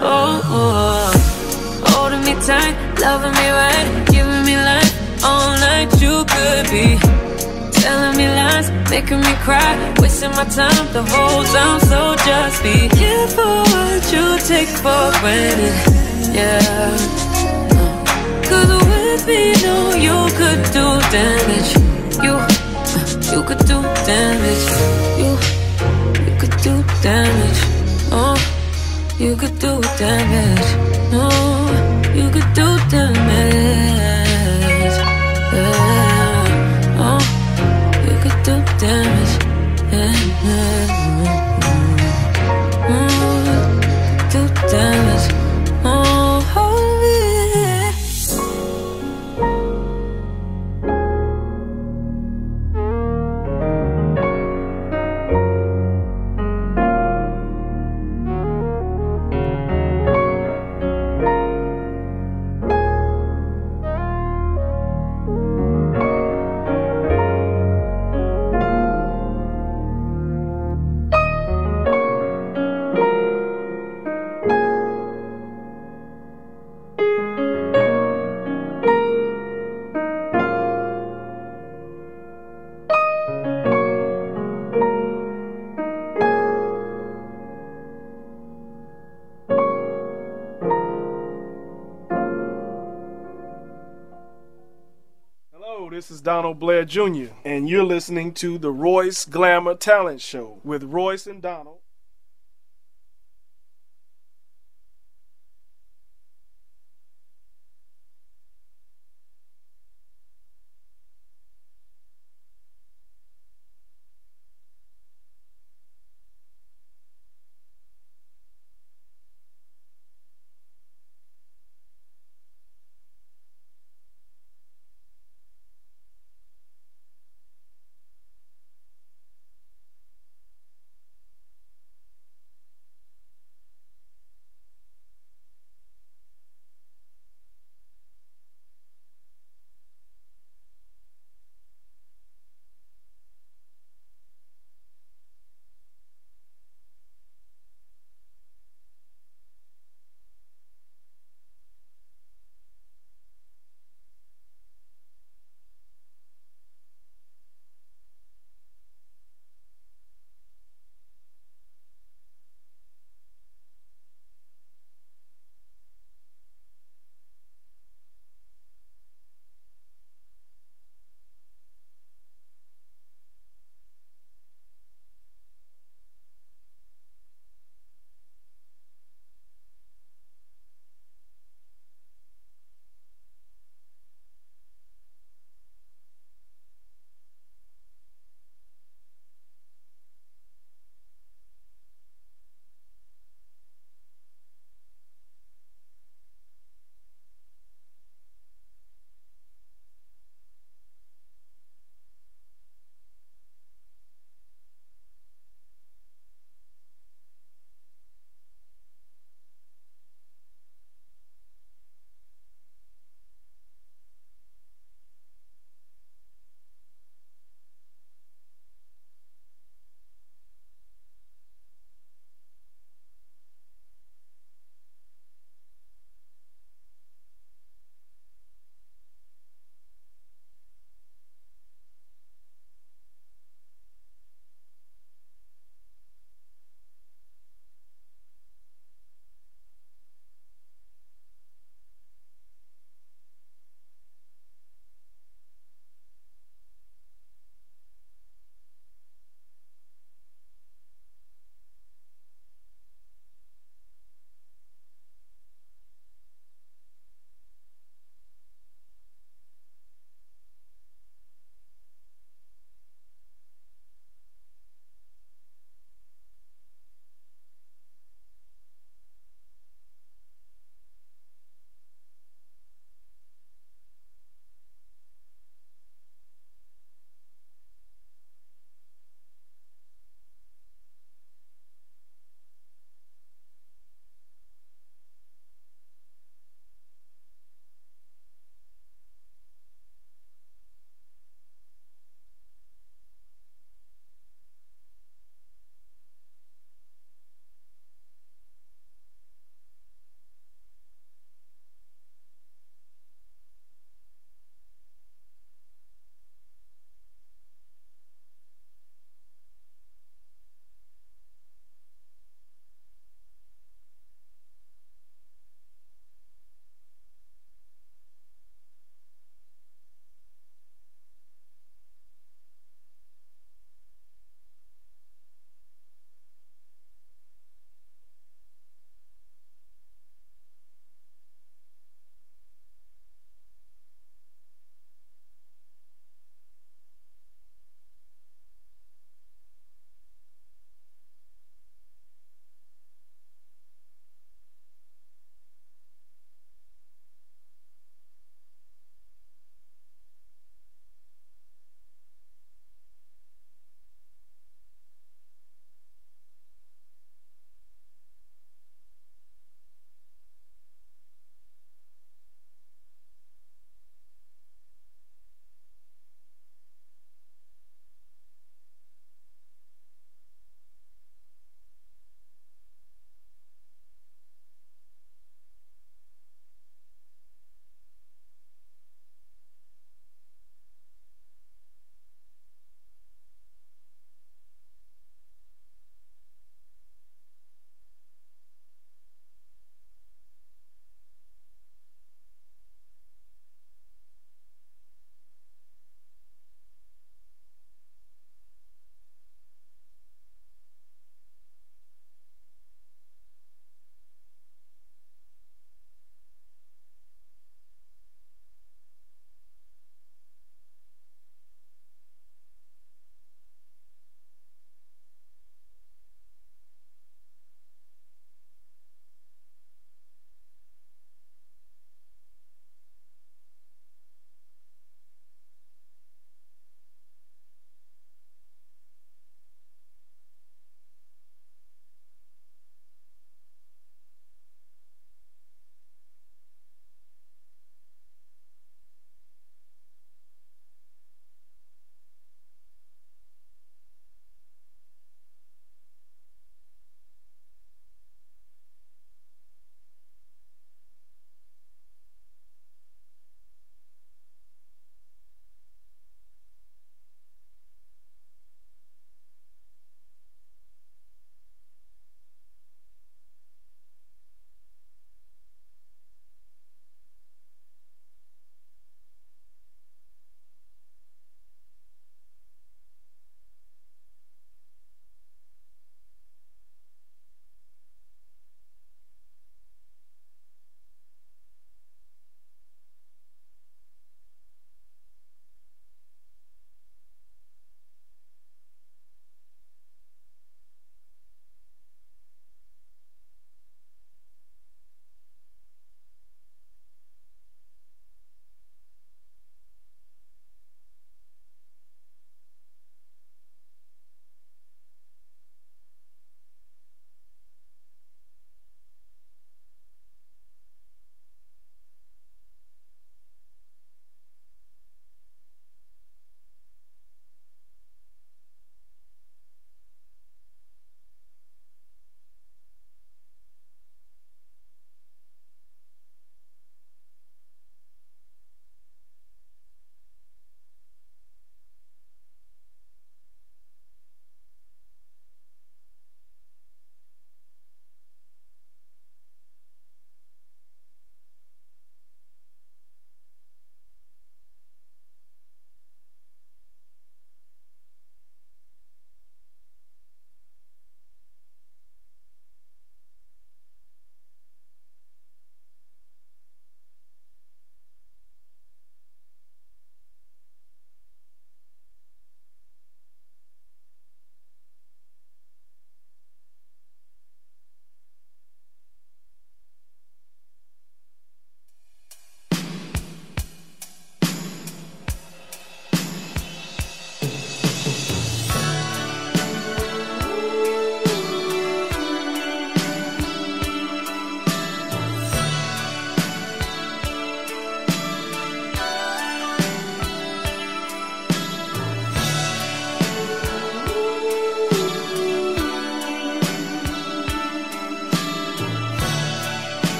Oh, 0.00 0.52
oh. 0.60 1.10
holding 1.90 2.22
me 2.28 2.34
tight, 2.46 2.74
loving 3.00 3.34
me 3.40 3.48
right, 3.60 3.88
giving 4.12 4.44
me 4.48 4.54
life 4.54 5.24
all 5.24 5.50
night. 5.66 5.88
You 6.00 6.24
could 6.34 6.66
be 6.70 7.07
telling 7.82 8.16
me 8.16 8.26
lies, 8.28 8.70
making 8.90 9.20
me 9.20 9.34
cry, 9.46 9.72
wasting 9.98 10.30
my 10.32 10.44
time 10.44 10.86
the 10.92 11.02
whole 11.02 11.44
time. 11.44 11.80
So 11.80 12.16
just 12.26 12.62
be 12.62 12.88
careful 12.88 13.62
what 13.72 14.02
you 14.12 14.26
take 14.52 14.68
for 14.82 15.04
granted. 15.20 15.76
Yeah. 16.34 16.96
Cause 18.48 18.70
with 18.90 19.26
me, 19.26 19.52
no, 19.62 19.76
you 20.06 20.18
could 20.38 20.62
do 20.76 20.86
damage. 21.14 21.70
You, 22.24 22.34
you 23.32 23.42
could 23.48 23.62
do 23.70 23.78
damage. 24.08 24.66
You, 25.20 25.30
you 26.26 26.34
could 26.40 26.56
do 26.66 26.74
damage. 27.02 27.60
Oh, 28.10 28.36
you 29.18 29.36
could 29.36 29.58
do 29.58 29.80
damage. 29.98 30.68
No, 31.12 31.28
you 32.14 32.30
could 32.30 32.52
do 32.54 32.68
damage. 32.90 33.97
Donald 96.28 96.58
Blair 96.58 96.84
Jr., 96.84 97.32
and 97.42 97.70
you're 97.70 97.82
listening 97.82 98.34
to 98.34 98.58
the 98.58 98.70
Royce 98.70 99.24
Glamour 99.24 99.74
Talent 99.74 100.20
Show 100.20 100.60
with 100.62 100.82
Royce 100.82 101.26
and 101.26 101.40
Donald. 101.40 101.78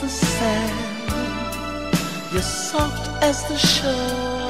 The 0.00 0.08
sand, 0.08 0.72
you're 2.32 2.42
soft 2.42 3.08
as 3.22 3.44
the 3.48 3.56
shore. 3.56 4.41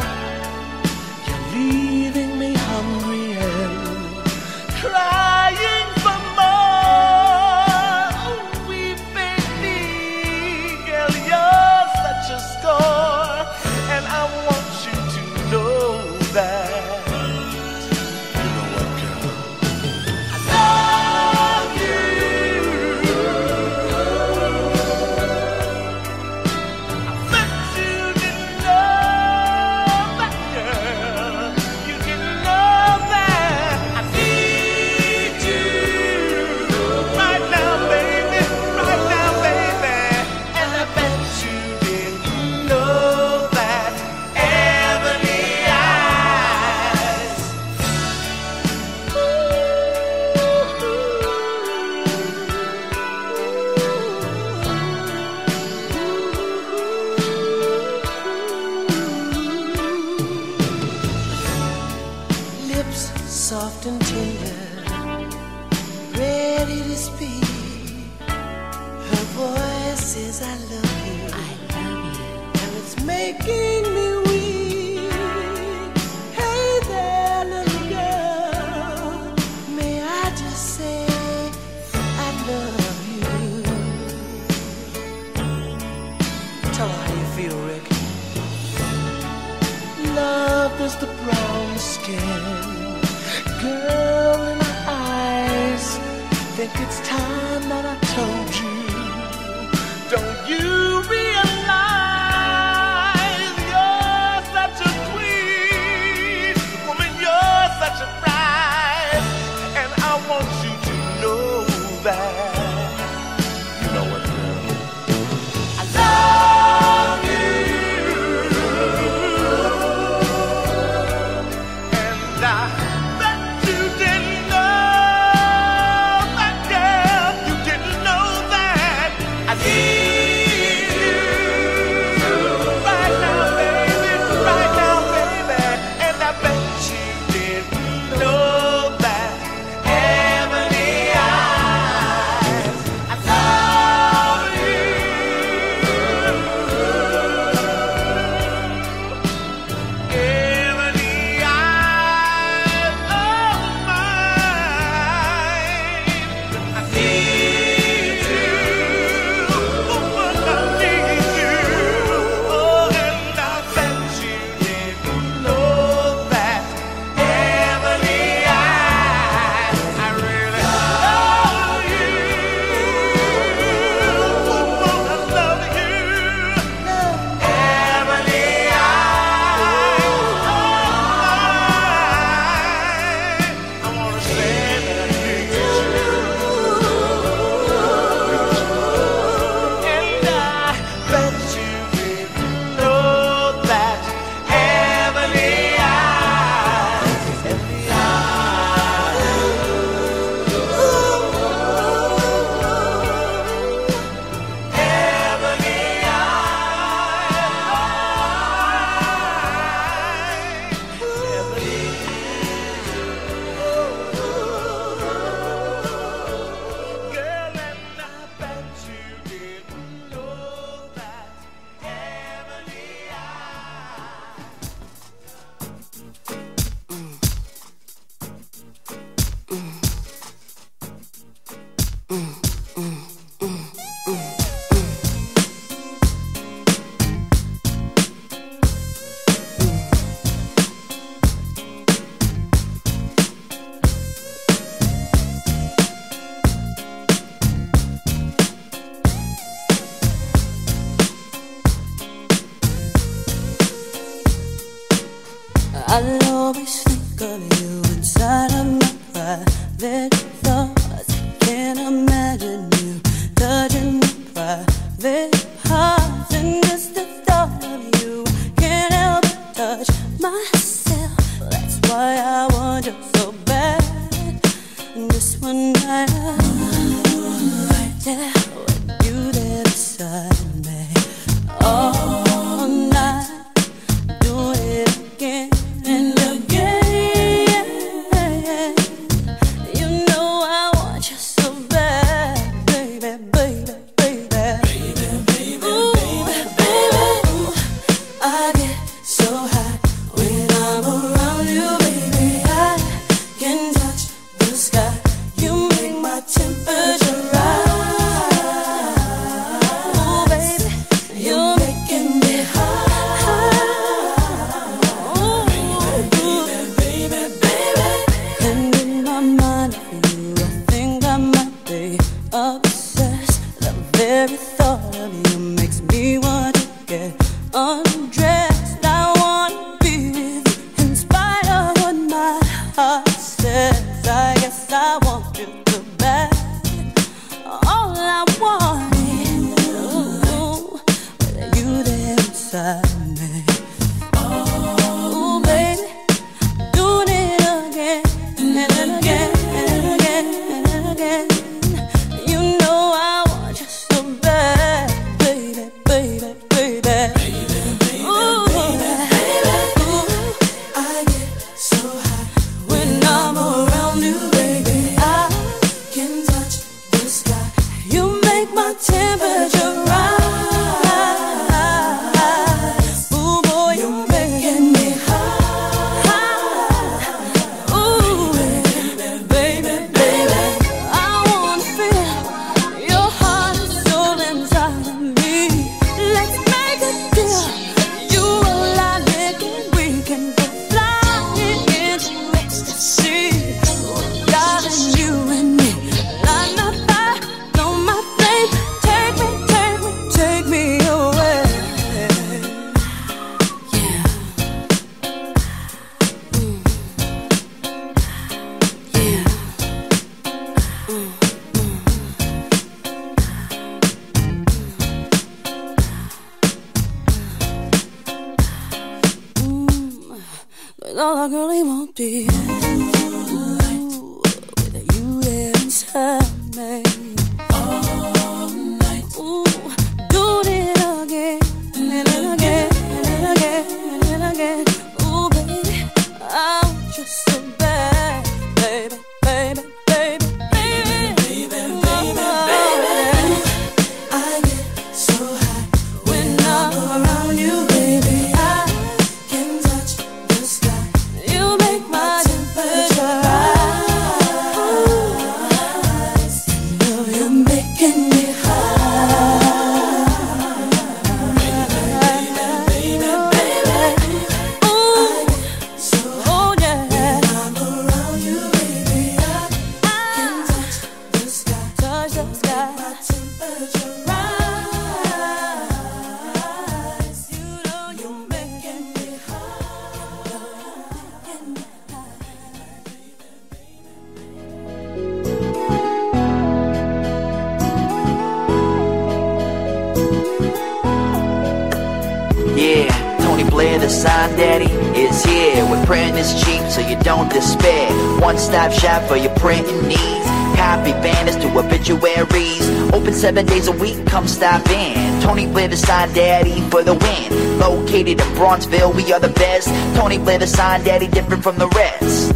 Seven 503.22 503.46
days 503.46 503.68
a 503.68 503.72
week, 503.72 504.04
come 504.06 504.26
stop 504.26 504.68
in. 504.68 505.22
Tony 505.22 505.46
the 505.68 505.76
daddy 506.12 506.60
for 506.70 506.82
the 506.82 506.94
win. 506.94 507.58
Located 507.60 508.20
in 508.20 508.26
Bronxville, 508.34 508.92
we 508.96 509.12
are 509.12 509.20
the 509.20 509.28
best. 509.28 509.68
Tony 509.96 510.18
the 510.18 510.44
daddy, 510.82 511.06
different 511.06 511.40
from 511.40 511.56
the 511.56 511.68
rest. 511.68 512.34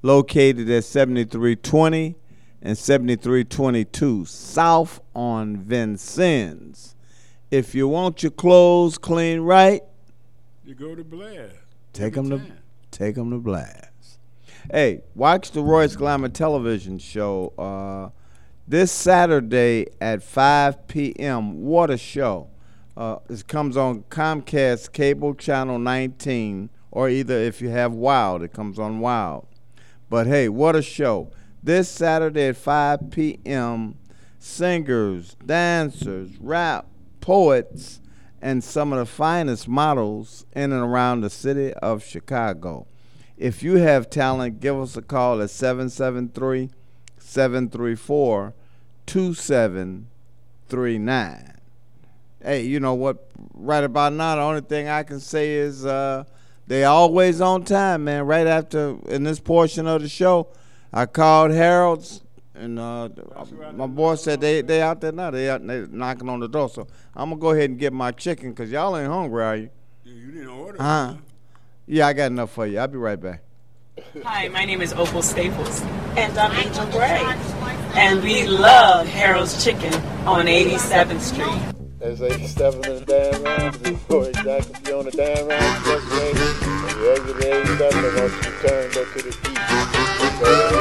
located 0.02 0.68
at 0.68 0.84
7320 0.84 2.16
and 2.60 2.76
7322 2.76 4.26
South 4.26 5.00
on 5.14 5.56
Vincennes. 5.56 6.94
If 7.50 7.74
you 7.74 7.88
want 7.88 8.22
your 8.22 8.30
clothes 8.30 8.98
clean 8.98 9.40
right, 9.40 9.80
You 10.66 10.74
go 10.74 10.94
to 10.94 11.02
Blast. 11.02 11.54
take 11.94 12.12
them 12.12 12.28
to 12.28 12.42
take 12.90 13.16
'em 13.16 13.30
to 13.30 13.38
Blast. 13.38 14.18
Hey, 14.70 15.00
watch 15.14 15.52
the 15.52 15.62
Royce 15.62 15.96
Glamour 15.96 16.28
television 16.28 16.98
show 16.98 17.54
uh, 17.58 18.10
this 18.68 18.92
Saturday 18.92 19.86
at 19.98 20.22
5 20.22 20.88
p.m. 20.88 21.62
What 21.62 21.88
a 21.90 21.96
show! 21.96 22.48
Uh, 22.94 23.16
it 23.30 23.48
comes 23.48 23.78
on 23.78 24.02
Comcast 24.10 24.92
Cable 24.92 25.34
Channel 25.34 25.78
19, 25.78 26.68
or 26.92 27.08
either 27.08 27.34
if 27.34 27.60
you 27.60 27.70
have 27.70 27.92
Wild, 27.92 28.42
it 28.42 28.52
comes 28.52 28.78
on 28.78 29.00
Wild. 29.00 29.48
But 30.08 30.28
hey, 30.28 30.48
what 30.48 30.76
a 30.76 30.82
show! 30.82 31.32
This 31.62 31.88
Saturday 31.88 32.48
at 32.48 32.56
5 32.56 33.10
p.m., 33.10 33.96
singers, 34.38 35.36
dancers, 35.44 36.38
rap, 36.38 36.86
poets, 37.20 38.00
and 38.42 38.62
some 38.62 38.92
of 38.92 38.98
the 38.98 39.06
finest 39.06 39.66
models 39.68 40.44
in 40.54 40.70
and 40.72 40.82
around 40.82 41.22
the 41.22 41.30
city 41.30 41.72
of 41.74 42.04
Chicago. 42.04 42.86
If 43.38 43.62
you 43.62 43.76
have 43.76 44.10
talent, 44.10 44.60
give 44.60 44.76
us 44.78 44.94
a 44.96 45.02
call 45.02 45.40
at 45.40 45.50
773 45.50 46.70
734 47.18 48.54
2739. 49.06 51.48
Hey, 52.44 52.62
you 52.62 52.80
know 52.80 52.94
what? 52.94 53.28
Right 53.54 53.84
about 53.84 54.12
now, 54.12 54.34
the 54.34 54.42
only 54.42 54.60
thing 54.60 54.88
I 54.88 55.04
can 55.04 55.20
say 55.20 55.54
is 55.54 55.86
uh, 55.86 56.24
they 56.66 56.84
always 56.84 57.40
on 57.40 57.64
time, 57.64 58.04
man. 58.04 58.24
Right 58.24 58.46
after, 58.46 58.96
in 59.08 59.24
this 59.24 59.40
portion 59.40 59.86
of 59.86 60.02
the 60.02 60.08
show, 60.08 60.48
I 60.92 61.06
called 61.06 61.52
Harold's, 61.52 62.22
and 62.54 62.78
uh, 62.78 63.08
my 63.74 63.86
boy 63.86 64.14
said 64.14 64.40
they 64.40 64.62
they 64.62 64.82
out 64.82 65.00
there 65.00 65.12
now. 65.12 65.30
They 65.30 65.48
out 65.50 65.66
they 65.66 65.86
knocking 65.90 66.28
on 66.28 66.40
the 66.40 66.48
door. 66.48 66.68
So 66.68 66.86
I'm 67.16 67.30
gonna 67.30 67.40
go 67.40 67.50
ahead 67.50 67.70
and 67.70 67.78
get 67.78 67.92
my 67.92 68.12
chicken 68.12 68.50
because 68.50 68.70
y'all 68.70 68.96
ain't 68.96 69.08
hungry, 69.10 69.42
are 69.42 69.56
you? 69.56 69.70
You 70.04 70.32
didn't 70.32 70.48
order. 70.48 70.82
Huh? 70.82 71.14
Yeah, 71.86 72.06
I 72.06 72.12
got 72.12 72.26
enough 72.26 72.50
for 72.50 72.66
you. 72.66 72.78
I'll 72.78 72.88
be 72.88 72.98
right 72.98 73.20
back. 73.20 73.42
Hi, 74.24 74.48
my 74.48 74.64
name 74.64 74.80
is 74.80 74.92
Opal 74.94 75.20
Staples. 75.20 75.82
And 76.16 76.36
I'm 76.38 76.52
Angel 76.64 76.86
Gray. 76.86 77.22
And 77.94 78.22
we 78.22 78.46
love 78.46 79.06
Harold's 79.06 79.62
Chicken 79.62 79.92
on 80.26 80.46
87th 80.46 81.20
Street. 81.20 81.81
There's 82.02 82.18
87 82.20 82.82
in 82.82 82.98
the 82.98 83.06
Dan 83.06 83.30
Ryan. 83.46 83.70
Before 83.78 84.26
exactly 84.26 84.74
if 84.74 84.82
you're 84.88 84.98
on 84.98 85.04
the 85.06 85.14
Dan 85.14 85.46
Ryan, 85.46 85.84
just 85.86 86.02
wait. 86.10 86.34
once 88.18 88.34
you 88.42 88.50
turn, 88.58 88.90
go 88.90 89.06
to 89.06 89.22
the 89.22 89.30
east. 89.30 89.38
To 89.38 89.46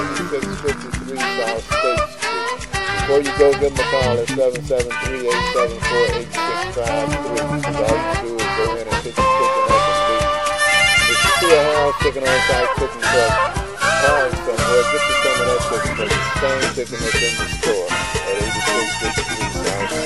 8653 0.01 1.21
South 1.21 1.61
State 1.61 2.09
Street. 2.17 2.57
Before 3.05 3.21
you 3.21 3.29
go, 3.37 3.53
give 3.53 3.69
them 3.69 3.77
a 3.77 3.85
call 3.93 4.17
at 4.17 4.25
773-874-8653. 4.33 6.89
All 6.89 7.05
you 7.05 7.21
do 8.17 8.33
is 8.33 8.49
go 8.57 8.81
in 8.81 8.89
and 8.89 8.97
pick 9.05 9.13
your 9.13 9.21
chicken 9.21 9.61
up 9.69 9.77
and 9.77 10.01
leave. 10.09 10.25
If 11.05 11.21
you 11.21 11.31
see 11.37 11.53
a 11.53 11.61
house 11.69 12.01
chicken 12.01 12.25
on 12.25 12.39
site 12.49 12.65
cooking 12.81 12.97
truck, 12.97 13.61
park 13.77 14.33
somewhere, 14.41 14.85
get 14.89 15.05
you 15.05 15.15
some 15.21 15.37
of 15.37 15.45
that 15.53 15.61
chicken, 15.69 16.01
the 16.01 16.09
same 16.41 16.65
chicken 16.73 16.97
that's 16.97 17.13
in 17.13 17.33
the 17.37 17.45
store 17.61 17.85
at 18.25 18.41
8653 18.41 19.61
South 19.61 19.85
State. 19.85 20.00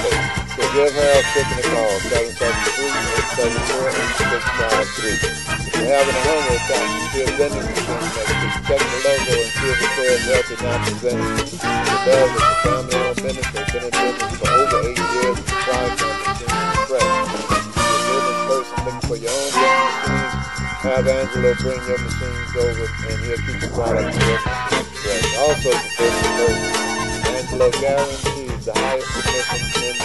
Give 0.76 0.92
Harold 0.92 1.24
Chicken 1.32 1.56
a 1.56 1.64
call, 1.72 2.04
773-874-8653. 2.36 5.16
If 5.16 5.72
you're 5.72 5.88
having 5.88 6.12
a 6.12 6.20
hunger 6.20 6.60
attack, 6.60 6.84
you 7.16 7.24
a 7.24 7.32
vending 7.40 7.64
machine 7.64 8.12
next. 8.12 8.68
Check 8.68 8.84
the 8.84 9.00
logo 9.08 9.40
and 9.40 9.52
see 9.56 9.72
if 9.72 9.80
it 9.80 9.92
says 9.96 10.20
healthy 10.28 10.60
not 10.60 10.84
presented. 10.84 11.48
It 11.48 11.56
does. 11.56 12.28
It's 12.28 12.44
a 12.44 12.56
family-owned 12.60 13.24
business. 13.24 13.48
They've 13.56 13.72
been 13.72 13.88
in 13.88 13.96
business 13.96 14.36
for 14.36 14.52
over 14.52 14.84
eight 14.84 15.00
years. 15.00 15.40
Price 15.48 15.96
on 15.96 16.12
machine 16.12 16.44
is 16.44 16.92
fresh. 16.92 17.24
If 17.24 17.80
you're 17.80 17.96
a 17.96 18.12
business 18.12 18.44
person 18.52 18.76
looking 18.84 19.08
for 19.08 19.16
your 19.16 19.32
own 19.32 19.48
vending 19.56 19.96
machines, 19.96 20.36
have 20.84 21.08
Angelo 21.08 21.56
bring 21.56 21.80
your 21.88 22.04
machines 22.04 22.52
over 22.52 22.84
and 22.84 23.16
he'll 23.24 23.40
keep 23.48 23.64
the 23.64 23.72
product 23.72 24.12
fresh. 24.12 24.44
Also, 25.40 25.72
for 25.72 26.04
business 26.04 26.36
person, 26.36 27.32
Angelo 27.32 27.72
guarantees 27.80 28.60
the 28.68 28.76
highest 28.76 29.08
commission 29.08 29.88
in. 29.88 30.05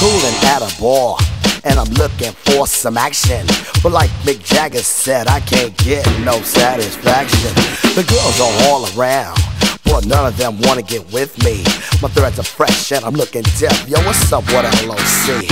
So 0.00 0.06
coolin' 0.06 0.34
at 0.46 0.62
a 0.62 0.80
bar, 0.80 1.18
and 1.62 1.78
I'm 1.78 1.92
looking 1.92 2.32
for 2.32 2.66
some 2.66 2.96
action. 2.96 3.46
But 3.82 3.92
like 3.92 4.08
Mick 4.24 4.42
Jagger 4.42 4.78
said, 4.78 5.28
I 5.28 5.40
can't 5.40 5.76
get 5.76 6.06
no 6.20 6.40
satisfaction. 6.40 7.52
The 7.94 8.06
girls 8.08 8.40
are 8.40 8.68
all 8.68 8.86
around. 8.96 9.38
But 9.84 10.06
none 10.06 10.24
of 10.24 10.38
them 10.38 10.58
wanna 10.62 10.80
get 10.80 11.12
with 11.12 11.36
me. 11.44 11.64
My 12.00 12.08
threads 12.08 12.38
are 12.38 12.44
fresh 12.44 12.92
and 12.92 13.04
I'm 13.04 13.12
looking 13.12 13.42
deaf. 13.58 13.86
Yo, 13.86 13.98
what's 14.06 14.32
up, 14.32 14.44
what 14.44 14.64
LOC? 14.86 15.44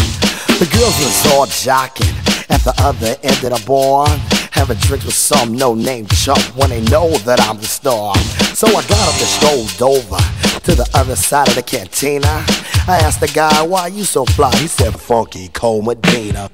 The 0.58 0.68
girls 0.72 0.96
was 0.96 1.26
all 1.34 1.46
jocking 1.46 2.14
at 2.48 2.62
the 2.64 2.72
other 2.78 3.16
end 3.22 3.44
of 3.44 3.52
the 3.52 3.62
bar. 3.66 4.08
Having 4.52 4.78
drinks 4.78 5.04
with 5.04 5.14
some 5.14 5.54
no-name 5.56 6.06
chump 6.06 6.40
when 6.56 6.70
they 6.70 6.80
know 6.82 7.10
that 7.28 7.38
I'm 7.42 7.58
the 7.58 7.66
star. 7.66 8.16
So 8.56 8.66
I 8.68 8.80
got 8.88 9.08
up 9.08 9.20
and 9.20 9.28
strolled 9.28 9.82
over 9.82 10.37
to 10.68 10.74
the 10.74 10.90
other 10.92 11.16
side 11.16 11.48
of 11.48 11.54
the 11.54 11.62
cantina. 11.62 12.44
I 12.86 12.98
asked 13.02 13.20
the 13.20 13.28
guy, 13.28 13.62
why 13.62 13.86
you 13.86 14.04
so 14.04 14.26
fly? 14.26 14.54
He 14.56 14.66
said, 14.66 15.00
Funky 15.00 15.48
Cold 15.48 15.86
Medina. 15.86 16.50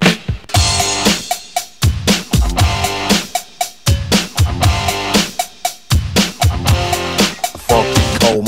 Funky 7.57 8.01
Cole. 8.19 8.43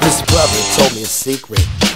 This 0.00 0.22
brother 0.26 0.60
told 0.74 0.92
me 0.96 1.02
a 1.02 1.06
secret 1.06 1.93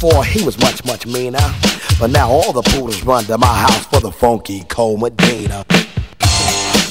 before 0.00 0.24
he 0.24 0.42
was 0.42 0.58
much, 0.60 0.82
much 0.86 1.06
meaner. 1.06 1.38
But 1.98 2.10
now 2.10 2.30
all 2.30 2.52
the 2.54 2.62
poodles 2.62 3.02
run 3.04 3.24
to 3.24 3.36
my 3.36 3.46
house 3.46 3.84
for 3.86 4.00
the 4.00 4.10
funky 4.10 4.64
cold 4.64 5.00
Medina. 5.00 5.64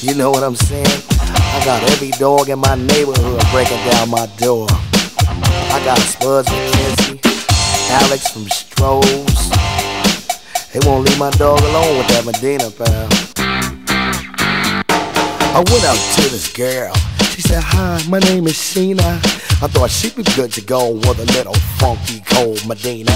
You 0.01 0.13
know 0.13 0.29
what 0.29 0.43
I'm 0.43 0.55
saying? 0.55 1.03
I 1.19 1.61
got 1.65 1.81
every 1.89 2.11
dog 2.11 2.49
in 2.49 2.59
my 2.59 2.75
neighborhood 2.75 3.41
breaking 3.51 3.83
down 3.89 4.09
my 4.11 4.27
door. 4.37 4.67
I 4.69 5.81
got 5.83 5.97
Spuds 5.97 6.49
MacKenzie, 6.49 7.19
Alex 7.89 8.29
from 8.29 8.45
Stroh's. 8.45 9.49
They 10.71 10.79
won't 10.87 11.07
leave 11.07 11.17
my 11.17 11.31
dog 11.31 11.59
alone 11.61 11.97
with 11.97 12.07
that 12.09 12.25
Medina, 12.25 12.69
pal. 12.69 13.09
I 15.55 15.63
went 15.65 15.83
up 15.83 15.97
to 16.15 16.29
this 16.29 16.53
girl. 16.53 16.93
She 17.33 17.41
said, 17.41 17.63
Hi, 17.63 18.03
my 18.07 18.19
name 18.19 18.45
is 18.45 18.53
Sheena. 18.53 19.38
I 19.61 19.67
thought 19.67 19.91
she'd 19.91 20.15
be 20.15 20.23
good 20.37 20.53
to 20.53 20.61
go 20.61 20.93
with 20.93 21.19
a 21.19 21.25
little 21.35 21.53
funky 21.79 22.21
cold 22.31 22.65
Medina. 22.65 23.11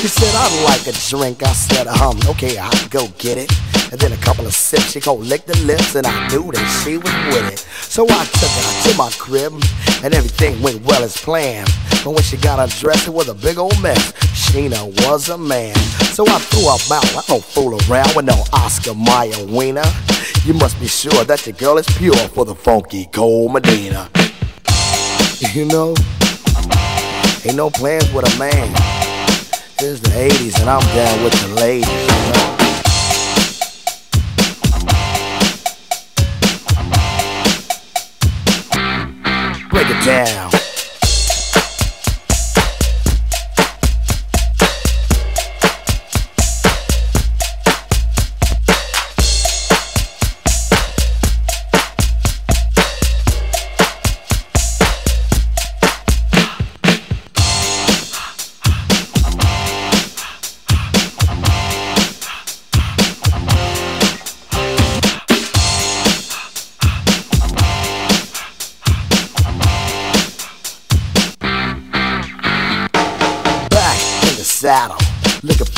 She 0.00 0.08
said, 0.08 0.32
I'd 0.34 0.64
like 0.64 0.86
a 0.88 0.96
drink. 1.10 1.42
I 1.42 1.52
said, 1.52 1.86
um, 1.86 2.18
okay, 2.28 2.56
I'll 2.56 2.88
go 2.88 3.08
get 3.18 3.36
it. 3.36 3.52
And 3.92 4.00
then 4.00 4.10
a 4.12 4.16
couple 4.16 4.46
of 4.46 4.54
sips, 4.54 4.92
she 4.92 5.00
go 5.00 5.12
lick 5.12 5.44
the 5.44 5.54
lips, 5.66 5.94
and 5.94 6.06
I 6.06 6.28
knew 6.28 6.50
that 6.50 6.82
she 6.82 6.96
was 6.96 7.12
with 7.28 7.52
it. 7.52 7.58
So 7.58 8.06
I 8.08 8.24
took 8.24 8.48
her 8.48 8.90
to 8.90 8.96
my 8.96 9.10
crib, 9.18 9.52
and 10.02 10.14
everything 10.14 10.62
went 10.62 10.82
well 10.86 11.04
as 11.04 11.14
planned. 11.18 11.68
But 12.02 12.12
when 12.12 12.22
she 12.22 12.38
got 12.38 12.58
undressed, 12.58 13.06
it 13.06 13.12
was 13.12 13.28
a 13.28 13.34
big 13.34 13.58
old 13.58 13.78
mess. 13.82 14.12
Sheena 14.32 14.88
was 15.04 15.28
a 15.28 15.36
man. 15.36 15.76
So 16.16 16.24
I 16.26 16.38
threw 16.38 16.72
her 16.72 16.94
out. 16.96 17.16
I 17.16 17.22
don't 17.28 17.44
fool 17.44 17.78
around 17.84 18.16
with 18.16 18.24
no 18.24 18.42
Oscar 18.54 18.94
Mayer 18.94 19.44
wiener. 19.44 19.84
You 20.46 20.54
must 20.54 20.80
be 20.80 20.88
sure 20.88 21.22
that 21.24 21.46
your 21.46 21.54
girl 21.56 21.76
is 21.76 21.86
pure 21.98 22.16
for 22.32 22.46
the 22.46 22.54
funky 22.54 23.10
cold 23.12 23.52
Medina. 23.52 24.08
You 25.54 25.64
know, 25.64 25.92
ain't 27.44 27.56
no 27.56 27.68
plans 27.68 28.10
with 28.12 28.32
a 28.32 28.38
man. 28.38 28.72
It's 29.80 29.98
the 30.00 30.10
80s 30.10 30.60
and 30.60 30.70
I'm 30.70 30.80
down 30.94 31.24
with 31.24 31.32
the 31.42 31.48
ladies, 31.56 31.88
you 31.88 32.06
know. 32.32 32.56
Break 39.70 39.90
it 39.90 40.04
down. 40.06 40.51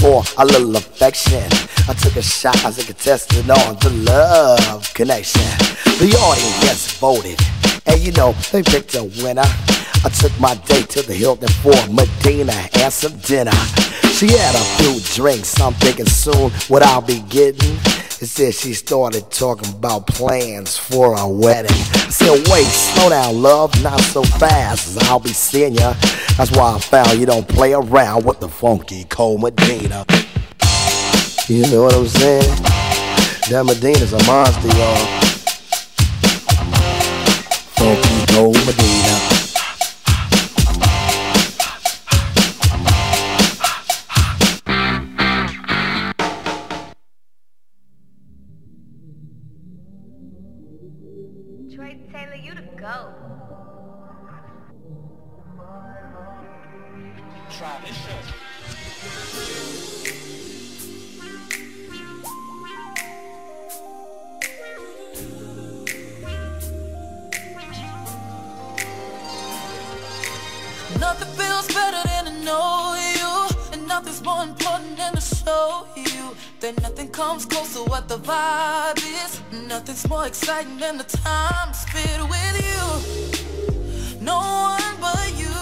For 0.05 0.23
a 0.37 0.45
little 0.45 0.77
affection. 0.77 1.49
I 1.89 1.95
took 1.95 2.17
a 2.17 2.23
shot 2.23 2.63
as 2.67 2.79
a 2.79 2.85
contestant 2.85 3.49
on 3.49 3.77
the 3.77 3.89
love 4.05 4.93
connection. 4.93 5.41
The 5.99 6.13
audience 6.21 6.93
voted, 6.99 7.41
and 7.87 8.01
you 8.01 8.13
know, 8.13 8.33
they 8.53 8.63
picked 8.63 8.95
a 8.95 9.05
winner. 9.23 9.45
I 10.05 10.11
took 10.11 10.39
my 10.39 10.55
date 10.67 10.91
to 10.91 11.03
the 11.03 11.15
Hilton 11.15 11.49
for 11.63 11.75
Medina 11.91 12.53
and 12.75 12.93
some 12.93 13.17
dinner. 13.21 13.57
She 14.13 14.29
had 14.29 14.55
a 14.55 14.65
few 14.83 15.01
drinks, 15.15 15.59
I'm 15.61 15.73
thinking 15.75 16.07
soon 16.07 16.51
what 16.69 16.83
I'll 16.83 17.01
be 17.01 17.21
getting. 17.29 17.77
It 18.21 18.29
said 18.29 18.55
she 18.55 18.75
started 18.75 19.31
talking 19.31 19.73
about 19.75 20.07
plans 20.07 20.77
for 20.77 21.15
a 21.19 21.29
wedding. 21.29 21.73
I 21.73 22.11
said, 22.11 22.47
wait, 22.49 22.67
slow 22.67 23.11
down, 23.11 23.43
love, 23.43 23.83
not 23.83 24.01
so 24.01 24.23
fast, 24.23 25.03
I'll 25.05 25.19
be 25.19 25.33
seeing 25.33 25.75
ya. 25.75 25.95
That's 26.37 26.51
why 26.53 26.75
I 26.75 26.79
found 26.79 27.19
you 27.19 27.27
don't 27.27 27.49
play 27.49 27.73
around 27.73 28.25
with 28.25 28.41
the 28.41 28.49
funky 28.49 29.05
cold 29.05 29.43
Medina. 29.43 30.05
You 31.49 31.63
know 31.71 31.85
what 31.85 31.95
I'm 31.95 32.07
saying? 32.07 32.63
That 33.51 33.65
Medina's 33.67 34.13
a 34.13 34.23
monster, 34.25 34.69
y'all. 34.69 35.24
The 78.17 78.21
vibe 78.21 78.99
is. 79.25 79.41
Nothing's 79.69 80.09
more 80.09 80.27
exciting 80.27 80.79
than 80.79 80.99
the 80.99 81.05
time 81.05 81.73
spent 81.73 82.23
with 82.35 82.57
you. 82.69 82.85
No 84.21 84.39
one 84.71 84.95
but 85.01 85.29
you 85.43 85.57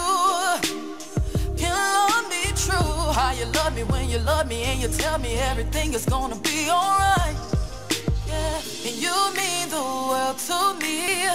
can 1.57 1.73
love 1.73 2.29
me 2.29 2.43
true. 2.65 2.95
How 3.17 3.31
you 3.39 3.45
love 3.57 3.73
me 3.75 3.83
when 3.83 4.07
you 4.09 4.19
love 4.19 4.47
me 4.47 4.61
and 4.69 4.79
you 4.81 4.87
tell 4.87 5.17
me 5.17 5.35
everything 5.51 5.93
is 5.93 6.05
gonna 6.05 6.39
be 6.49 6.69
alright. 6.69 7.37
Yeah, 8.27 8.87
and 8.87 8.95
you 9.03 9.15
mean 9.39 9.65
the 9.77 9.85
world 10.09 10.37
to 10.49 10.59
me. 10.83 11.25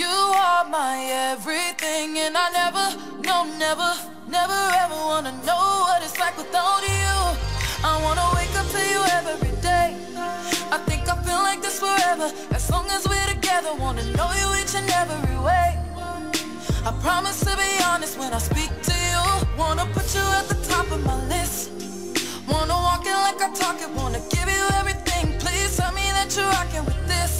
You 0.00 0.14
are 0.48 0.64
my 0.68 0.96
everything, 1.32 2.18
and 2.18 2.36
I 2.36 2.46
never, 2.60 2.86
no, 3.28 3.36
never, 3.64 3.90
never 4.28 4.60
ever 4.82 4.98
wanna 5.10 5.32
know 5.48 5.66
what 5.86 6.02
it's 6.02 6.18
like 6.18 6.36
without 6.36 6.82
you. 6.82 7.16
I 7.90 7.92
wanna 8.04 8.26
wake 8.36 8.54
up 8.60 8.68
to 8.74 8.80
you 8.92 9.00
every 9.16 9.48
day. 9.48 9.57
Forever, 11.88 12.28
as 12.54 12.70
long 12.70 12.86
as 12.96 13.02
we're 13.08 13.28
together. 13.34 13.72
Wanna 13.84 14.04
know 14.16 14.30
you 14.40 14.48
each 14.60 14.74
and 14.80 14.88
every 15.02 15.38
way. 15.48 15.68
I 16.88 16.90
promise 17.06 17.40
to 17.40 17.52
be 17.56 17.70
honest 17.90 18.18
when 18.18 18.32
I 18.32 18.40
speak 18.50 18.72
to 18.88 18.94
you. 19.10 19.22
Wanna 19.60 19.86
put 19.96 20.06
you 20.16 20.26
at 20.38 20.46
the 20.52 20.58
top 20.72 20.86
of 20.96 21.00
my 21.10 21.18
list. 21.34 21.70
Wanna 22.52 22.76
walk 22.86 23.04
it 23.12 23.18
like 23.26 23.40
I 23.46 23.50
talk 23.62 23.78
it, 23.84 23.90
wanna 24.00 24.20
give 24.34 24.48
you 24.56 24.64
everything. 24.80 25.26
Please 25.44 25.70
tell 25.76 25.92
me 26.00 26.06
that 26.16 26.28
you're 26.36 26.52
rocking 26.58 26.84
with 26.90 27.02
this. 27.14 27.34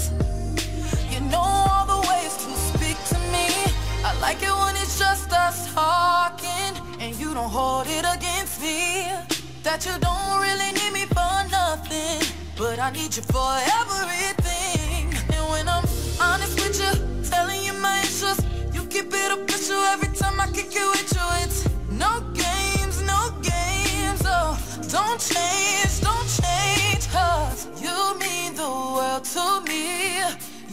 You 1.12 1.20
know 1.32 1.46
all 1.70 1.84
the 1.94 2.00
ways 2.08 2.34
to 2.42 2.50
speak 2.70 2.98
to 3.12 3.18
me. 3.34 3.46
I 4.08 4.10
like 4.26 4.40
it 4.48 4.54
when 4.62 4.74
it's 4.82 4.98
just 4.98 5.32
us 5.32 5.58
talking, 5.72 6.72
and 7.02 7.10
you 7.20 7.28
don't 7.38 7.52
hold 7.58 7.86
it 7.98 8.04
against 8.16 8.60
me. 8.60 8.78
That 9.66 9.80
you 9.86 9.94
don't 10.06 10.36
really 10.46 10.70
need 10.78 10.92
me 10.98 11.04
for 11.16 11.36
nothing, 11.58 12.18
but 12.56 12.78
I 12.78 12.90
need 12.90 13.12
you 13.16 13.24
for 13.34 13.52
everything. 13.80 14.37
Honest 16.28 16.60
with 16.60 16.78
you, 16.82 16.92
telling 17.30 17.62
you 17.64 17.72
my 17.80 17.98
issues, 18.00 18.38
you 18.74 18.82
keep 18.86 19.08
it 19.12 19.28
you 19.68 19.84
every 19.92 20.08
time 20.16 20.40
I 20.40 20.46
kick 20.46 20.72
it 20.72 20.88
with 20.94 21.12
you. 21.16 21.26
It's 21.44 21.68
no 21.90 22.20
games, 22.32 23.02
no 23.02 23.20
games. 23.42 24.22
Oh, 24.24 24.56
don't 24.88 25.20
change, 25.20 26.00
don't 26.00 26.28
change, 26.40 27.04
cause 27.12 27.68
you 27.84 27.96
mean 28.18 28.54
the 28.54 28.68
world 28.96 29.24
to 29.34 29.46
me. 29.68 30.20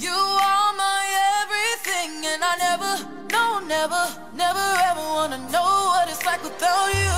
You 0.06 0.18
are 0.50 0.72
my 0.84 1.02
everything, 1.40 2.12
and 2.32 2.42
I 2.52 2.54
never, 2.68 2.94
no, 3.32 3.60
never, 3.76 4.04
never 4.36 4.68
ever 4.90 5.06
wanna 5.16 5.40
know 5.52 5.72
what 5.92 6.10
it's 6.10 6.26
like 6.26 6.44
without 6.44 6.88
you. 7.04 7.18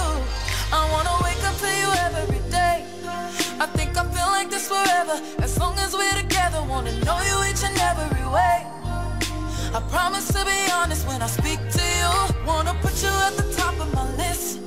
I 0.73 0.81
wanna 0.93 1.15
wake 1.25 1.43
up 1.49 1.55
to 1.63 1.69
you 1.81 1.89
every. 2.05 2.36
I 3.59 3.65
think 3.65 3.97
I 3.97 4.03
feel 4.03 4.27
like 4.27 4.51
this 4.51 4.67
forever, 4.67 5.19
as 5.41 5.57
long 5.57 5.75
as 5.79 5.93
we're 5.93 6.13
together. 6.21 6.61
Wanna 6.61 6.91
know 7.05 7.19
you 7.21 7.49
each 7.49 7.63
and 7.63 7.75
every 7.79 8.25
way. 8.29 8.67
I 9.73 9.79
promise 9.89 10.27
to 10.27 10.45
be 10.45 10.71
honest 10.71 11.07
when 11.07 11.23
I 11.23 11.27
speak 11.27 11.59
to 11.77 11.81
you. 11.81 12.45
Wanna 12.45 12.75
put 12.81 13.01
you 13.01 13.09
at 13.09 13.33
the 13.35 13.51
top 13.57 13.73
of 13.79 13.91
my 13.95 14.05
list. 14.15 14.59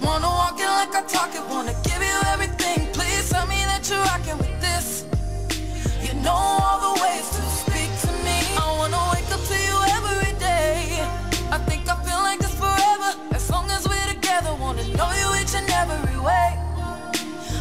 Wanna 0.00 0.28
walk 0.28 0.60
it 0.60 0.66
like 0.66 0.94
I 0.94 1.02
talk 1.02 1.34
it, 1.34 1.42
wanna 1.50 1.74
give 1.82 2.00
you 2.00 2.18
everything. 2.34 2.86
Please 2.92 3.28
tell 3.28 3.46
me 3.48 3.58
that 3.70 3.90
you're 3.90 3.98
rocking 4.04 4.38
with 4.38 4.54
this. 4.60 5.04
You 6.06 6.14
know 6.22 6.38
all 6.62 6.78
the 6.94 7.02
ways 7.02 7.26
to 7.26 7.42
speak 7.62 7.90
to 8.06 8.12
me. 8.22 8.38
I 8.54 8.66
wanna 8.78 9.02
wake 9.14 9.30
up 9.34 9.42
to 9.50 9.56
you 9.68 9.76
every 9.98 10.32
day. 10.38 11.02
I 11.50 11.58
think 11.66 11.90
I 11.90 11.96
feel 12.06 12.22
like 12.22 12.38
this 12.38 12.54
forever, 12.54 13.10
as 13.34 13.50
long 13.50 13.68
as 13.70 13.82
we're 13.88 14.10
together. 14.14 14.54
Wanna 14.54 14.86
know 14.94 15.10
you 15.10 15.28
each 15.42 15.54
and 15.56 15.68
every 15.70 16.20
way. 16.20 16.61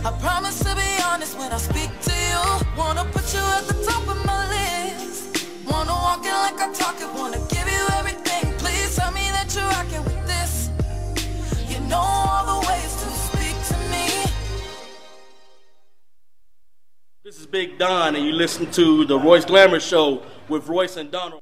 I 0.04 0.12
promise 0.20 0.58
to 0.64 0.76
be 0.76 1.04
honest 1.06 1.38
when 1.38 1.52
I 1.52 1.58
speak 1.58 1.92
to 2.02 2.12
you. 2.12 2.42
Wanna 2.76 3.06
put 3.12 3.32
you 3.36 3.40
at 3.40 3.68
the 3.68 3.86
top 3.86 4.02
of 4.10 4.26
my 4.26 4.50
list. 4.50 5.46
Wanna 5.70 5.92
walk 5.92 6.26
it 6.26 6.34
like 6.34 6.60
I 6.60 6.74
talk 6.74 7.00
it, 7.00 7.14
wanna 7.14 7.38
give 7.50 7.68
you 7.68 7.86
everything. 8.00 8.52
Please 8.58 8.96
tell 8.96 9.12
me 9.12 9.30
that 9.30 9.54
you're 9.54 9.64
rocking 9.64 10.04
with 10.04 10.26
this. 10.26 10.72
You 11.70 11.80
know 11.88 12.00
all 12.00 12.62
the 12.62 12.68
ways 12.68 12.94
to 13.04 13.10
speak 13.30 13.56
to 13.68 13.78
me. 13.92 14.32
This 17.24 17.40
is 17.40 17.46
Big 17.46 17.78
Don, 17.78 18.16
and 18.16 18.26
you 18.26 18.32
listen 18.32 18.72
to 18.72 19.06
the 19.06 19.20
Royce 19.20 19.46
Glamour 19.46 19.80
Show 19.80 20.24
with 20.50 20.68
Royce 20.68 20.98
and 20.98 21.12
Donald. 21.12 21.42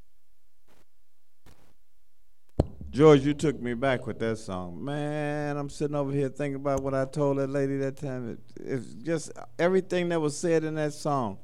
George, 2.91 3.23
you 3.23 3.35
took 3.35 3.61
me 3.61 3.75
back 3.75 4.07
with 4.07 4.17
that 4.19 4.37
song. 4.37 4.83
Man, 4.83 5.57
I'm 5.57 5.69
sitting 5.69 5.95
over 5.95 6.11
here 6.11 6.29
thinking 6.29 6.55
about 6.55 6.81
what 6.81 6.95
I 6.95 7.05
told 7.05 7.37
that 7.37 7.49
lady 7.49 7.77
that 7.77 7.97
time. 7.97 8.31
It, 8.31 8.39
it's 8.63 8.93
just 8.93 9.31
everything 9.59 10.09
that 10.09 10.19
was 10.19 10.35
said 10.35 10.63
in 10.63 10.73
that 10.75 10.93
song. 10.93 11.37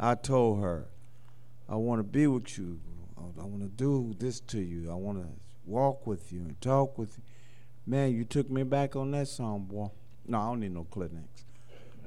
I 0.00 0.16
told 0.16 0.60
her, 0.62 0.88
I 1.68 1.76
want 1.76 2.00
to 2.00 2.02
be 2.02 2.26
with 2.26 2.58
you. 2.58 2.80
I 3.16 3.44
want 3.44 3.62
to 3.62 3.68
do 3.68 4.14
this 4.18 4.40
to 4.40 4.60
you. 4.60 4.90
I 4.90 4.94
want 4.94 5.22
to 5.22 5.28
walk 5.64 6.06
with 6.06 6.32
you 6.32 6.40
and 6.40 6.60
talk 6.60 6.98
with 6.98 7.18
you. 7.18 7.24
Man, 7.86 8.12
you 8.12 8.24
took 8.24 8.50
me 8.50 8.64
back 8.64 8.96
on 8.96 9.12
that 9.12 9.28
song, 9.28 9.66
boy. 9.66 9.90
No, 10.26 10.38
I 10.40 10.46
don't 10.46 10.60
need 10.60 10.72
no 10.72 10.84
Kleenex. 10.84 11.44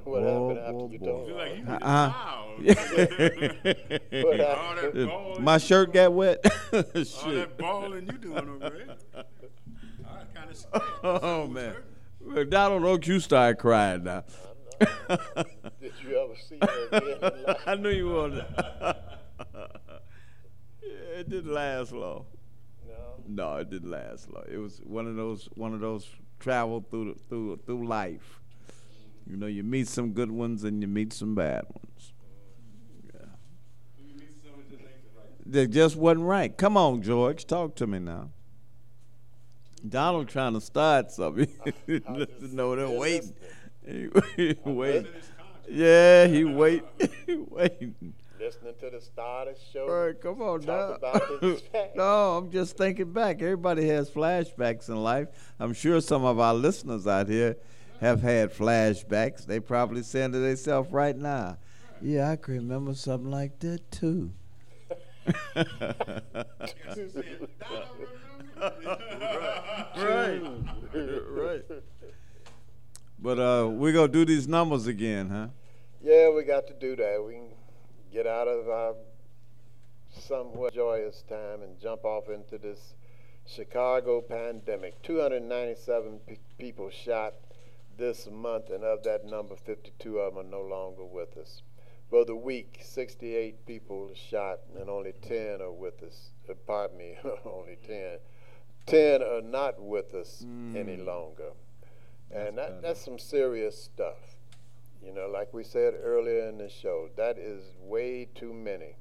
What 0.14 0.22
Boy, 0.22 0.56
happened 0.56 0.60
after 0.60 0.74
boy, 0.74 0.90
you 0.92 1.00
boy. 1.00 1.06
told 1.06 1.32
like 1.32 1.58
you 1.58 1.66
Uh-uh. 1.68 2.12
What? 4.24 4.40
Uh, 4.40 5.40
My 5.42 5.58
shirt 5.58 5.94
got 5.94 6.14
wet. 6.14 6.40
All 6.74 6.82
that 6.82 7.58
balling 7.58 8.06
you 8.08 8.18
doing 8.18 8.50
over 8.50 8.70
there. 8.70 9.26
I 10.06 10.24
kind 10.38 10.50
of 10.50 10.58
scared. 10.58 10.84
Oh 11.04 11.48
man, 11.48 11.76
Well, 12.22 12.46
Donald, 12.46 12.84
don't 12.84 13.08
you 13.08 13.20
start 13.20 13.60
crying 13.60 14.04
now. 14.04 14.24
Did 14.80 15.94
you 16.04 16.18
ever 16.20 16.36
see 16.38 16.58
her 16.62 16.88
again? 16.98 17.56
I 17.66 17.76
knew 17.76 17.90
you 17.90 18.08
would. 18.10 18.46
yeah, 18.82 18.94
it 21.20 21.30
didn't 21.30 21.54
last 21.54 21.92
long. 21.92 22.26
No. 22.88 22.94
No, 23.28 23.56
it 23.58 23.70
didn't 23.70 23.90
last 23.92 24.30
long. 24.32 24.44
It 24.52 24.58
was 24.58 24.80
one 24.84 25.08
of 25.08 25.16
those 25.16 25.48
one 25.56 25.74
of 25.74 25.80
those 25.80 26.08
travel 26.40 26.86
through 26.90 27.14
the, 27.14 27.20
through 27.30 27.60
through 27.66 27.88
life. 27.88 28.40
You 29.30 29.38
know, 29.38 29.48
you 29.48 29.64
meet 29.64 29.88
some 29.88 30.12
good 30.12 30.32
ones 30.32 30.64
and 30.64 30.82
you 30.82 30.88
meet 30.88 31.14
some 31.14 31.36
bad 31.36 31.64
ones. 31.70 32.14
Yeah. 33.14 33.22
They 35.46 35.68
just 35.68 35.96
wasn't 35.96 36.26
right. 36.26 36.56
Come 36.56 36.78
on, 36.78 37.02
George, 37.02 37.46
talk 37.46 37.76
to 37.76 37.88
me 37.88 38.00
now. 38.00 38.30
Donald 39.88 40.30
trying 40.30 40.54
to 40.54 40.62
start 40.62 41.12
something. 41.12 41.48
No, 42.42 42.76
they're 42.76 42.90
waiting. 42.90 43.34
He, 43.86 44.10
he. 44.36 44.56
Yeah, 45.70 46.28
he 46.28 46.44
wait. 46.44 46.84
he 47.26 47.36
waiting. 47.36 48.14
Listening 48.40 48.74
to 48.80 48.90
the 48.90 49.02
start 49.02 49.48
of 49.48 49.56
the 49.56 49.62
show. 49.72 49.88
All 49.88 50.06
right, 50.06 50.22
come 50.22 50.42
on 50.42 50.62
now. 50.62 50.94
about 50.94 51.42
this 51.42 51.62
fact. 51.62 51.96
no, 51.96 52.38
I'm 52.38 52.52
just 52.52 52.78
thinking 52.78 53.12
back. 53.14 53.42
Everybody 53.42 53.88
has 53.88 54.10
flashbacks 54.10 54.90
in 54.90 55.02
life. 55.02 55.30
I'm 55.60 55.74
sure 55.74 56.02
some 56.02 56.26
of 56.26 56.40
our 56.40 56.54
listeners 56.54 57.08
out 57.08 57.30
here 57.30 57.56
have 58.00 58.22
had 58.22 58.54
flashbacks. 58.54 59.46
They 59.46 59.60
probably 59.60 60.04
saying 60.04 60.32
to 60.34 60.40
themselves 60.40 60.92
right 60.92 61.16
now, 61.16 61.58
"Yeah, 62.02 62.32
I 62.32 62.36
can 62.36 62.56
remember 62.56 62.94
something 62.94 63.32
like 63.32 63.60
that 63.60 63.90
too." 63.92 64.32
right, 69.98 70.42
right. 71.30 71.62
But 73.20 73.40
uh, 73.40 73.70
we're 73.70 73.94
gonna 73.94 74.08
do 74.10 74.26
these 74.26 74.48
numbers 74.48 74.88
again, 74.88 75.30
huh? 75.30 75.48
Yeah, 76.02 76.30
we 76.30 76.44
got 76.44 76.68
to 76.68 76.74
do 76.74 76.96
that. 76.98 77.24
We 77.26 77.34
can 77.36 77.54
get 78.12 78.28
out 78.28 78.48
of 78.48 78.68
our 78.68 78.96
somewhat 80.20 80.74
joyous 80.74 81.24
time 81.30 81.62
and 81.62 81.80
jump 81.80 82.04
off 82.04 82.30
into 82.30 82.58
this 82.58 82.96
Chicago 83.46 84.22
pandemic. 84.22 85.02
297 85.04 86.20
pe- 86.28 86.38
people 86.58 86.90
shot 86.90 87.34
this 87.98 88.28
month, 88.32 88.70
and 88.70 88.84
of 88.84 89.04
that 89.04 89.26
number, 89.26 89.56
52 89.56 90.20
of 90.20 90.36
them 90.36 90.46
are 90.46 90.50
no 90.50 90.62
longer 90.62 91.06
with 91.06 91.38
us. 91.38 91.62
For 92.10 92.26
the 92.26 92.36
week, 92.36 92.80
68 92.84 93.66
people 93.66 94.12
shot, 94.14 94.60
and 94.80 94.90
only 94.90 95.14
10 95.22 95.62
are 95.62 95.72
with 95.72 96.04
us. 96.04 96.32
Uh, 96.50 96.54
pardon 96.68 96.98
me, 96.98 97.18
only 97.46 97.78
10. 97.88 98.18
10 98.86 99.24
are 99.24 99.42
not 99.42 99.82
with 99.82 100.14
us 100.14 100.46
any 100.76 100.98
longer. 100.98 101.52
And 102.30 102.58
that, 102.58 102.82
that's 102.82 103.04
some 103.04 103.20
serious 103.20 103.82
stuff. 103.82 104.18
You 105.06 105.14
know, 105.14 105.28
like 105.28 105.54
we 105.54 105.64
said 105.64 105.94
earlier 106.02 106.48
in 106.48 106.58
the 106.58 106.70
show, 106.70 107.10
that 107.16 107.38
is 107.38 107.64
way 107.82 108.28
too 108.36 108.54
many. 108.54 108.96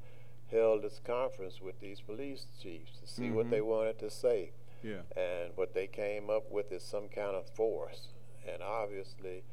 held 0.52 0.84
this 0.84 1.00
conference 1.06 1.62
with 1.62 1.80
these 1.80 2.02
police 2.02 2.46
chiefs 2.62 3.00
to 3.02 3.08
see 3.08 3.32
what 3.32 3.48
Mhm. 3.48 3.50
they 3.52 3.62
wanted 3.62 4.00
to 4.00 4.10
say. 4.10 4.52
Yeah. 4.84 5.02
And 5.16 5.56
what 5.56 5.74
they 5.74 5.88
came 5.88 6.30
up 6.30 6.52
with 6.52 6.72
is 6.72 6.84
some 6.84 7.08
kind 7.08 7.36
of 7.36 7.48
force. 7.50 8.10
And 8.48 8.62
obviously, 8.62 9.44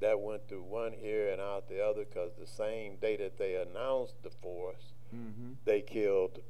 that 0.00 0.20
went 0.20 0.46
through 0.48 0.64
one 0.64 0.94
ear 0.94 1.30
and 1.32 1.40
out 1.40 1.68
the 1.68 1.80
other 1.82 2.04
because 2.04 2.32
the 2.34 2.46
same 2.46 2.96
day 2.96 3.16
that 3.16 3.38
they 3.38 3.54
announced 3.54 4.22
the 4.22 4.30
force, 4.30 4.92
Mm-hmm. 5.14 5.52
they 5.64 5.80
killed 5.82 6.40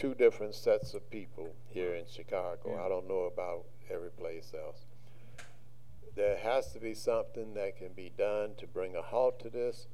two 0.00 0.14
different 0.14 0.54
sets 0.54 0.94
of 0.94 1.10
people 1.10 1.54
here 1.68 1.94
in 1.94 2.04
Chicago. 2.10 2.74
Yeah. 2.74 2.84
I 2.84 2.88
don't 2.88 3.06
know 3.06 3.30
about 3.32 3.66
every 3.92 4.10
place 4.10 4.52
else. 4.54 4.86
There 6.16 6.38
has 6.38 6.72
to 6.72 6.80
be 6.80 6.94
something 6.94 7.52
that 7.54 7.76
can 7.76 7.92
be 7.94 8.10
done 8.16 8.52
to 8.58 8.66
bring 8.66 8.96
a 8.96 9.02
halt 9.02 9.40
to 9.40 9.50
this 9.50 9.88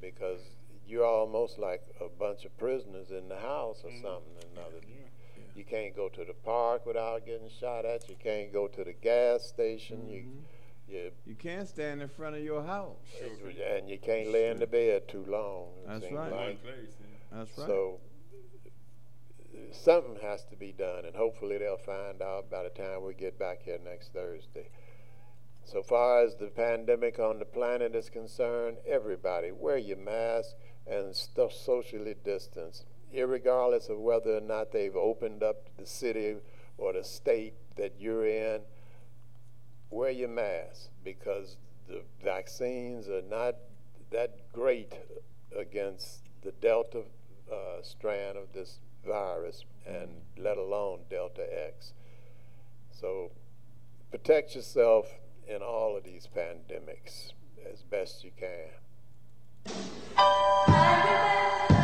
because 0.00 0.40
you're 0.86 1.04
almost 1.04 1.58
like 1.58 1.82
a 2.00 2.08
bunch 2.08 2.44
of 2.44 2.56
prisoners 2.56 3.10
in 3.10 3.28
the 3.28 3.36
house 3.36 3.82
or 3.84 3.90
mm-hmm. 3.90 4.02
something 4.02 4.32
or 4.36 4.60
another. 4.60 4.80
You 5.56 5.64
can't 5.64 5.94
go 5.94 6.08
to 6.08 6.24
the 6.24 6.34
park 6.44 6.86
without 6.86 7.26
getting 7.26 7.50
shot 7.50 7.84
at. 7.84 8.08
You 8.08 8.14
can't 8.22 8.52
go 8.52 8.68
to 8.68 8.84
the 8.84 8.92
gas 8.92 9.42
station. 9.42 10.08
You, 10.08 10.20
mm-hmm. 10.20 10.94
you, 10.94 11.10
You 11.26 11.34
can't 11.34 11.68
stand 11.68 12.00
in 12.00 12.08
front 12.08 12.36
of 12.36 12.44
your 12.44 12.62
house. 12.62 12.96
and 13.76 13.90
you 13.90 13.98
can't 13.98 14.30
lay 14.30 14.50
in 14.50 14.60
the 14.60 14.68
bed 14.68 15.08
too 15.08 15.24
long. 15.28 15.66
That's 15.84 16.12
right. 16.12 16.32
like. 16.32 16.58
That's 17.32 17.58
right. 17.58 17.66
So 17.66 17.98
something 19.72 20.18
has 20.22 20.44
to 20.46 20.56
be 20.56 20.72
done, 20.72 21.04
and 21.04 21.14
hopefully 21.14 21.58
they'll 21.58 21.76
find 21.76 22.22
out 22.22 22.50
by 22.50 22.62
the 22.62 22.70
time 22.70 23.04
we 23.04 23.14
get 23.14 23.38
back 23.38 23.62
here 23.62 23.78
next 23.84 24.12
Thursday. 24.12 24.68
So 25.64 25.82
far 25.82 26.24
as 26.24 26.36
the 26.36 26.46
pandemic 26.46 27.18
on 27.18 27.38
the 27.38 27.44
planet 27.44 27.94
is 27.94 28.08
concerned, 28.08 28.78
everybody 28.86 29.52
wear 29.52 29.76
your 29.76 29.98
mask 29.98 30.56
and 30.86 31.14
stuff 31.14 31.52
socially 31.52 32.14
distance, 32.24 32.86
irregardless 33.14 33.90
of 33.90 33.98
whether 33.98 34.38
or 34.38 34.40
not 34.40 34.72
they've 34.72 34.96
opened 34.96 35.42
up 35.42 35.68
the 35.76 35.86
city 35.86 36.36
or 36.78 36.94
the 36.94 37.04
state 37.04 37.54
that 37.76 37.94
you're 37.98 38.26
in. 38.26 38.62
Wear 39.90 40.10
your 40.10 40.28
mask 40.28 40.88
because 41.04 41.56
the 41.86 42.02
vaccines 42.22 43.08
are 43.08 43.22
not 43.22 43.56
that 44.10 44.50
great 44.52 44.94
against 45.54 46.22
the 46.42 46.52
Delta 46.52 47.02
uh, 47.52 47.82
strand 47.82 48.36
of 48.36 48.52
this 48.52 48.80
virus, 49.06 49.64
and 49.86 50.08
let 50.36 50.56
alone 50.56 51.00
Delta 51.10 51.46
X. 51.66 51.92
So 52.90 53.30
protect 54.10 54.54
yourself 54.54 55.06
in 55.46 55.62
all 55.62 55.96
of 55.96 56.04
these 56.04 56.26
pandemics 56.26 57.32
as 57.70 57.82
best 57.82 58.24
you 58.24 58.30
can. 58.38 58.70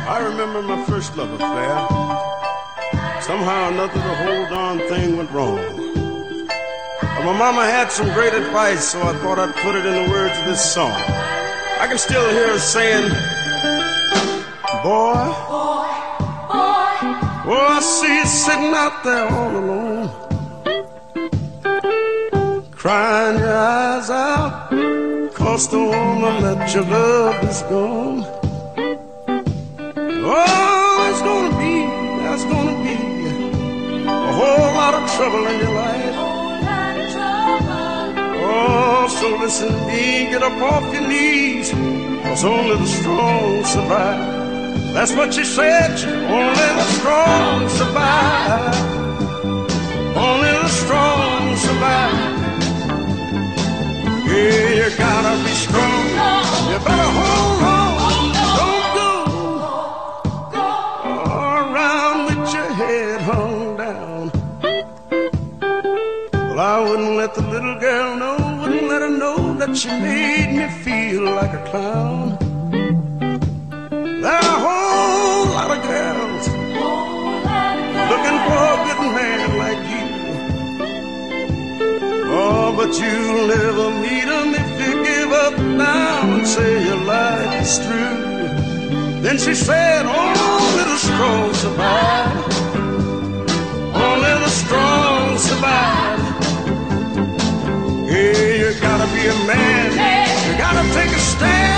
I 0.07 0.19
remember 0.19 0.61
my 0.61 0.83
first 0.85 1.17
love 1.17 1.31
affair. 1.33 1.87
Somehow 3.21 3.69
or 3.69 3.71
another, 3.71 3.93
the 3.93 4.15
whole 4.15 4.49
darn 4.49 4.77
thing 4.87 5.17
went 5.17 5.31
wrong. 5.31 5.55
But 7.01 7.25
my 7.25 7.37
mama 7.37 7.65
had 7.65 7.91
some 7.91 8.13
great 8.13 8.33
advice, 8.33 8.89
so 8.89 9.01
I 9.01 9.13
thought 9.17 9.39
I'd 9.39 9.55
put 9.55 9.75
it 9.75 9.85
in 9.85 10.05
the 10.05 10.11
words 10.11 10.37
of 10.37 10.45
this 10.45 10.63
song. 10.73 10.91
I 10.91 11.87
can 11.87 11.97
still 11.97 12.29
hear 12.29 12.49
her 12.49 12.59
saying, 12.59 13.09
Boy, 14.83 15.54
oh, 17.47 17.67
I 17.77 17.79
see 17.79 18.17
you 18.17 18.25
sitting 18.25 18.73
out 18.73 19.03
there 19.03 19.27
all 19.27 19.51
alone, 19.61 20.09
crying 22.71 23.37
your 23.39 23.57
eyes 23.57 24.09
out, 24.09 24.69
cause 25.33 25.67
the 25.69 25.79
woman 25.79 26.43
that 26.43 26.73
you 26.73 26.81
love 26.81 27.43
is 27.43 27.61
gone. 27.63 28.23
Oh, 30.27 30.97
there's 31.01 31.21
gonna 31.21 31.57
be, 31.57 31.85
there's 32.23 32.45
gonna 32.45 32.77
be 32.83 32.97
a 34.07 34.33
whole 34.33 34.71
lot 34.73 34.93
of 34.95 35.03
trouble 35.15 35.45
in 35.47 35.59
your 35.59 35.73
life. 35.73 36.15
Oh, 38.47 39.07
so 39.19 39.27
listen 39.37 39.67
to 39.69 39.79
me, 39.87 40.29
get 40.31 40.41
up 40.41 40.59
off 40.61 40.93
your 40.93 41.07
knees, 41.07 41.69
cause 42.23 42.43
only 42.43 42.75
the 42.77 42.87
strong 42.87 43.63
survive. 43.63 44.34
That's 44.95 45.13
what 45.13 45.33
she 45.33 45.43
said, 45.43 45.91
only 46.31 46.69
the 46.79 46.83
strong 46.97 47.67
survive. 47.67 48.75
Only 50.15 50.51
the 50.63 50.69
strong 50.69 51.57
survive. 51.57 52.13
Yeah, 54.25 54.69
you 54.79 54.89
gotta 54.97 55.43
be 55.43 55.51
strong. 55.51 56.05
You 56.71 56.79
better 56.87 57.11
hold 57.19 57.61
on. 57.75 58.33
Don't 58.59 58.87
go 60.53 60.69
around 61.59 62.19
with 62.27 62.53
your 62.53 62.69
head 62.79 63.19
hung 63.19 63.75
down. 63.75 64.31
Well, 66.31 66.59
I 66.59 66.79
wouldn't 66.79 67.17
let 67.17 67.35
the 67.35 67.41
little 67.41 67.77
girl 67.81 68.15
know, 68.15 68.37
wouldn't 68.61 68.87
let 68.87 69.01
her 69.01 69.09
know 69.09 69.55
that 69.55 69.75
she 69.75 69.89
made 69.89 70.55
me 70.55 70.69
feel 70.85 71.23
like 71.35 71.51
a 71.53 71.61
clown. 71.69 72.34
But 82.87 82.99
you'll 82.99 83.47
never 83.47 83.89
meet 83.99 84.27
him 84.29 84.53
if 84.53 84.69
you 84.79 85.03
give 85.03 85.31
up 85.31 85.57
now 85.57 86.35
and 86.35 86.45
say 86.45 86.85
your 86.85 87.01
life 87.03 87.61
is 87.61 87.79
through. 87.79 89.21
Then 89.23 89.37
she 89.39 89.55
said, 89.55 90.05
Only 90.05 90.83
the 90.91 90.97
strong 90.97 91.53
survive. 91.53 92.37
Only 94.07 94.33
the 94.45 94.49
strong 94.49 95.37
survive. 95.37 96.19
Yeah, 98.07 98.53
you 98.61 98.79
gotta 98.79 99.07
be 99.15 99.23
a 99.35 99.37
man. 99.47 99.91
You 100.45 100.57
gotta 100.59 100.83
take 100.93 101.11
a 101.11 101.19
stand. 101.19 101.74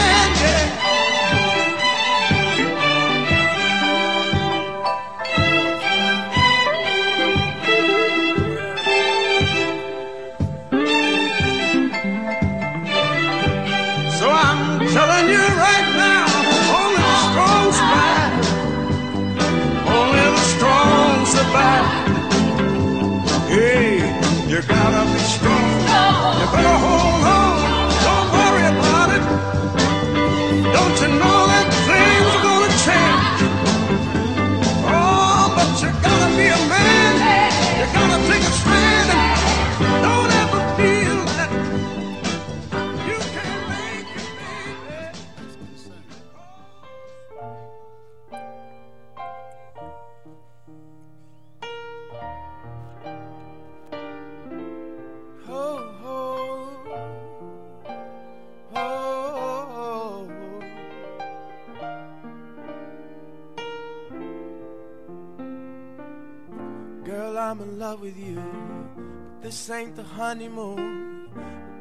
Ain't 69.69 69.95
the 69.95 70.03
honeymoon. 70.03 71.30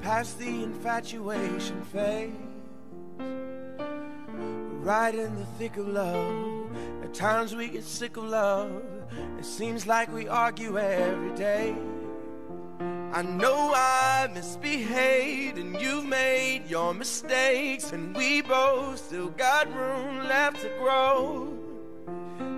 Past 0.00 0.38
the 0.38 0.62
infatuation 0.62 1.82
phase. 1.84 2.32
Right 3.18 5.14
in 5.14 5.34
the 5.34 5.46
thick 5.58 5.76
of 5.76 5.88
love. 5.88 6.70
At 7.02 7.14
times 7.14 7.54
we 7.54 7.68
get 7.68 7.84
sick 7.84 8.16
of 8.16 8.24
love. 8.24 8.82
It 9.38 9.44
seems 9.44 9.86
like 9.86 10.12
we 10.12 10.28
argue 10.28 10.78
every 10.78 11.34
day. 11.36 11.76
I 13.12 13.22
know 13.22 13.72
I 13.74 14.28
misbehaved 14.34 15.58
and 15.58 15.80
you've 15.80 16.04
made 16.06 16.68
your 16.68 16.92
mistakes, 16.92 17.92
and 17.92 18.14
we 18.14 18.42
both 18.42 18.98
still 18.98 19.30
got 19.30 19.72
room 19.74 20.28
left 20.28 20.60
to 20.62 20.68
grow. 20.78 21.56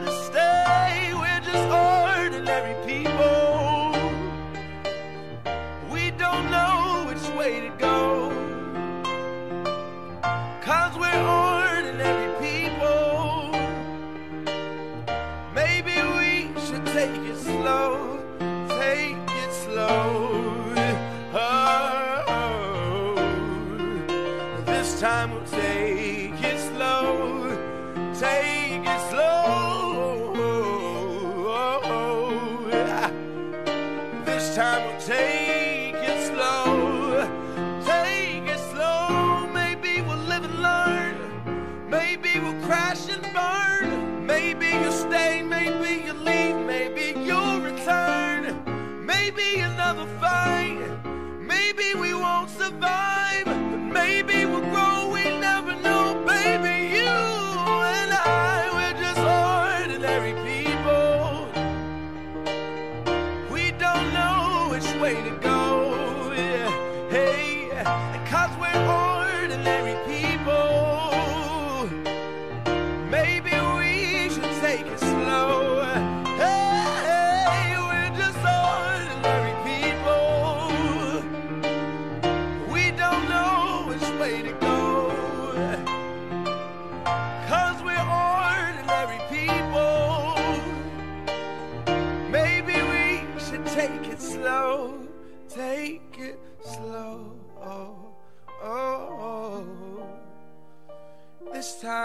to 0.00 0.12
stay. 0.12 1.12
We're 1.14 1.40
just 1.40 1.68
ordinary 1.72 2.74
people. 2.86 3.92
We 5.90 6.10
don't 6.12 6.50
know 6.50 7.04
which 7.08 7.26
way 7.36 7.60
to 7.60 7.70
go. 7.78 8.30
Cause 10.62 10.96
we're 10.96 11.26
ordinary 11.26 12.30
people. 12.40 13.50
Maybe 15.54 15.94
we 16.18 16.60
should 16.66 16.86
take 16.86 17.20
it 17.30 17.36
slow. 17.36 18.17
Time 34.58 34.88
we'll 34.88 35.00
take 35.02 35.37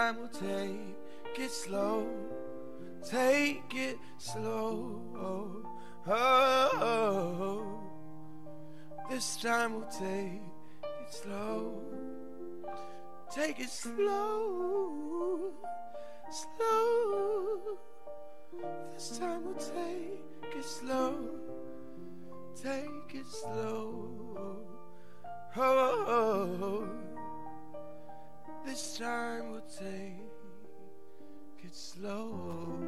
time 0.04 0.16
we'll 0.18 0.28
take 0.28 0.98
it 1.38 1.50
slow. 1.50 2.06
Take 3.08 3.74
it 3.74 3.96
slow. 4.18 5.00
Oh. 6.06 7.64
This 9.08 9.36
time 9.36 9.72
we'll 9.74 9.88
take 9.88 10.42
it 10.82 11.10
slow. 11.10 11.80
Take 13.34 13.60
it 13.60 13.70
slow. 13.70 15.52
Slow. 16.30 17.78
This 18.92 19.18
time 19.18 19.44
we'll 19.44 19.54
take 19.54 20.54
it 20.58 20.64
slow. 20.64 21.30
Take 22.62 23.14
it 23.14 23.26
slow. 23.26 24.10
Oh, 25.56 26.88
this 28.64 28.96
time 28.98 29.52
we'll 29.52 29.60
take 29.78 30.20
it 31.62 31.74
slow. 31.74 32.78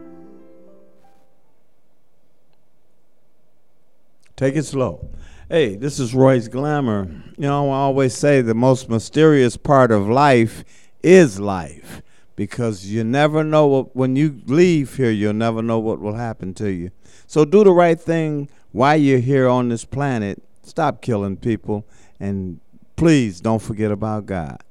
Take 4.36 4.56
it 4.56 4.64
slow. 4.64 5.08
Hey, 5.48 5.76
this 5.76 5.98
is 5.98 6.14
Royce 6.14 6.48
Glamour. 6.48 7.08
You 7.36 7.48
know, 7.48 7.70
I 7.70 7.76
always 7.76 8.14
say 8.14 8.40
the 8.40 8.54
most 8.54 8.88
mysterious 8.88 9.56
part 9.56 9.90
of 9.90 10.08
life 10.08 10.64
is 11.02 11.38
life 11.38 12.02
because 12.36 12.86
you 12.86 13.04
never 13.04 13.44
know 13.44 13.66
what, 13.66 13.96
when 13.96 14.16
you 14.16 14.40
leave 14.46 14.96
here, 14.96 15.10
you'll 15.10 15.32
never 15.34 15.62
know 15.62 15.78
what 15.78 16.00
will 16.00 16.14
happen 16.14 16.52
to 16.54 16.70
you. 16.70 16.90
So 17.26 17.44
do 17.44 17.64
the 17.64 17.72
right 17.72 18.00
thing 18.00 18.48
while 18.72 18.96
you're 18.96 19.18
here 19.18 19.48
on 19.48 19.68
this 19.68 19.84
planet. 19.84 20.42
Stop 20.62 21.00
killing 21.00 21.36
people 21.36 21.86
and 22.18 22.60
please 22.96 23.40
don't 23.40 23.62
forget 23.62 23.90
about 23.90 24.26
God. 24.26 24.62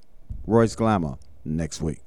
Royce 0.47 0.75
Glamour 0.75 1.17
next 1.43 1.81
week. 1.81 2.01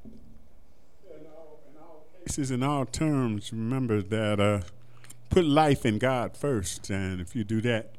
cases 2.25 2.51
in 2.51 2.63
all 2.63 2.85
terms, 2.85 3.53
remember 3.53 4.03
that 4.03 4.39
uh, 4.39 4.61
put 5.31 5.45
life 5.45 5.87
in 5.87 5.99
God 5.99 6.37
first, 6.37 6.91
and 6.91 7.21
if 7.21 7.35
you 7.35 7.43
do 7.43 7.61
that, 7.63 7.97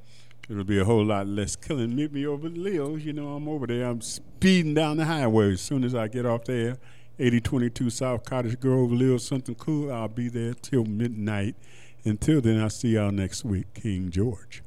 it'll 0.47 0.63
be 0.63 0.79
a 0.79 0.85
whole 0.85 1.03
lot 1.03 1.27
less 1.27 1.55
killing. 1.55 1.95
Meet 1.95 2.13
me 2.13 2.25
over 2.25 2.47
at 2.47 2.57
Leo's. 2.57 3.03
You 3.03 3.13
know, 3.13 3.29
I'm 3.35 3.49
over 3.49 3.67
there. 3.67 3.85
I'm 3.85 4.01
speeding 4.01 4.73
down 4.73 4.97
the 4.97 5.05
highway 5.05 5.53
as 5.53 5.61
soon 5.61 5.83
as 5.83 5.93
I 5.93 6.07
get 6.07 6.25
off 6.25 6.45
there. 6.45 6.77
8022 7.17 7.89
South 7.89 8.23
Cottage 8.23 8.59
Grove, 8.59 8.91
Leo's, 8.91 9.25
something 9.25 9.55
cool. 9.55 9.91
I'll 9.91 10.07
be 10.07 10.29
there 10.29 10.53
till 10.53 10.85
midnight. 10.85 11.55
Until 12.05 12.39
then, 12.39 12.61
I'll 12.61 12.69
see 12.69 12.89
y'all 12.89 13.11
next 13.11 13.43
week. 13.43 13.73
King 13.73 14.09
George. 14.09 14.63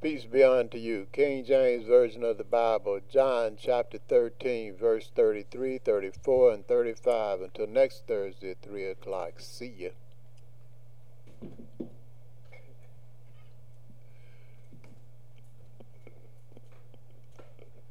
Peace 0.00 0.24
be 0.26 0.44
unto 0.44 0.78
you. 0.78 1.08
King 1.10 1.44
James 1.44 1.84
Version 1.84 2.22
of 2.22 2.38
the 2.38 2.44
Bible, 2.44 3.00
John 3.10 3.56
chapter 3.60 3.98
13, 3.98 4.76
verse 4.76 5.10
33, 5.12 5.78
34, 5.78 6.52
and 6.52 6.66
35. 6.68 7.40
Until 7.40 7.66
next 7.66 8.06
Thursday 8.06 8.52
at 8.52 8.62
3 8.62 8.84
o'clock. 8.84 9.40
See 9.40 9.74
ya. 9.76 9.88